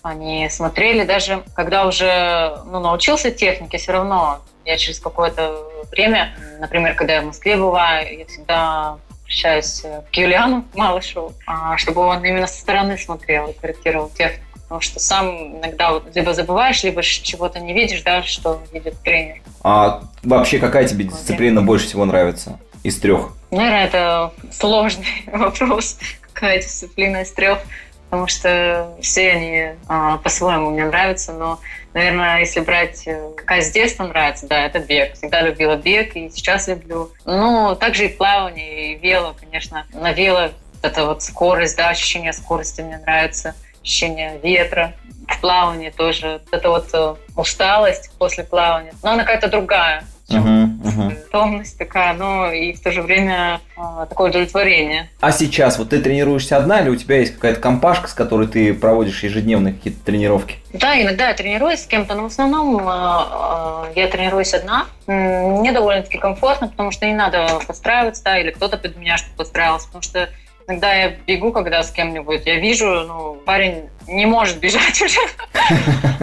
они 0.03 0.49
смотрели, 0.49 1.05
даже 1.05 1.43
когда 1.55 1.87
уже 1.87 2.61
ну, 2.67 2.81
научился 2.81 3.31
технике, 3.31 3.79
все 3.79 3.93
равно 3.93 4.41
я 4.69 4.77
через 4.77 5.01
какое-то 5.01 5.65
время, 5.91 6.37
например, 6.61 6.95
когда 6.95 7.15
я 7.15 7.23
в 7.23 7.27
Москве 7.27 7.57
бываю, 7.57 8.19
я 8.19 8.27
всегда 8.27 8.99
обращаюсь 9.23 9.83
к 10.13 10.17
Юлиану 10.17 10.65
Малышеву, 10.75 11.33
а, 11.47 11.77
чтобы 11.79 12.03
он 12.03 12.23
именно 12.25 12.47
со 12.47 12.61
стороны 12.61 12.99
смотрел 12.99 13.49
и 13.49 13.53
корректировал 13.55 14.11
технику. 14.11 14.45
Потому 14.55 14.83
что 14.83 15.01
сам 15.01 15.59
иногда 15.59 15.93
вот 15.93 16.15
либо 16.15 16.35
забываешь, 16.35 16.85
либо 16.85 17.03
чего-то 17.03 17.59
не 17.59 17.73
видишь, 17.73 18.03
да, 18.03 18.23
что 18.23 18.63
видит 18.71 19.01
тренер. 19.03 19.41
А 19.63 20.03
вообще 20.23 20.59
какая 20.59 20.87
тебе 20.87 21.07
дисциплина 21.07 21.63
больше 21.63 21.87
всего 21.87 22.05
нравится 22.05 22.59
из 22.83 23.01
трех? 23.01 23.33
Наверное, 23.51 23.87
это 23.87 24.33
сложный 24.53 25.25
вопрос. 25.33 25.99
Какая 26.35 26.59
дисциплина 26.59 27.23
из 27.23 27.33
трех? 27.33 27.61
потому 28.09 28.27
что 28.27 28.97
все 29.03 29.33
они 29.33 29.67
а, 29.87 30.17
по-своему 30.19 30.71
мне 30.71 30.87
нравятся, 30.87 31.33
но, 31.33 31.61
наверное, 31.99 32.41
если 32.41 32.61
брать, 32.61 33.07
э, 33.07 33.31
какая 33.37 33.61
с 33.61 33.71
детства 33.71 34.05
нравится, 34.05 34.47
да, 34.47 34.65
это 34.65 34.79
бег. 34.79 35.15
Всегда 35.15 35.43
любила 35.43 35.77
бег 35.77 36.15
и 36.15 36.31
сейчас 36.31 36.69
люблю. 36.69 37.11
Ну, 37.25 37.77
также 37.77 38.07
и 38.07 38.09
плавание, 38.09 38.93
и 38.93 38.99
вело, 38.99 39.35
конечно. 39.39 39.85
На 39.93 40.13
вело 40.13 40.51
это 40.83 41.07
вот 41.07 41.23
скорость, 41.23 41.77
да, 41.77 41.89
ощущение 41.89 42.33
скорости 42.33 42.81
мне 42.83 42.99
нравится, 42.99 43.55
ощущение 43.83 44.39
ветра. 44.43 44.95
В 45.27 45.41
плавании 45.41 45.91
тоже 45.91 46.41
это 46.53 46.71
вот 46.71 46.89
э, 46.93 47.17
усталость 47.37 48.11
после 48.17 48.45
плавания, 48.45 48.95
но 49.03 49.11
она 49.11 49.25
какая-то 49.25 49.49
другая 49.49 50.05
uh-huh, 50.29 50.83
uh-huh. 50.83 51.17
томность 51.31 51.79
такая, 51.79 52.15
но 52.15 52.51
и 52.53 52.73
в 52.73 52.81
то 52.81 52.91
же 52.91 53.03
время 53.03 53.61
э, 53.77 54.07
такое 54.09 54.31
удовлетворение. 54.31 55.09
А 55.21 55.33
сейчас 55.33 55.79
вот 55.79 55.91
ты 55.91 56.01
тренируешься 56.01 56.57
одна 56.57 56.81
или 56.81 56.91
у 56.91 56.97
тебя 56.97 57.19
есть 57.19 57.35
какая-то 57.35 57.61
компашка, 57.61 58.09
с 58.09 58.15
которой 58.15 58.47
ты 58.47 58.75
проводишь 58.75 59.23
ежедневные 59.23 59.75
какие-то 59.75 60.05
тренировки? 60.05 60.57
Да, 60.73 61.01
иногда 61.01 61.29
я 61.29 61.35
тренируюсь 61.35 61.81
с 61.81 61.87
кем-то, 61.87 62.15
но 62.15 62.23
в 62.25 62.27
основном 62.27 62.79
э, 62.79 62.83
э, 62.83 63.93
я 63.97 64.09
тренируюсь 64.09 64.55
одна. 64.55 64.87
Мне 65.07 65.73
довольно-таки 65.73 66.19
комфортно, 66.19 66.69
потому 66.69 66.91
что 66.91 67.07
не 67.07 67.15
надо 67.15 67.61
подстраиваться, 67.67 68.23
да, 68.25 68.39
или 68.39 68.51
кто-то 68.51 68.77
под 68.77 68.97
меня 68.97 69.17
чтобы 69.17 69.37
подстраивался, 69.37 69.87
потому 69.87 70.03
что 70.03 70.29
Иногда 70.69 70.93
я 70.93 71.09
бегу, 71.27 71.51
когда 71.51 71.83
с 71.83 71.91
кем-нибудь, 71.91 72.43
я 72.45 72.57
вижу, 72.57 72.87
ну, 73.09 73.35
парень 73.47 73.89
не 74.07 74.27
может 74.27 74.59
бежать 74.59 75.01
уже. 75.03 75.21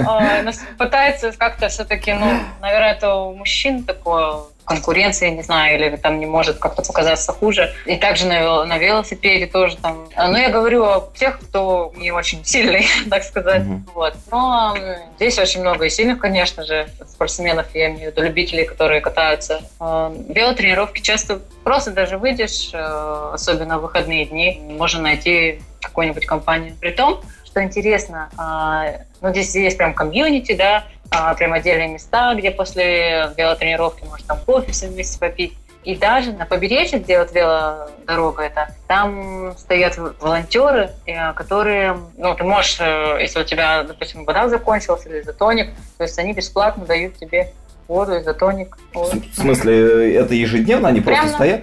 А, 0.08 0.44
пытается 0.78 1.32
как-то 1.32 1.68
все-таки, 1.68 2.14
ну, 2.14 2.26
наверное, 2.60 2.92
это 2.92 3.16
у 3.16 3.36
мужчин 3.36 3.84
такое 3.84 4.42
конкуренции, 4.66 5.30
не 5.30 5.44
знаю, 5.44 5.76
или 5.78 5.96
там 5.96 6.20
не 6.20 6.26
может 6.26 6.58
как-то 6.58 6.82
показаться 6.82 7.32
хуже. 7.32 7.74
И 7.86 7.96
также 7.96 8.26
на, 8.26 8.66
на 8.66 8.78
велосипеде 8.78 9.46
тоже 9.46 9.78
там. 9.78 10.08
Но 10.16 10.38
я 10.38 10.50
говорю 10.50 10.84
о 10.84 11.12
тех, 11.16 11.40
кто 11.40 11.94
не 11.96 12.12
очень 12.12 12.44
сильный, 12.44 12.86
так 13.10 13.24
сказать. 13.24 13.64
Mm-hmm. 13.64 13.90
Вот. 13.94 14.16
Но 14.32 14.76
здесь 15.18 15.38
очень 15.38 15.62
много 15.62 15.86
и 15.86 15.90
сильных, 15.90 16.20
конечно 16.20 16.64
же, 16.66 16.88
спортсменов, 17.08 17.68
я 17.74 17.88
имею 17.88 18.12
в 18.12 18.16
виду 18.16 18.24
любителей, 18.24 18.66
которые 18.66 19.02
катаются. 19.02 19.62
Э, 19.80 20.14
велотренировки 20.30 21.02
часто 21.02 21.42
просто 21.64 21.92
даже 21.92 22.18
выйдешь, 22.18 22.72
э, 22.74 23.30
особенно 23.34 23.78
в 23.78 23.84
выходные 23.84 24.26
дни, 24.26 24.60
можно 24.78 25.02
найти 25.02 25.62
какую-нибудь 25.82 26.26
компанию. 26.26 26.76
При 26.80 26.92
том, 26.92 27.22
что 27.56 27.64
интересно, 27.64 28.30
а, 28.38 28.86
ну, 29.22 29.30
здесь 29.30 29.56
есть 29.56 29.78
прям 29.78 29.94
комьюнити, 29.94 30.54
да, 30.56 30.78
а, 30.78 30.95
прям 31.38 31.54
отдельные 31.54 31.88
места, 31.88 32.34
где 32.36 32.52
после 32.52 33.32
велотренировки 33.38 34.04
можно 34.06 34.26
там 34.28 34.40
кофе 34.46 34.72
все 34.72 34.88
вместе 34.88 35.20
попить. 35.20 35.54
И 35.86 35.96
даже 35.96 36.34
на 36.34 36.48
побережье, 36.48 36.98
где 36.98 37.20
вот 37.20 37.32
велодорога 37.32 38.44
это, 38.44 38.74
там 38.88 39.54
стоят 39.56 39.98
волонтеры, 40.20 40.90
э, 41.06 41.34
которые, 41.34 41.96
ну, 42.18 42.34
ты 42.34 42.44
можешь, 42.44 42.78
э, 42.80 43.20
если 43.22 43.40
у 43.40 43.44
тебя, 43.44 43.84
допустим, 43.84 44.26
вода 44.26 44.50
закончилась 44.50 45.06
или 45.06 45.22
изотоник, 45.22 45.70
то 45.98 46.04
есть 46.04 46.18
они 46.18 46.34
бесплатно 46.34 46.86
дают 46.86 47.16
тебе 47.18 47.52
воду, 47.88 48.18
изотоник. 48.20 48.80
Вот. 48.96 49.14
В 49.14 49.36
смысле, 49.36 50.16
это 50.16 50.34
ежедневно 50.34 50.90
они 50.90 51.02
Прямо... 51.02 51.22
просто 51.22 51.36
стоят? 51.36 51.62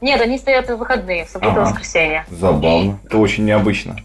Нет, 0.00 0.20
они 0.20 0.38
стоят 0.38 0.68
в 0.68 0.76
выходные, 0.76 1.24
в 1.24 1.28
субботу 1.30 1.52
ага. 1.52 1.70
воскресенье. 1.70 2.26
Забавно. 2.30 2.98
Это 3.04 3.18
очень 3.18 3.44
необычно. 3.44 3.96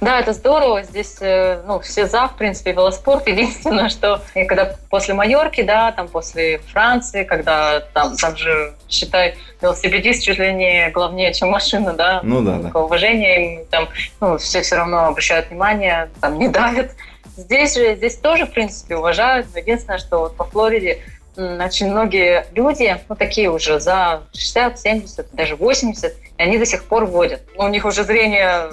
Да, 0.00 0.20
это 0.20 0.32
здорово. 0.32 0.82
Здесь, 0.82 1.16
э, 1.20 1.62
ну, 1.66 1.80
все 1.80 2.06
за, 2.06 2.28
в 2.28 2.36
принципе, 2.36 2.72
велоспорт. 2.72 3.26
Единственное, 3.28 3.88
что 3.88 4.20
я 4.34 4.44
когда 4.46 4.76
после 4.90 5.14
Майорки, 5.14 5.62
да, 5.62 5.92
там 5.92 6.08
после 6.08 6.58
Франции, 6.58 7.24
когда 7.24 7.80
там, 7.80 8.16
там 8.16 8.36
же, 8.36 8.74
считай, 8.88 9.36
велосипедист 9.60 10.22
чуть 10.22 10.38
ли 10.38 10.52
не 10.52 10.90
главнее, 10.90 11.32
чем 11.32 11.50
машина, 11.50 11.92
да. 11.92 12.20
Ну 12.22 12.42
да, 12.42 12.58
да. 12.58 12.78
Уважение 12.78 13.60
им, 13.60 13.66
там, 13.66 13.88
ну, 14.20 14.38
все 14.38 14.62
все 14.62 14.76
равно 14.76 15.06
обращают 15.06 15.48
внимание, 15.48 16.10
там, 16.20 16.38
не 16.38 16.48
давят. 16.48 16.92
Здесь 17.36 17.74
же, 17.74 17.96
здесь 17.96 18.16
тоже, 18.16 18.46
в 18.46 18.52
принципе, 18.52 18.96
уважают. 18.96 19.46
Единственное, 19.54 19.98
что 19.98 20.20
вот 20.20 20.36
по 20.36 20.44
Флориде 20.44 21.02
очень 21.36 21.90
многие 21.90 22.46
люди, 22.54 22.98
ну, 23.08 23.14
такие 23.14 23.50
уже 23.50 23.78
за 23.78 24.22
60, 24.32 24.78
70, 24.78 25.34
даже 25.34 25.56
80, 25.56 26.14
и 26.38 26.42
они 26.42 26.58
до 26.58 26.64
сих 26.64 26.84
пор 26.84 27.04
водят. 27.04 27.42
У 27.56 27.68
них 27.68 27.84
уже 27.84 28.04
зрение 28.04 28.70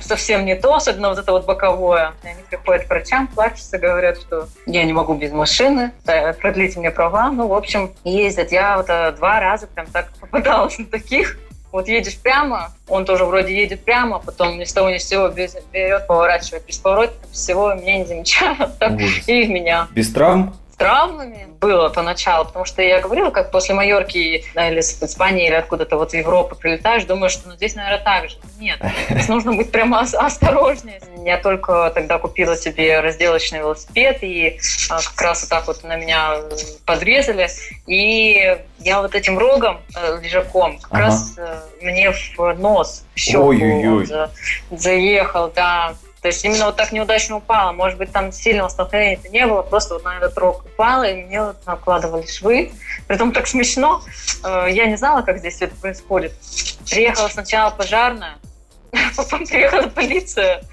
совсем 0.00 0.44
не 0.44 0.54
то, 0.54 0.74
особенно 0.74 1.08
вот 1.08 1.18
это 1.18 1.32
вот 1.32 1.46
боковое. 1.46 2.12
И 2.24 2.28
они 2.28 2.42
приходят 2.48 2.84
к 2.84 2.88
врачам, 2.88 3.26
плачутся, 3.28 3.78
говорят, 3.78 4.18
что 4.18 4.48
я 4.66 4.84
не 4.84 4.92
могу 4.92 5.14
без 5.14 5.32
машины, 5.32 5.92
продлите 6.40 6.78
мне 6.78 6.90
права. 6.90 7.30
Ну, 7.30 7.48
в 7.48 7.54
общем, 7.54 7.92
ездят. 8.04 8.52
Я 8.52 8.76
вот 8.76 8.86
э, 8.88 9.12
два 9.12 9.40
раза 9.40 9.66
прям 9.66 9.86
так 9.86 10.10
попадалась 10.20 10.78
на 10.78 10.86
таких. 10.86 11.38
Вот 11.72 11.88
едешь 11.88 12.16
прямо, 12.18 12.72
он 12.88 13.04
тоже 13.04 13.24
вроде 13.24 13.54
едет 13.54 13.84
прямо, 13.84 14.18
потом 14.18 14.58
ни 14.58 14.64
с 14.64 14.72
того 14.72 14.88
ни 14.88 14.96
с 14.96 15.06
сего 15.06 15.28
берет, 15.28 16.06
поворачивает 16.06 16.64
без 16.64 16.78
поворота, 16.78 17.12
всего 17.32 17.74
меня 17.74 17.98
не 17.98 18.04
замечают, 18.06 18.78
так 18.78 18.92
и 19.26 19.46
меня. 19.46 19.88
Без 19.90 20.10
травм? 20.12 20.56
Травмами 20.76 21.48
было 21.60 21.88
поначалу, 21.88 22.44
потому 22.44 22.64
что 22.64 22.82
я 22.82 23.00
говорила, 23.00 23.30
как 23.30 23.50
после 23.50 23.74
Майорки 23.74 24.44
да, 24.54 24.68
или 24.68 24.80
с 24.80 25.02
Испании 25.02 25.46
или 25.46 25.54
откуда-то 25.54 25.96
вот 25.96 26.10
в 26.10 26.14
Европу 26.14 26.54
прилетаешь, 26.54 27.04
думаешь, 27.04 27.32
что 27.32 27.48
ну, 27.48 27.54
здесь, 27.56 27.74
наверное, 27.74 28.02
так 28.02 28.28
же. 28.28 28.36
Нет, 28.58 28.80
здесь 29.10 29.28
нужно 29.28 29.54
быть 29.54 29.70
прямо 29.72 30.00
осторожнее. 30.00 31.00
Я 31.24 31.38
только 31.38 31.90
тогда 31.94 32.18
купила 32.18 32.56
себе 32.56 33.00
разделочный 33.00 33.60
велосипед, 33.60 34.18
и 34.22 34.58
а, 34.90 35.00
как 35.00 35.20
раз 35.20 35.42
вот 35.42 35.50
так 35.50 35.66
вот 35.66 35.82
на 35.82 35.96
меня 35.96 36.36
подрезали, 36.84 37.48
и 37.86 38.58
я 38.78 39.00
вот 39.00 39.14
этим 39.14 39.38
рогом, 39.38 39.80
э, 39.96 40.20
лежаком, 40.22 40.78
как 40.78 40.92
ага. 40.92 41.02
раз 41.02 41.34
э, 41.36 41.60
мне 41.80 42.12
в 42.12 42.38
нос, 42.58 43.04
в 43.14 43.18
щеку 43.18 44.04
за, 44.04 44.30
заехал, 44.70 45.50
да. 45.54 45.94
То 46.26 46.30
есть 46.30 46.44
именно 46.44 46.66
вот 46.66 46.74
так 46.74 46.90
неудачно 46.90 47.36
упала. 47.36 47.70
Может 47.70 47.98
быть, 47.98 48.10
там 48.10 48.32
сильного 48.32 48.66
столкновения 48.66 49.20
не 49.30 49.46
было, 49.46 49.62
просто 49.62 49.94
вот 49.94 50.02
на 50.02 50.16
этот 50.16 50.36
рог 50.36 50.64
упала, 50.64 51.04
и 51.04 51.22
мне 51.22 51.40
вот 51.40 51.64
накладывали 51.64 52.26
швы. 52.26 52.72
Притом 53.06 53.30
так 53.30 53.46
смешно. 53.46 54.02
Э, 54.42 54.66
я 54.68 54.86
не 54.86 54.96
знала, 54.96 55.22
как 55.22 55.38
здесь 55.38 55.54
все 55.54 55.66
это 55.66 55.76
происходит. 55.76 56.32
Приехала 56.90 57.28
сначала 57.28 57.70
пожарная, 57.70 58.38
потом 59.16 59.46
приехала 59.46 59.86
полиция, 59.86 60.64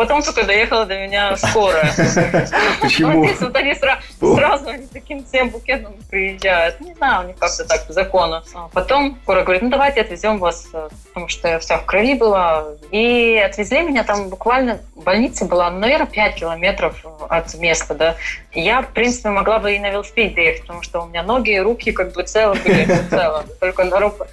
Потом 0.00 0.22
только 0.22 0.44
доехала 0.44 0.86
до 0.86 0.96
меня 0.96 1.36
скорая. 1.36 1.92
Почему? 2.80 3.26
Ну, 3.26 3.34
вот 3.38 3.54
они 3.54 3.74
сразу 3.74 4.70
они 4.70 4.86
таким 4.86 5.22
всем 5.26 5.50
букетом 5.50 5.92
приезжают. 6.08 6.80
Не 6.80 6.94
знаю, 6.94 7.24
у 7.24 7.28
них 7.28 7.36
как-то 7.36 7.66
так 7.66 7.86
по 7.86 7.92
закону. 7.92 8.42
А 8.54 8.70
потом 8.72 9.18
скорая 9.24 9.44
говорит, 9.44 9.60
ну 9.62 9.68
давайте 9.68 10.00
отвезем 10.00 10.38
вас, 10.38 10.68
э, 10.72 10.88
потому 11.08 11.28
что 11.28 11.48
я 11.48 11.58
вся 11.58 11.76
в 11.76 11.84
крови 11.84 12.14
была. 12.14 12.68
И 12.90 13.36
отвезли 13.44 13.82
меня 13.82 14.02
там 14.02 14.30
буквально, 14.30 14.80
больница 14.94 15.44
была, 15.44 15.70
ну, 15.70 15.80
наверное, 15.80 16.06
5 16.06 16.34
километров 16.34 17.04
от 17.28 17.54
места, 17.56 17.94
да. 17.94 18.16
Я, 18.52 18.80
в 18.80 18.94
принципе, 18.94 19.28
могла 19.28 19.58
бы 19.58 19.74
и 19.74 19.78
на 19.78 19.90
велосипеде 19.90 20.34
доехать, 20.34 20.62
потому 20.62 20.80
что 20.80 21.02
у 21.02 21.08
меня 21.08 21.22
ноги 21.22 21.50
и 21.50 21.58
руки 21.60 21.92
как 21.92 22.14
бы 22.14 22.22
целы 22.22 22.54
были, 22.64 22.86
целы, 23.10 23.42
только 23.60 23.84
на 23.84 24.00
руку. 24.00 24.26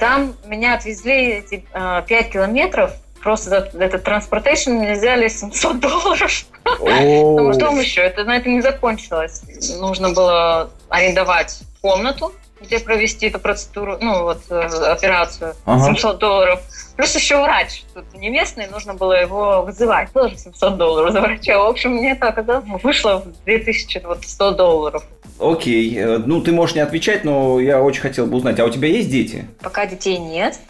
Там 0.00 0.34
меня 0.46 0.74
отвезли 0.74 1.34
эти 1.34 1.64
э, 1.72 2.02
5 2.08 2.30
километров, 2.32 2.90
просто 3.26 3.50
за 3.50 3.84
этот 3.84 4.04
транспортейшн 4.04 4.70
мне 4.70 4.92
взяли 4.92 5.26
700 5.26 5.80
долларов. 5.80 6.46
Потому 6.62 7.52
что 7.54 7.76
еще, 7.76 8.02
это 8.02 8.22
на 8.22 8.36
этом 8.36 8.52
не 8.52 8.60
закончилось. 8.60 9.42
Нужно 9.80 10.10
было 10.10 10.70
арендовать 10.88 11.58
комнату, 11.82 12.32
где 12.60 12.78
провести 12.78 13.26
эту 13.26 13.40
процедуру, 13.40 13.98
ну 14.00 14.22
вот 14.22 14.42
э, 14.48 14.60
операцию, 14.92 15.54
ага. 15.64 15.86
700 15.86 16.18
долларов. 16.18 16.60
Плюс 16.94 17.16
еще 17.16 17.42
врач, 17.42 17.82
тут 17.94 18.04
не 18.14 18.30
местный, 18.30 18.68
нужно 18.68 18.94
было 18.94 19.14
его 19.14 19.62
вызывать, 19.62 20.12
тоже 20.12 20.36
700 20.36 20.76
долларов 20.76 21.12
за 21.12 21.20
врача. 21.20 21.58
В 21.58 21.66
общем, 21.66 21.94
мне 21.94 22.12
это 22.12 22.28
оказалось, 22.28 22.64
вышло 22.84 23.24
в 23.26 23.44
2100 23.44 24.50
долларов. 24.52 25.02
Окей, 25.40 25.98
э, 25.98 26.18
ну 26.18 26.40
ты 26.42 26.52
можешь 26.52 26.76
не 26.76 26.80
отвечать, 26.80 27.24
но 27.24 27.58
я 27.58 27.82
очень 27.82 28.02
хотел 28.02 28.26
бы 28.26 28.36
узнать, 28.36 28.60
а 28.60 28.64
у 28.64 28.70
тебя 28.70 28.86
есть 28.86 29.10
дети? 29.10 29.48
Пока 29.60 29.84
детей 29.84 30.16
нет 30.16 30.60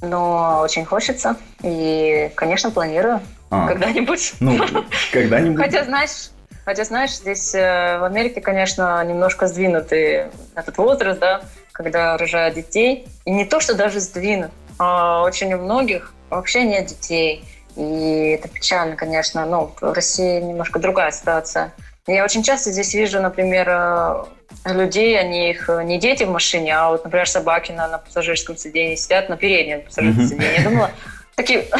но 0.00 0.60
очень 0.62 0.84
хочется. 0.84 1.36
И, 1.62 2.30
конечно, 2.34 2.70
планирую 2.70 3.20
а. 3.50 3.68
когда-нибудь. 3.68 4.34
Ну, 4.40 4.58
когда-нибудь. 5.12 5.60
Хотя, 5.60 5.84
знаешь, 5.84 6.30
хотя, 6.64 6.84
знаешь, 6.84 7.16
здесь 7.16 7.54
э, 7.54 7.98
в 7.98 8.04
Америке, 8.04 8.40
конечно, 8.40 9.04
немножко 9.04 9.46
сдвинутый 9.46 10.26
этот 10.54 10.76
возраст, 10.78 11.18
да, 11.20 11.42
когда 11.72 12.16
рожают 12.16 12.54
детей. 12.54 13.06
И 13.24 13.30
не 13.30 13.44
то, 13.44 13.60
что 13.60 13.74
даже 13.74 14.00
сдвинут, 14.00 14.50
а 14.78 15.22
очень 15.22 15.52
у 15.54 15.58
многих 15.58 16.12
вообще 16.30 16.64
нет 16.64 16.86
детей. 16.86 17.44
И 17.76 18.36
это 18.38 18.48
печально, 18.48 18.96
конечно. 18.96 19.46
Но 19.46 19.72
в 19.80 19.92
России 19.92 20.40
немножко 20.40 20.78
другая 20.78 21.10
ситуация. 21.10 21.72
Я 22.08 22.24
очень 22.24 22.42
часто 22.42 22.72
здесь 22.72 22.94
вижу, 22.94 23.20
например, 23.20 23.68
э, 23.68 24.24
людей, 24.72 25.18
они 25.20 25.50
их 25.50 25.68
э, 25.68 25.82
не 25.84 25.98
дети 25.98 26.24
в 26.24 26.30
машине, 26.30 26.74
а 26.74 26.90
вот, 26.90 27.04
например, 27.04 27.28
собаки 27.28 27.70
на, 27.72 27.86
на 27.86 27.98
пассажирском 27.98 28.56
сиденье 28.56 28.96
сидят 28.96 29.28
на 29.28 29.36
переднем 29.36 29.82
пассажирском 29.82 30.24
mm-hmm. 30.24 30.28
сиденье. 30.28 30.54
Я 30.56 30.64
думала, 30.64 30.90
такие... 31.36 31.66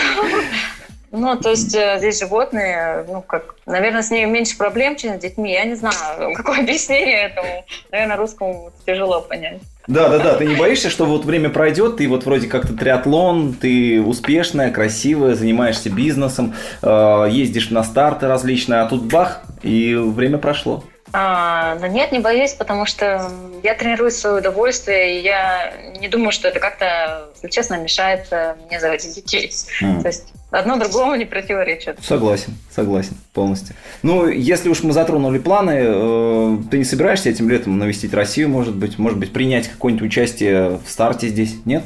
Ну, 1.11 1.41
то 1.41 1.49
есть 1.49 1.75
э, 1.75 1.97
здесь 1.97 2.19
животные, 2.19 3.07
ну, 3.09 3.23
как, 3.23 3.55
наверное, 3.65 4.03
с 4.03 4.11
ними 4.11 4.27
меньше 4.27 4.59
проблем, 4.59 4.95
чем 4.95 5.17
с 5.17 5.23
детьми. 5.23 5.51
Я 5.51 5.65
не 5.65 5.75
знаю, 5.75 6.35
какое 6.37 6.61
объяснение 6.61 7.23
этому. 7.23 7.65
Наверное, 7.91 8.17
русскому 8.19 8.73
тяжело 8.85 9.23
понять. 9.23 9.63
Да, 9.89 10.09
да, 10.11 10.19
да. 10.19 10.35
Ты 10.37 10.45
не 10.45 10.55
боишься, 10.55 10.91
что 10.91 11.07
вот 11.07 11.25
время 11.25 11.49
пройдет, 11.49 11.97
ты 11.97 12.09
вот 12.09 12.25
вроде 12.25 12.47
как-то 12.47 12.75
триатлон, 12.75 13.55
ты 13.55 14.01
успешная, 14.01 14.71
красивая, 14.71 15.35
занимаешься 15.35 15.89
бизнесом, 15.89 16.55
э, 16.83 17.27
ездишь 17.31 17.71
на 17.71 17.83
старты 17.83 18.29
различные, 18.29 18.81
а 18.81 18.87
тут 18.87 19.05
бах, 19.05 19.41
и 19.63 19.95
время 19.95 20.37
прошло. 20.37 20.85
А, 21.13 21.77
но 21.81 21.87
нет, 21.87 22.13
не 22.13 22.19
боюсь, 22.19 22.53
потому 22.53 22.85
что 22.85 23.31
я 23.63 23.75
тренируюсь 23.75 24.15
в 24.15 24.19
свое 24.19 24.39
удовольствие, 24.41 25.19
и 25.19 25.23
я 25.23 25.73
не 25.99 26.09
думаю, 26.09 26.33
что 26.33 26.49
это 26.49 26.61
как-то, 26.61 27.29
если 27.37 27.49
честно, 27.49 27.81
мешает 27.81 28.27
э, 28.31 28.57
мне 28.69 28.79
заводить 28.79 29.15
детей. 29.15 29.51
Mm. 29.81 30.03
То 30.03 30.09
есть 30.09 30.35
одно 30.51 30.77
другому 30.77 31.15
не 31.15 31.25
противоречит. 31.25 31.99
Согласен, 32.03 32.55
согласен 32.71 33.17
полностью. 33.33 33.75
Ну, 34.03 34.29
если 34.29 34.69
уж 34.69 34.83
мы 34.83 34.93
затронули 34.93 35.39
планы, 35.39 35.79
э, 35.85 36.59
ты 36.71 36.79
не 36.79 36.85
собираешься 36.85 37.31
этим 37.31 37.49
летом 37.49 37.79
навестить 37.79 38.15
Россию, 38.15 38.49
может 38.49 38.75
быть, 38.75 38.99
может 38.99 39.19
быть, 39.19 39.33
принять 39.33 39.69
какое-нибудь 39.69 40.07
участие 40.07 40.79
в 40.85 40.89
старте 40.91 41.29
здесь, 41.29 41.57
нет? 41.65 41.83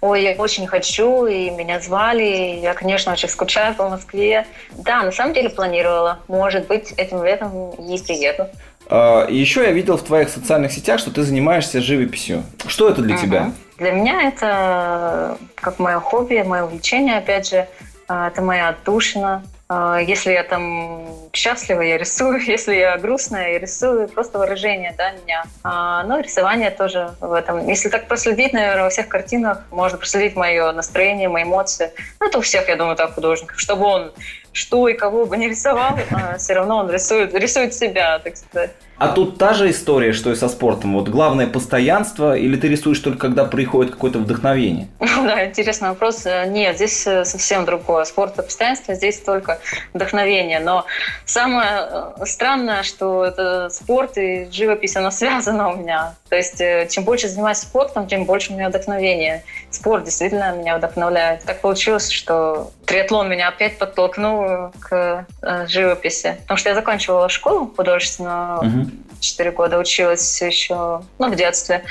Ой, 0.00 0.22
я 0.22 0.32
очень 0.32 0.66
хочу, 0.66 1.26
и 1.26 1.50
меня 1.50 1.80
звали. 1.80 2.60
Я, 2.60 2.74
конечно, 2.74 3.12
очень 3.12 3.28
скучаю 3.28 3.74
по 3.74 3.88
Москве. 3.88 4.46
Да, 4.72 5.02
на 5.02 5.12
самом 5.12 5.34
деле 5.34 5.50
планировала. 5.50 6.20
Может 6.28 6.66
быть, 6.66 6.92
этим 6.96 7.24
летом 7.24 7.70
и 7.70 7.98
приеду. 7.98 8.48
А, 8.88 9.26
еще 9.28 9.62
я 9.62 9.72
видел 9.72 9.96
в 9.96 10.02
твоих 10.02 10.28
социальных 10.28 10.72
сетях, 10.72 11.00
что 11.00 11.10
ты 11.10 11.22
занимаешься 11.22 11.80
живописью. 11.80 12.44
Что 12.66 12.88
это 12.88 13.02
для 13.02 13.16
тебя? 13.16 13.52
Для 13.78 13.90
меня 13.90 14.22
это 14.28 15.36
как 15.56 15.78
мое 15.78 15.98
хобби, 16.00 16.42
мое 16.46 16.64
увлечение, 16.64 17.18
опять 17.18 17.48
же. 17.48 17.66
А, 18.08 18.28
это 18.28 18.42
моя 18.42 18.68
отдушина. 18.68 19.42
А, 19.68 19.98
если 19.98 20.32
я 20.32 20.44
там 20.44 21.06
счастлива, 21.32 21.80
я 21.80 21.96
рисую. 21.96 22.40
Если 22.46 22.76
я 22.76 22.98
грустная, 22.98 23.52
я 23.52 23.58
рисую. 23.58 24.08
Просто 24.08 24.38
выражение 24.38 24.94
да, 24.96 25.12
меня. 25.12 25.44
А, 25.62 26.04
ну, 26.04 26.20
рисование 26.20 26.70
тоже 26.70 27.14
в 27.20 27.32
этом. 27.32 27.66
Если 27.66 27.88
так 27.88 28.06
проследить, 28.06 28.52
наверное, 28.52 28.84
во 28.84 28.90
всех 28.90 29.08
картинах 29.08 29.62
можно 29.70 29.98
проследить 29.98 30.36
мое 30.36 30.70
настроение, 30.72 31.28
мои 31.28 31.44
эмоции. 31.44 31.90
Ну, 32.20 32.28
это 32.28 32.38
у 32.38 32.40
всех, 32.42 32.68
я 32.68 32.76
думаю, 32.76 32.96
так 32.96 33.14
художников. 33.14 33.58
Чтобы 33.58 33.84
он 33.86 34.12
что 34.54 34.88
и 34.88 34.94
кого 34.94 35.26
бы 35.26 35.36
не 35.36 35.48
рисовал, 35.48 35.98
а 36.10 36.38
все 36.38 36.54
равно 36.54 36.78
он 36.78 36.90
рисует, 36.90 37.34
рисует 37.34 37.74
себя, 37.74 38.18
так 38.20 38.36
сказать. 38.36 38.70
А 38.96 39.08
тут 39.08 39.38
та 39.38 39.54
же 39.54 39.70
история, 39.70 40.12
что 40.12 40.30
и 40.30 40.36
со 40.36 40.48
спортом. 40.48 40.94
Вот 40.94 41.08
главное 41.08 41.48
постоянство, 41.48 42.36
или 42.36 42.56
ты 42.56 42.68
рисуешь 42.68 43.00
только 43.00 43.18
когда 43.18 43.44
приходит 43.44 43.92
какое-то 43.92 44.18
вдохновение? 44.18 44.88
Да, 45.24 45.46
интересный 45.46 45.88
вопрос. 45.88 46.26
Нет, 46.48 46.76
здесь 46.76 47.06
э, 47.06 47.24
совсем 47.24 47.64
другое. 47.64 48.04
Спорт 48.04 48.38
и 48.38 48.42
постоянство, 48.42 48.94
здесь 48.94 49.20
только 49.20 49.58
вдохновение. 49.94 50.60
Но 50.60 50.84
самое 51.24 51.88
э, 52.20 52.26
странное, 52.26 52.82
что 52.82 53.24
это 53.24 53.70
спорт 53.70 54.18
и 54.18 54.48
живопись, 54.52 54.96
она 54.96 55.10
связана 55.10 55.70
у 55.70 55.76
меня. 55.76 56.14
То 56.28 56.36
есть 56.36 56.60
э, 56.60 56.86
чем 56.90 57.04
больше 57.04 57.28
занимаюсь 57.28 57.58
спортом, 57.58 58.06
тем 58.06 58.26
больше 58.26 58.52
у 58.52 58.54
меня 58.54 58.68
вдохновения. 58.68 59.44
Спорт 59.74 60.04
действительно 60.04 60.52
меня 60.52 60.76
вдохновляет. 60.76 61.42
Так 61.44 61.60
получилось, 61.60 62.10
что 62.10 62.70
триатлон 62.86 63.28
меня 63.28 63.48
опять 63.48 63.78
подтолкнул 63.78 64.70
к 64.80 65.26
живописи. 65.66 66.36
Потому 66.42 66.58
что 66.58 66.68
я 66.68 66.74
заканчивала 66.74 67.28
школу 67.28 67.72
художественную, 67.74 68.58
угу 68.58 68.90
4 69.24 69.50
года 69.52 69.78
училась 69.78 70.40
еще, 70.42 71.02
ну, 71.18 71.30
в 71.30 71.34
детстве. 71.34 71.84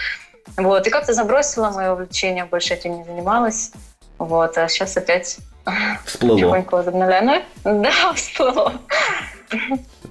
Вот, 0.57 0.85
и 0.85 0.89
как-то 0.89 1.13
забросила 1.13 1.71
мое 1.71 1.93
увлечение, 1.93 2.45
больше 2.45 2.75
этим 2.75 2.97
не 2.97 3.03
занималась. 3.03 3.71
Вот, 4.19 4.57
а 4.57 4.67
сейчас 4.67 4.95
опять 4.95 5.39
всплыло. 6.05 6.35
потихоньку 6.35 6.75
возобновляю. 6.75 7.43
Ну, 7.63 7.81
да, 7.83 8.13
всплыло. 8.13 8.73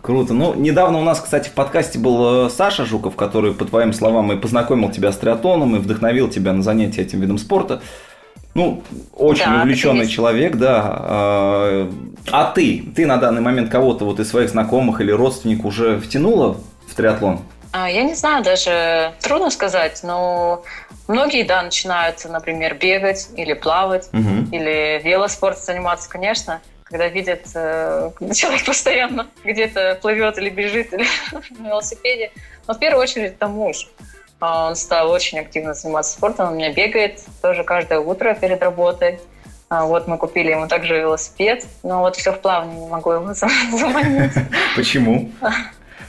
Круто. 0.02 0.34
Ну, 0.34 0.54
недавно 0.54 0.98
у 0.98 1.04
нас, 1.04 1.20
кстати, 1.20 1.48
в 1.48 1.52
подкасте 1.52 1.96
был 1.96 2.46
э, 2.46 2.50
Саша 2.50 2.84
Жуков, 2.84 3.14
который, 3.14 3.54
по 3.54 3.64
твоим 3.64 3.92
словам, 3.92 4.32
и 4.32 4.36
познакомил 4.36 4.90
тебя 4.90 5.12
с 5.12 5.16
триатлоном, 5.16 5.76
и 5.76 5.78
вдохновил 5.78 6.28
тебя 6.28 6.52
на 6.52 6.62
занятия 6.62 7.02
этим 7.02 7.20
видом 7.20 7.38
спорта. 7.38 7.80
Ну, 8.54 8.82
очень 9.14 9.46
да, 9.46 9.62
увлеченный 9.62 10.08
человек, 10.08 10.56
да. 10.56 10.82
А, 10.84 11.92
а 12.32 12.44
ты? 12.52 12.84
Ты 12.94 13.06
на 13.06 13.16
данный 13.16 13.40
момент 13.40 13.70
кого-то 13.70 14.04
вот 14.04 14.18
из 14.18 14.28
своих 14.28 14.50
знакомых 14.50 15.00
или 15.00 15.12
родственников 15.12 15.66
уже 15.66 16.00
втянула 16.00 16.56
в 16.88 16.94
триатлон? 16.96 17.40
А, 17.70 17.88
я 17.88 18.02
не 18.02 18.14
знаю, 18.14 18.42
даже 18.42 19.12
трудно 19.22 19.50
сказать, 19.50 20.00
но 20.02 20.64
многие, 21.06 21.44
да, 21.44 21.62
начинают, 21.62 22.22
например, 22.28 22.74
бегать 22.74 23.30
или 23.36 23.54
плавать, 23.54 24.08
угу. 24.12 24.48
или 24.50 25.00
велоспорт 25.02 25.58
заниматься, 25.58 26.10
конечно, 26.10 26.60
когда 26.92 27.08
видят, 27.08 27.46
э, 27.54 28.10
когда 28.18 28.34
человек 28.34 28.64
постоянно 28.64 29.26
где-то 29.42 29.98
плывет 30.00 30.38
или 30.38 30.50
бежит 30.50 30.92
или 30.92 31.06
на 31.58 31.68
велосипеде. 31.68 32.30
Но 32.68 32.74
в 32.74 32.78
первую 32.78 33.02
очередь 33.02 33.32
это 33.32 33.48
муж. 33.48 33.88
А, 34.38 34.68
он 34.68 34.76
стал 34.76 35.10
очень 35.10 35.38
активно 35.38 35.72
заниматься 35.72 36.12
спортом, 36.12 36.48
он 36.48 36.52
у 36.54 36.56
меня 36.56 36.72
бегает 36.72 37.20
тоже 37.40 37.64
каждое 37.64 38.00
утро 38.00 38.34
перед 38.34 38.62
работой. 38.62 39.20
А, 39.68 39.86
вот 39.86 40.06
мы 40.06 40.18
купили 40.18 40.50
ему 40.50 40.68
также 40.68 40.98
велосипед, 40.98 41.64
но 41.82 42.00
вот 42.00 42.16
все 42.16 42.32
в 42.32 42.40
плавание 42.40 42.78
не 42.78 42.88
могу 42.88 43.12
его 43.12 43.32
заманить. 43.34 44.32
Почему? 44.76 45.30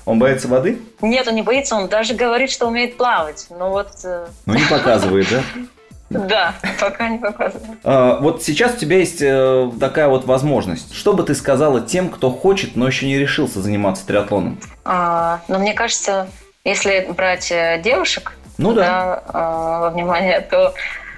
Он 0.05 0.19
боится 0.19 0.49
воды? 0.49 0.81
Нет, 1.01 1.27
он 1.29 1.35
не 1.35 1.43
боится, 1.43 1.75
он 1.75 1.87
даже 1.87 2.13
говорит, 2.13 2.51
что 2.51 2.67
умеет 2.67 2.97
плавать. 2.97 3.47
Ну 3.49 3.69
вот... 3.69 3.91
Э, 4.03 4.27
ну 4.45 4.53
не 4.53 4.65
показывает, 4.65 5.27
да? 5.29 5.43
Да, 6.13 6.55
пока 6.79 7.09
не 7.09 7.17
показывает. 7.17 7.79
А, 7.83 8.19
вот 8.19 8.43
сейчас 8.43 8.75
у 8.75 8.77
тебя 8.77 8.97
есть 8.97 9.21
э, 9.21 9.71
такая 9.79 10.07
вот 10.07 10.25
возможность. 10.25 10.93
Что 10.93 11.13
бы 11.13 11.23
ты 11.23 11.35
сказала 11.35 11.81
тем, 11.81 12.09
кто 12.09 12.31
хочет, 12.31 12.75
но 12.75 12.87
еще 12.87 13.05
не 13.05 13.17
решился 13.17 13.61
заниматься 13.61 14.05
триатлоном? 14.05 14.59
А, 14.85 15.41
ну, 15.47 15.59
мне 15.59 15.73
кажется, 15.73 16.27
если 16.63 17.07
брать 17.15 17.51
э, 17.51 17.81
девушек 17.83 18.33
ну, 18.57 18.73
да. 18.73 19.23
Да, 19.33 19.79
во 19.79 19.89
внимание, 19.89 20.39
то, 20.41 20.73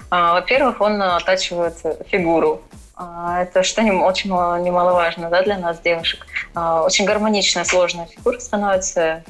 во-первых, 0.10 0.80
он 0.80 1.02
оттачивает 1.02 1.76
фигуру. 2.08 2.62
А, 2.98 3.42
это 3.42 3.64
что 3.64 3.82
очень 3.82 4.30
немаловажно 4.30 5.30
да, 5.30 5.42
для 5.44 5.58
нас, 5.58 5.80
девушек. 5.80 6.26
А, 6.54 6.84
очень 6.84 7.06
гармоничная, 7.06 7.66
сложная 7.66 8.06
фигура 8.06 8.40
становится. 8.40 9.24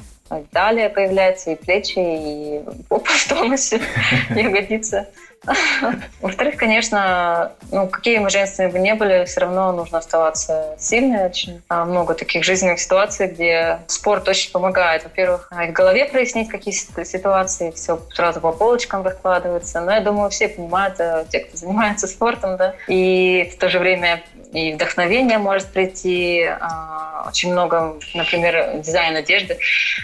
Далее 0.52 0.88
появляются 0.88 1.52
и 1.52 1.54
плечи, 1.54 1.98
и 1.98 2.60
попа 2.88 3.10
в 3.10 3.28
тонусе, 3.28 3.80
ягодицы. 4.30 5.08
Во-вторых, 6.20 6.56
конечно, 6.56 7.52
ну, 7.70 7.88
какие 7.88 8.18
мы 8.18 8.30
женственные 8.30 8.72
бы 8.72 8.78
не 8.78 8.94
были, 8.94 9.24
все 9.24 9.40
равно 9.40 9.72
нужно 9.72 9.98
оставаться 9.98 10.74
сильной. 10.78 11.26
Очень 11.26 11.62
а, 11.68 11.84
много 11.84 12.14
таких 12.14 12.44
жизненных 12.44 12.80
ситуаций, 12.80 13.28
где 13.28 13.80
спорт 13.86 14.28
очень 14.28 14.50
помогает. 14.50 15.04
Во-первых, 15.04 15.50
в 15.50 15.72
голове 15.72 16.06
прояснить 16.06 16.48
какие-то 16.48 17.04
ситуации, 17.04 17.70
все 17.72 18.00
сразу 18.12 18.40
по 18.40 18.52
полочкам 18.52 19.04
раскладывается. 19.04 19.80
Но 19.80 19.92
я 19.92 20.00
думаю, 20.00 20.30
все 20.30 20.48
понимают, 20.48 20.96
э, 20.98 21.24
те, 21.30 21.40
кто 21.40 21.56
занимается 21.56 22.06
спортом, 22.08 22.56
да. 22.56 22.74
И 22.88 23.50
в 23.54 23.58
то 23.58 23.68
же 23.68 23.78
время 23.78 24.22
и 24.52 24.72
вдохновение 24.74 25.38
может 25.38 25.66
прийти. 25.66 26.44
А, 26.44 27.26
очень 27.28 27.52
много, 27.52 27.96
например, 28.14 28.80
дизайн 28.80 29.16
одежды 29.16 29.58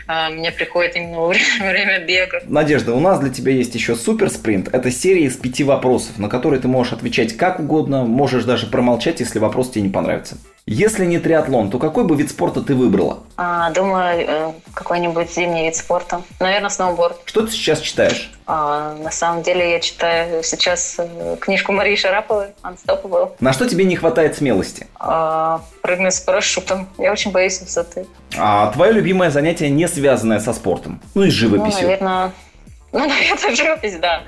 а, 0.07 0.30
мне 0.30 0.51
приходит 0.51 0.97
именно 0.97 1.20
во 1.20 1.28
время 1.61 2.05
бега. 2.05 2.43
Надежда, 2.47 2.95
у 2.95 3.01
нас 3.01 3.20
для 3.20 3.30
тебя 3.30 3.53
есть 3.53 3.74
еще 3.74 3.95
супер 3.95 4.30
спринт. 4.30 4.68
Это 4.72 4.90
серия 4.90 5.24
из 5.24 5.36
пяти 5.36 5.64
вопросов, 5.64 6.18
на 6.18 6.28
которые 6.28 6.61
ты 6.61 6.68
можешь 6.68 6.93
отвечать 6.93 7.36
как 7.36 7.61
угодно, 7.61 8.05
можешь 8.05 8.45
даже 8.45 8.66
промолчать, 8.66 9.20
если 9.20 9.38
вопрос 9.38 9.70
тебе 9.70 9.82
не 9.82 9.88
понравится. 9.88 10.36
Если 10.64 11.04
не 11.06 11.18
триатлон, 11.18 11.70
то 11.70 11.78
какой 11.80 12.04
бы 12.04 12.14
вид 12.14 12.30
спорта 12.30 12.62
ты 12.62 12.76
выбрала? 12.76 13.18
А, 13.36 13.70
думаю, 13.70 14.24
э, 14.28 14.52
какой-нибудь 14.74 15.32
зимний 15.32 15.64
вид 15.64 15.74
спорта. 15.74 16.22
Наверное, 16.38 16.70
сноуборд. 16.70 17.16
Что 17.24 17.44
ты 17.44 17.50
сейчас 17.50 17.80
читаешь? 17.80 18.30
А, 18.46 18.94
на 18.94 19.10
самом 19.10 19.42
деле 19.42 19.72
я 19.72 19.80
читаю 19.80 20.44
сейчас 20.44 20.94
э, 20.98 21.36
книжку 21.40 21.72
Марии 21.72 21.96
Шараповой 21.96 22.48
«Unstoppable». 22.62 23.32
На 23.40 23.52
что 23.52 23.68
тебе 23.68 23.84
не 23.84 23.96
хватает 23.96 24.36
смелости? 24.36 24.86
А, 25.00 25.62
прыгнуть 25.82 26.14
с 26.14 26.20
парашютом. 26.20 26.88
Я 26.96 27.10
очень 27.10 27.32
боюсь 27.32 27.60
высоты. 27.60 28.06
А 28.38 28.70
твое 28.70 28.92
любимое 28.92 29.30
занятие, 29.30 29.68
не 29.68 29.88
связанное 29.88 30.38
со 30.38 30.52
спортом? 30.52 31.00
Ну 31.16 31.24
и 31.24 31.30
с 31.30 31.34
живописью? 31.34 31.80
Ну, 31.82 31.88
наверное, 31.88 32.32
ну, 32.92 32.98
наверное, 33.08 33.56
живопись, 33.56 33.96
да. 33.96 34.22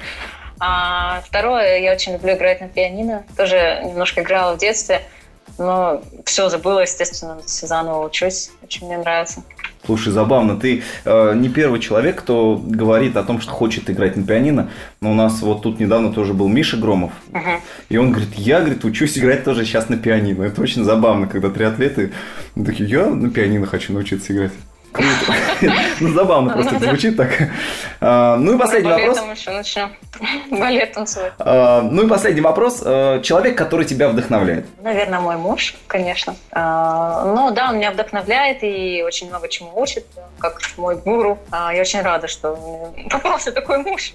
А 0.59 1.21
второе, 1.25 1.79
я 1.79 1.93
очень 1.93 2.15
люблю 2.15 2.35
играть 2.35 2.61
на 2.61 2.67
пианино. 2.67 3.25
Тоже 3.37 3.83
немножко 3.85 4.23
играла 4.23 4.55
в 4.55 4.59
детстве. 4.59 5.03
Но 5.59 6.03
все 6.25 6.49
забыла, 6.49 6.81
естественно, 6.81 7.39
все 7.47 7.67
заново 7.67 8.07
учусь. 8.07 8.51
Очень 8.63 8.87
мне 8.87 8.99
нравится. 8.99 9.43
Слушай, 9.85 10.13
забавно, 10.13 10.57
ты 10.59 10.83
э, 11.05 11.35
не 11.37 11.49
первый 11.51 11.79
человек, 11.79 12.21
кто 12.21 12.57
говорит 12.57 13.17
о 13.17 13.23
том, 13.23 13.41
что 13.41 13.53
хочет 13.53 13.91
играть 13.91 14.17
на 14.17 14.25
пианино. 14.25 14.71
Но 15.01 15.13
у 15.13 15.15
нас 15.15 15.43
вот 15.43 15.63
тут 15.63 15.79
недавно 15.79 16.13
тоже 16.13 16.33
был 16.33 16.49
Миша 16.49 16.79
Громов. 16.79 17.13
Uh-huh. 17.31 17.61
И 17.91 17.97
он 17.99 18.11
говорит, 18.11 18.35
я, 18.35 18.61
говорит, 18.61 18.85
учусь 18.85 19.19
играть 19.19 19.45
тоже 19.45 19.65
сейчас 19.65 19.91
на 19.91 19.99
пианино. 19.99 20.45
Это 20.45 20.63
очень 20.63 20.85
забавно, 20.85 21.27
когда 21.27 21.51
триатлеты 21.51 22.13
такие, 22.55 22.89
я 22.89 23.07
на 23.07 23.31
пианино 23.31 23.67
хочу 23.67 23.93
научиться 23.93 24.33
играть. 24.33 24.53
Круто. 24.95 25.73
Ну, 25.99 26.13
забавно 26.13 26.53
просто 26.53 26.79
звучит 26.79 27.17
так. 27.17 27.31
А, 28.01 28.37
ну 28.37 28.55
и 28.55 28.59
последний 28.59 28.91
вопрос. 28.93 29.19
еще 29.35 29.51
начнем. 29.51 29.91
Балет 30.51 30.93
танцевать. 30.93 31.33
А, 31.41 31.83
ну 31.83 32.05
и 32.05 32.09
последний 32.09 32.41
вопрос. 32.41 32.81
А, 32.85 33.21
человек, 33.21 33.59
который 33.59 33.87
тебя 33.87 34.09
вдохновляет. 34.09 34.67
Наверное, 34.83 35.19
мой 35.19 35.37
муж, 35.37 35.75
конечно. 35.89 36.37
Ну 36.53 37.51
да, 37.51 37.71
он 37.71 37.79
меня 37.79 37.91
вдохновляет 37.91 38.63
и 38.63 39.03
очень 39.05 39.29
много 39.29 39.49
чему 39.49 39.73
учит, 39.75 40.07
как 40.39 40.61
мой 40.77 40.97
гуру. 40.97 41.41
Я 41.51 41.81
очень 41.81 42.01
рада, 42.03 42.29
что 42.29 42.57
попался 43.11 43.51
такой 43.51 43.79
муж. 43.79 44.13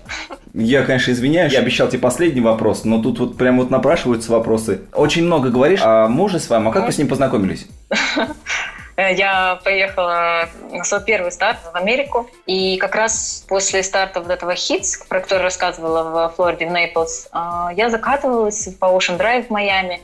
Я, 0.54 0.84
конечно, 0.84 1.12
извиняюсь. 1.12 1.52
Я 1.52 1.60
обещал 1.60 1.90
тебе 1.90 2.00
последний 2.00 2.42
вопрос, 2.42 2.86
но 2.86 3.02
тут 3.02 3.20
вот 3.20 3.38
прям 3.38 3.58
вот 3.58 3.70
напрашиваются 3.70 4.32
вопросы. 4.32 4.82
Очень 4.94 5.26
много 5.26 5.50
говоришь 5.50 5.82
о 5.84 6.08
муже 6.08 6.40
с 6.40 6.50
вами. 6.50 6.70
А 6.70 6.72
как 6.72 6.86
вы 6.86 6.94
с 6.94 6.98
ним 6.98 7.10
познакомились? 7.10 7.68
Э, 9.00 9.14
я 9.14 9.60
поехала 9.64 10.50
на 10.72 10.84
свой 10.84 11.02
первый 11.02 11.32
старт 11.32 11.60
в 11.72 11.76
Америку. 11.76 12.30
И 12.46 12.78
как 12.78 12.96
раз 12.96 13.46
после 13.48 13.82
старта 13.82 14.20
вот 14.20 14.30
этого 14.30 14.56
хитс, 14.56 14.98
про 15.08 15.22
который 15.22 15.44
рассказывала 15.44 16.28
в 16.28 16.36
Флориде, 16.36 16.66
в 16.66 16.72
Нейплс, 16.72 17.30
э, 17.32 17.70
я 17.78 17.90
закатывалась 17.90 18.68
по 18.78 18.88
Ocean 18.88 19.18
Drive 19.18 19.48
в 19.48 19.50
Майами. 19.52 20.02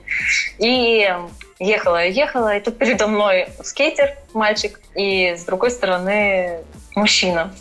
И 0.59 1.13
ехала, 1.59 2.05
ехала, 2.05 2.55
и 2.55 2.61
тут 2.61 2.77
передо 2.77 3.07
мной 3.07 3.49
скейтер, 3.61 4.15
мальчик, 4.33 4.79
и 4.95 5.35
с 5.35 5.43
другой 5.43 5.71
стороны 5.71 6.61
мужчина. 6.95 7.53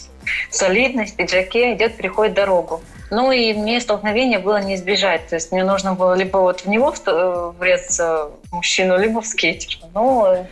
Солидный, 0.51 1.07
в 1.07 1.17
пиджаке, 1.17 1.75
идет, 1.75 1.97
переходит 1.97 2.35
дорогу. 2.35 2.81
Ну 3.15 3.31
и 3.31 3.53
мне 3.55 3.81
столкновение 3.81 4.41
было 4.41 4.61
не 4.61 4.75
избежать. 4.75 5.29
То 5.29 5.37
есть 5.37 5.53
мне 5.53 5.63
нужно 5.63 5.95
было 5.95 6.15
либо 6.15 6.39
вот 6.39 6.63
в 6.63 6.69
него 6.69 6.93
врезаться, 7.59 8.31
в 8.51 8.53
мужчину, 8.53 8.99
либо 8.99 9.21
в 9.21 9.27
скейтер. 9.27 9.79
Ну, 9.95 10.47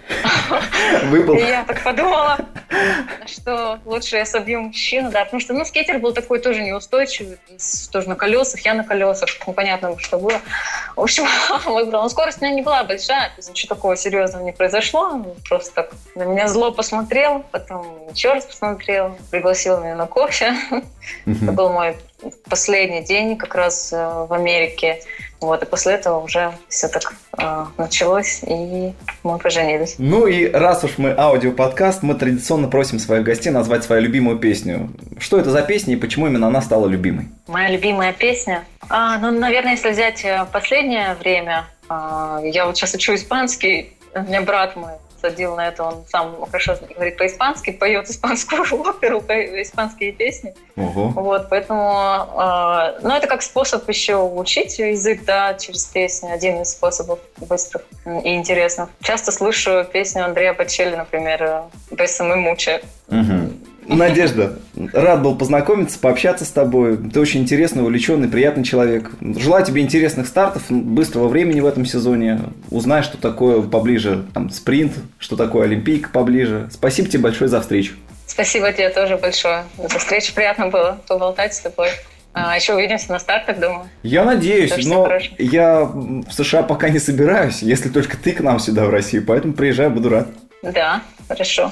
Выпал. 1.05 1.35
я 1.35 1.65
так 1.65 1.83
подумала, 1.83 2.39
что 3.27 3.81
лучше 3.85 4.17
я 4.17 4.25
собью 4.25 4.61
мужчину, 4.61 5.11
да, 5.11 5.25
потому 5.25 5.41
что, 5.41 5.55
ну, 5.55 5.65
скейтер 5.65 5.99
был 5.99 6.13
такой 6.13 6.39
тоже 6.39 6.63
неустойчивый, 6.63 7.39
тоже 7.91 8.09
на 8.09 8.15
колесах, 8.15 8.61
я 8.61 8.75
на 8.75 8.85
колесах, 8.85 9.29
непонятно, 9.45 9.99
что 9.99 10.19
было. 10.19 10.41
В 10.95 11.01
общем, 11.01 11.25
выбрал. 11.65 12.03
Но 12.03 12.09
скорость 12.09 12.39
у 12.41 12.45
меня 12.45 12.55
не 12.55 12.63
была 12.63 12.85
большая, 12.85 13.31
то 13.31 13.39
есть 13.39 13.51
ничего 13.51 13.75
такого 13.75 13.97
серьезного 13.97 14.45
не 14.45 14.53
произошло, 14.53 15.21
просто 15.49 15.75
так 15.75 15.91
на 16.15 16.23
меня 16.23 16.47
зло 16.47 16.71
посмотрел, 16.71 17.45
потом 17.51 17.85
еще 18.13 18.33
раз 18.33 18.45
посмотрел, 18.45 19.17
пригласил 19.33 19.81
меня 19.81 19.97
на 19.97 20.07
кофе. 20.07 20.55
Это 21.27 21.53
был 21.53 21.71
мой 21.71 21.97
последний 22.49 23.03
день 23.03 23.37
как 23.37 23.55
раз 23.55 23.93
э, 23.93 23.97
в 24.29 24.33
Америке. 24.33 25.01
Вот, 25.41 25.61
и 25.63 25.67
после 25.67 25.95
этого 25.95 26.21
уже 26.21 26.53
все 26.69 26.89
так 26.89 27.15
э, 27.37 27.65
началось, 27.77 28.43
и 28.47 28.93
мы 29.25 29.39
поженились. 29.39 29.97
Ну 29.99 30.27
и 30.27 30.49
раз 30.49 30.85
уж 30.85 30.99
мы 30.99 31.15
аудиоподкаст, 31.17 32.03
мы 32.03 32.15
традиционно 32.15 32.69
просим 32.69 32.99
своих 33.01 33.25
гостей 33.25 33.51
назвать 33.51 33.83
свою 33.83 34.03
любимую 34.03 34.39
песню. 34.39 34.91
Что 35.19 35.41
это 35.41 35.51
за 35.51 35.63
песня 35.63 35.95
и 35.95 35.97
почему 35.97 36.29
именно 36.29 36.47
она 36.47 36.63
стала 36.63 36.87
любимой? 36.87 37.27
Моя 37.49 37.71
любимая 37.71 38.13
песня? 38.13 38.65
А, 38.89 39.19
ну, 39.19 39.31
наверное, 39.33 39.73
если 39.73 39.91
взять 39.91 40.25
э, 40.25 40.47
последнее 40.53 41.15
время, 41.15 41.67
а, 41.89 42.41
я 42.45 42.67
вот 42.67 42.77
сейчас 42.77 42.95
учу 42.95 43.15
испанский, 43.15 43.95
у 44.15 44.21
меня 44.21 44.43
брат 44.43 44.77
мой 44.77 44.93
садил 45.23 45.57
на 45.57 45.69
это, 45.69 45.85
он 45.85 46.05
сам 46.09 46.45
хорошо 46.47 46.77
говорит 46.95 47.17
по-испански, 47.17 47.71
поет 47.71 48.11
испанскую 48.11 48.63
оперу, 48.81 49.21
испанские 49.21 50.13
песни. 50.13 50.55
Угу. 50.77 51.09
Вот, 51.11 51.49
поэтому, 51.49 51.81
э, 51.81 52.99
ну, 53.03 53.15
это 53.15 53.27
как 53.27 53.43
способ 53.43 53.89
еще 53.89 54.17
учить 54.17 54.79
язык, 54.79 55.25
да, 55.25 55.55
через 55.55 55.85
песни, 55.85 56.29
один 56.31 56.61
из 56.61 56.73
способов 56.73 57.21
быстрых 57.39 57.83
и 58.05 58.35
интересных. 58.35 58.89
Часто 59.03 59.33
слышу 59.33 59.87
песню 59.93 60.25
Андрея 60.25 60.53
Бачели, 60.55 60.97
например, 60.97 61.63
«Бесом 61.91 62.33
и 62.33 62.37
муча». 62.37 62.81
Угу. 63.09 63.53
Надежда, 63.87 64.59
рад 64.93 65.23
был 65.23 65.37
познакомиться, 65.37 65.99
пообщаться 65.99 66.45
с 66.45 66.51
тобой. 66.51 66.97
Ты 66.97 67.21
очень 67.21 67.41
интересный, 67.41 67.83
увлеченный, 67.83 68.29
приятный 68.29 68.65
человек. 68.65 69.11
Желаю 69.21 69.65
тебе 69.65 69.83
интересных 69.83 70.27
стартов, 70.27 70.65
быстрого 70.71 71.29
времени 71.29 71.61
в 71.61 71.67
этом 71.67 71.85
сезоне. 71.85 72.41
Узнай, 72.71 73.03
что 73.03 73.19
такое 73.19 73.63
поближе 73.63 74.25
там, 74.35 74.51
спринт, 74.51 74.93
что 75.19 75.37
такое 75.37 75.65
Олимпийка 75.65 76.11
поближе. 76.11 76.69
Спасибо 76.73 77.09
тебе 77.09 77.25
большое 77.25 77.49
за 77.49 77.61
встречу. 77.61 77.95
Спасибо 78.27 78.73
тебе 78.73 78.89
тоже 78.89 79.17
большое 79.17 79.65
за 79.77 79.99
встречу. 79.99 80.33
Приятно 80.35 80.69
было 80.69 81.01
поболтать 81.07 81.55
с 81.55 81.61
тобой. 81.61 81.89
А 82.35 82.57
еще 82.57 82.75
увидимся 82.75 83.13
на 83.13 83.19
стартах, 83.19 83.59
думаю. 83.59 83.89
Я 84.03 84.25
надеюсь, 84.25 84.87
но 84.87 85.07
я 85.39 85.83
в 85.83 86.33
США 86.33 86.63
пока 86.63 86.89
не 86.89 86.99
собираюсь, 86.99 87.61
если 87.61 87.91
только 87.91 88.17
ты 88.17 88.33
к 88.33 88.41
нам 88.41 88.59
сюда 88.59 88.87
в 88.87 88.91
Россию, 88.91 89.25
поэтому 89.27 89.53
приезжай, 89.53 89.91
буду 89.91 90.09
рад. 90.09 90.29
Да, 90.63 91.03
хорошо. 91.29 91.71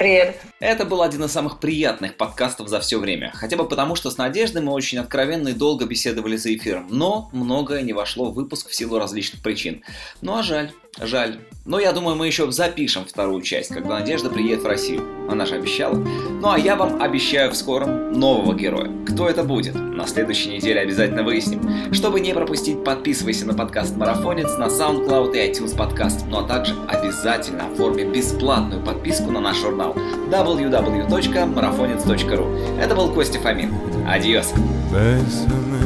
Привет. 0.00 0.40
Это 0.60 0.86
был 0.86 1.02
один 1.02 1.24
из 1.24 1.30
самых 1.30 1.60
приятных 1.60 2.16
подкастов 2.16 2.68
за 2.68 2.80
все 2.80 2.98
время. 2.98 3.32
Хотя 3.34 3.58
бы 3.58 3.68
потому, 3.68 3.96
что 3.96 4.10
с 4.10 4.16
Надеждой 4.16 4.62
мы 4.62 4.72
очень 4.72 4.96
откровенно 4.96 5.48
и 5.48 5.52
долго 5.52 5.84
беседовали 5.84 6.38
за 6.38 6.56
эфиром. 6.56 6.86
Но 6.88 7.28
многое 7.34 7.82
не 7.82 7.92
вошло 7.92 8.30
в 8.30 8.34
выпуск 8.34 8.70
в 8.70 8.74
силу 8.74 8.98
различных 8.98 9.42
причин. 9.42 9.82
Ну 10.22 10.38
а 10.38 10.42
жаль. 10.42 10.72
Жаль. 11.02 11.38
Но 11.64 11.78
я 11.78 11.92
думаю, 11.92 12.16
мы 12.16 12.26
еще 12.26 12.50
запишем 12.50 13.04
вторую 13.04 13.42
часть, 13.42 13.68
когда 13.68 14.00
Надежда 14.00 14.30
приедет 14.30 14.62
в 14.62 14.66
Россию. 14.66 15.02
Она 15.28 15.44
же 15.46 15.54
обещала. 15.56 15.94
Ну 15.94 16.50
а 16.50 16.58
я 16.58 16.74
вам 16.74 17.00
обещаю 17.02 17.52
в 17.52 17.56
скором 17.56 18.12
нового 18.12 18.54
героя. 18.54 18.90
Кто 19.06 19.28
это 19.28 19.44
будет? 19.44 19.74
На 19.74 20.06
следующей 20.06 20.48
неделе 20.50 20.80
обязательно 20.80 21.22
выясним. 21.22 21.92
Чтобы 21.92 22.20
не 22.20 22.32
пропустить, 22.34 22.82
подписывайся 22.82 23.46
на 23.46 23.52
подкаст 23.54 23.94
Марафонец 23.96 24.56
на 24.58 24.64
SoundCloud 24.64 25.36
и 25.36 25.50
iTunes 25.50 25.76
подкаст. 25.76 26.24
Ну 26.28 26.38
а 26.38 26.44
также 26.48 26.74
обязательно 26.88 27.66
оформи 27.66 28.04
бесплатную 28.04 28.82
подписку 28.82 29.30
на 29.30 29.40
наш 29.40 29.58
журнал 29.58 29.94
www.marafonец.ru 30.30 32.80
Это 32.80 32.94
был 32.96 33.12
Костя 33.12 33.38
Фомин. 33.38 33.74
Адьос. 34.08 34.54
Bésame, 34.90 35.84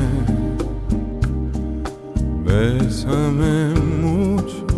bésame 2.47 3.75
mucho. 4.01 4.74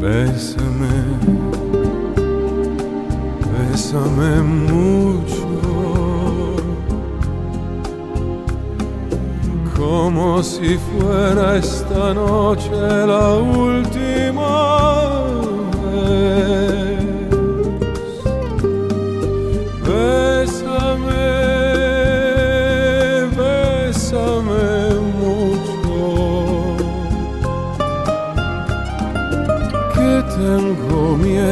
Bésame, 0.00 0.96
bésame 3.52 4.42
mucho, 4.42 5.46
como 9.76 10.42
si 10.42 10.78
fuera 10.78 11.56
esta 11.56 12.14
noche 12.14 12.70
la 13.06 13.34
última 13.34 15.35